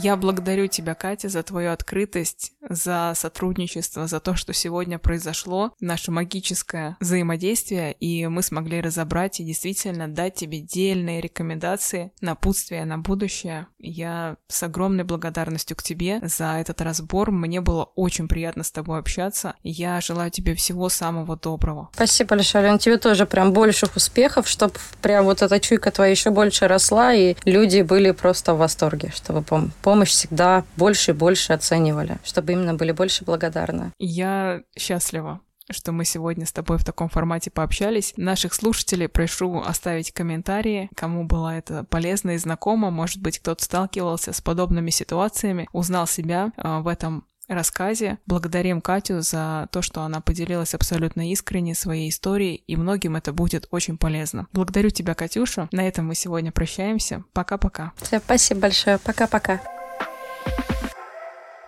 Я 0.02 0.16
благодарю 0.16 0.66
тебя, 0.66 0.94
Катя, 0.94 1.28
за 1.28 1.42
твою 1.42 1.72
открытость, 1.72 2.52
за 2.66 3.12
сотрудничество, 3.14 4.06
за 4.06 4.18
то, 4.18 4.34
что 4.34 4.54
сегодня 4.54 4.98
произошло, 4.98 5.74
наше 5.78 6.10
магическое 6.10 6.96
взаимодействие, 7.00 7.92
и 7.92 8.26
мы 8.26 8.42
смогли 8.42 8.80
разобрать 8.80 9.40
и 9.40 9.44
действительно 9.44 10.08
дать 10.08 10.36
тебе 10.36 10.60
дельные 10.60 11.20
рекомендации, 11.20 12.12
напутствия 12.22 12.86
на 12.86 12.96
будущее. 12.96 13.66
Я 13.78 14.36
с 14.48 14.62
огромной 14.62 15.04
благодарностью 15.04 15.76
к 15.76 15.82
тебе 15.82 16.20
за 16.22 16.56
этот 16.58 16.80
разбор. 16.80 17.30
Мне 17.30 17.60
было 17.60 17.84
очень 17.94 18.26
приятно 18.26 18.62
с 18.62 18.70
тобой 18.70 19.00
общаться. 19.00 19.54
Я 19.62 20.00
желаю 20.00 20.30
тебе 20.30 20.54
всего 20.54 20.88
самого 20.88 21.36
доброго. 21.36 21.90
Спасибо 21.92 22.36
большое, 22.36 22.64
Алена. 22.64 22.78
Тебе 22.78 22.96
тоже 22.96 23.26
прям 23.26 23.52
больших 23.52 23.96
успехов, 23.96 24.48
чтобы 24.48 24.74
прям 25.02 25.26
вот 25.26 25.42
эта 25.42 25.60
чуйка 25.60 25.90
твоя 25.90 26.10
еще 26.10 26.30
больше 26.30 26.68
росла, 26.68 27.12
и 27.12 27.36
люди 27.44 27.82
были 27.82 28.12
просто 28.12 28.54
в 28.54 28.58
восторге, 28.58 29.12
чтобы 29.14 29.42
пом 29.42 29.72
помощь 29.90 30.10
всегда 30.10 30.64
больше 30.76 31.10
и 31.10 31.14
больше 31.14 31.52
оценивали, 31.52 32.18
чтобы 32.22 32.52
именно 32.52 32.74
были 32.74 32.92
больше 32.92 33.24
благодарны. 33.24 33.92
Я 33.98 34.62
счастлива 34.78 35.40
что 35.72 35.92
мы 35.92 36.04
сегодня 36.04 36.46
с 36.46 36.52
тобой 36.52 36.78
в 36.78 36.84
таком 36.84 37.08
формате 37.08 37.48
пообщались. 37.52 38.12
Наших 38.16 38.54
слушателей 38.54 39.08
прошу 39.08 39.60
оставить 39.60 40.10
комментарии, 40.10 40.90
кому 40.96 41.24
было 41.24 41.56
это 41.56 41.84
полезно 41.84 42.32
и 42.32 42.38
знакомо. 42.38 42.90
Может 42.90 43.22
быть, 43.22 43.38
кто-то 43.38 43.62
сталкивался 43.62 44.32
с 44.32 44.40
подобными 44.40 44.90
ситуациями, 44.90 45.68
узнал 45.72 46.08
себя 46.08 46.50
э, 46.56 46.80
в 46.80 46.88
этом 46.88 47.24
рассказе. 47.46 48.18
Благодарим 48.26 48.80
Катю 48.80 49.20
за 49.20 49.68
то, 49.70 49.80
что 49.80 50.02
она 50.02 50.20
поделилась 50.20 50.74
абсолютно 50.74 51.30
искренне 51.30 51.76
своей 51.76 52.10
историей, 52.10 52.64
и 52.66 52.76
многим 52.76 53.14
это 53.14 53.32
будет 53.32 53.68
очень 53.70 53.96
полезно. 53.96 54.48
Благодарю 54.52 54.90
тебя, 54.90 55.14
Катюша. 55.14 55.68
На 55.70 55.86
этом 55.86 56.06
мы 56.06 56.16
сегодня 56.16 56.52
прощаемся. 56.52 57.22
Пока-пока. 57.32 57.92
Все, 57.96 58.18
спасибо 58.18 58.62
большое. 58.62 58.98
Пока-пока. 58.98 59.60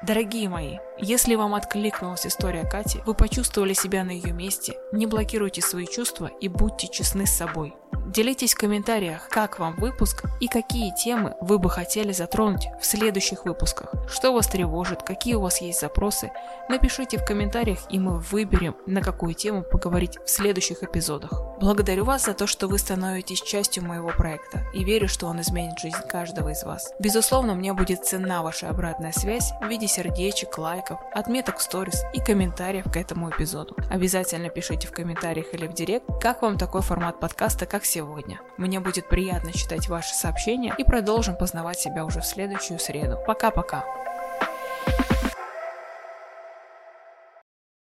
Дорогие 0.03 0.49
мои, 0.49 0.79
если 1.03 1.35
вам 1.35 1.55
откликнулась 1.55 2.27
история 2.27 2.65
Кати, 2.65 3.01
вы 3.05 3.15
почувствовали 3.15 3.73
себя 3.73 4.05
на 4.05 4.13
ее 4.13 4.33
месте, 4.33 4.79
не 4.93 5.07
блокируйте 5.07 5.61
свои 5.61 5.87
чувства 5.87 6.31
и 6.41 6.47
будьте 6.47 6.87
честны 6.87 7.27
с 7.27 7.37
собой. 7.37 7.75
Делитесь 8.07 8.55
в 8.55 8.59
комментариях, 8.59 9.29
как 9.29 9.59
вам 9.59 9.75
выпуск 9.77 10.25
и 10.41 10.49
какие 10.49 10.95
темы 10.95 11.35
вы 11.41 11.59
бы 11.59 11.71
хотели 11.71 12.13
затронуть 12.13 12.69
в 12.81 12.85
следующих 12.85 13.45
выпусках. 13.45 13.95
Что 14.07 14.33
вас 14.33 14.49
тревожит, 14.49 15.03
какие 15.03 15.35
у 15.35 15.41
вас 15.41 15.61
есть 15.61 15.81
запросы. 15.81 16.31
Напишите 16.69 17.17
в 17.17 17.25
комментариях, 17.25 17.79
и 17.91 17.99
мы 17.99 18.19
выберем, 18.19 18.77
на 18.87 19.01
какую 19.01 19.35
тему 19.35 19.63
поговорить 19.63 20.19
в 20.25 20.29
следующих 20.29 20.83
эпизодах. 20.83 21.33
Благодарю 21.59 22.05
вас 22.05 22.27
за 22.27 22.35
то, 22.35 22.47
что 22.47 22.67
вы 22.67 22.79
становитесь 22.79 23.41
частью 23.41 23.85
моего 23.85 24.09
проекта 24.09 24.65
и 24.75 24.85
верю, 24.85 25.09
что 25.09 25.27
он 25.27 25.41
изменит 25.41 25.79
жизнь 25.79 25.97
каждого 26.09 26.51
из 26.51 26.65
вас. 26.65 26.93
Безусловно, 26.99 27.55
мне 27.55 27.73
будет 27.73 28.05
ценна 28.05 28.43
ваша 28.43 28.69
обратная 28.69 29.13
связь 29.13 29.53
в 29.63 29.69
виде 29.69 29.87
сердечек, 29.87 30.59
лайков, 30.93 31.01
отметок 31.13 31.59
в 31.59 31.63
сторис 31.63 32.05
и 32.13 32.21
комментариев 32.21 32.91
к 32.91 32.97
этому 32.97 33.31
эпизоду. 33.31 33.77
Обязательно 33.91 34.49
пишите 34.49 34.89
в 34.89 34.93
комментариях 34.93 35.55
или 35.55 35.67
в 35.67 35.75
директ, 35.75 36.07
как 36.21 36.43
вам 36.43 36.59
такой 36.59 36.83
формат 36.83 37.21
подкаста, 37.21 37.67
как 37.67 37.85
сегодня. 37.85 38.41
Мне 38.57 38.81
будет 38.81 39.09
приятно 39.09 39.53
читать 39.53 39.89
ваши 39.89 40.15
сообщения 40.15 40.75
и 40.77 40.85
продолжим 40.85 41.37
познавать 41.37 41.79
себя 41.79 42.05
уже 42.05 42.21
в 42.21 42.27
следующую 42.27 42.79
среду. 42.79 43.19
Пока-пока. 43.27 43.85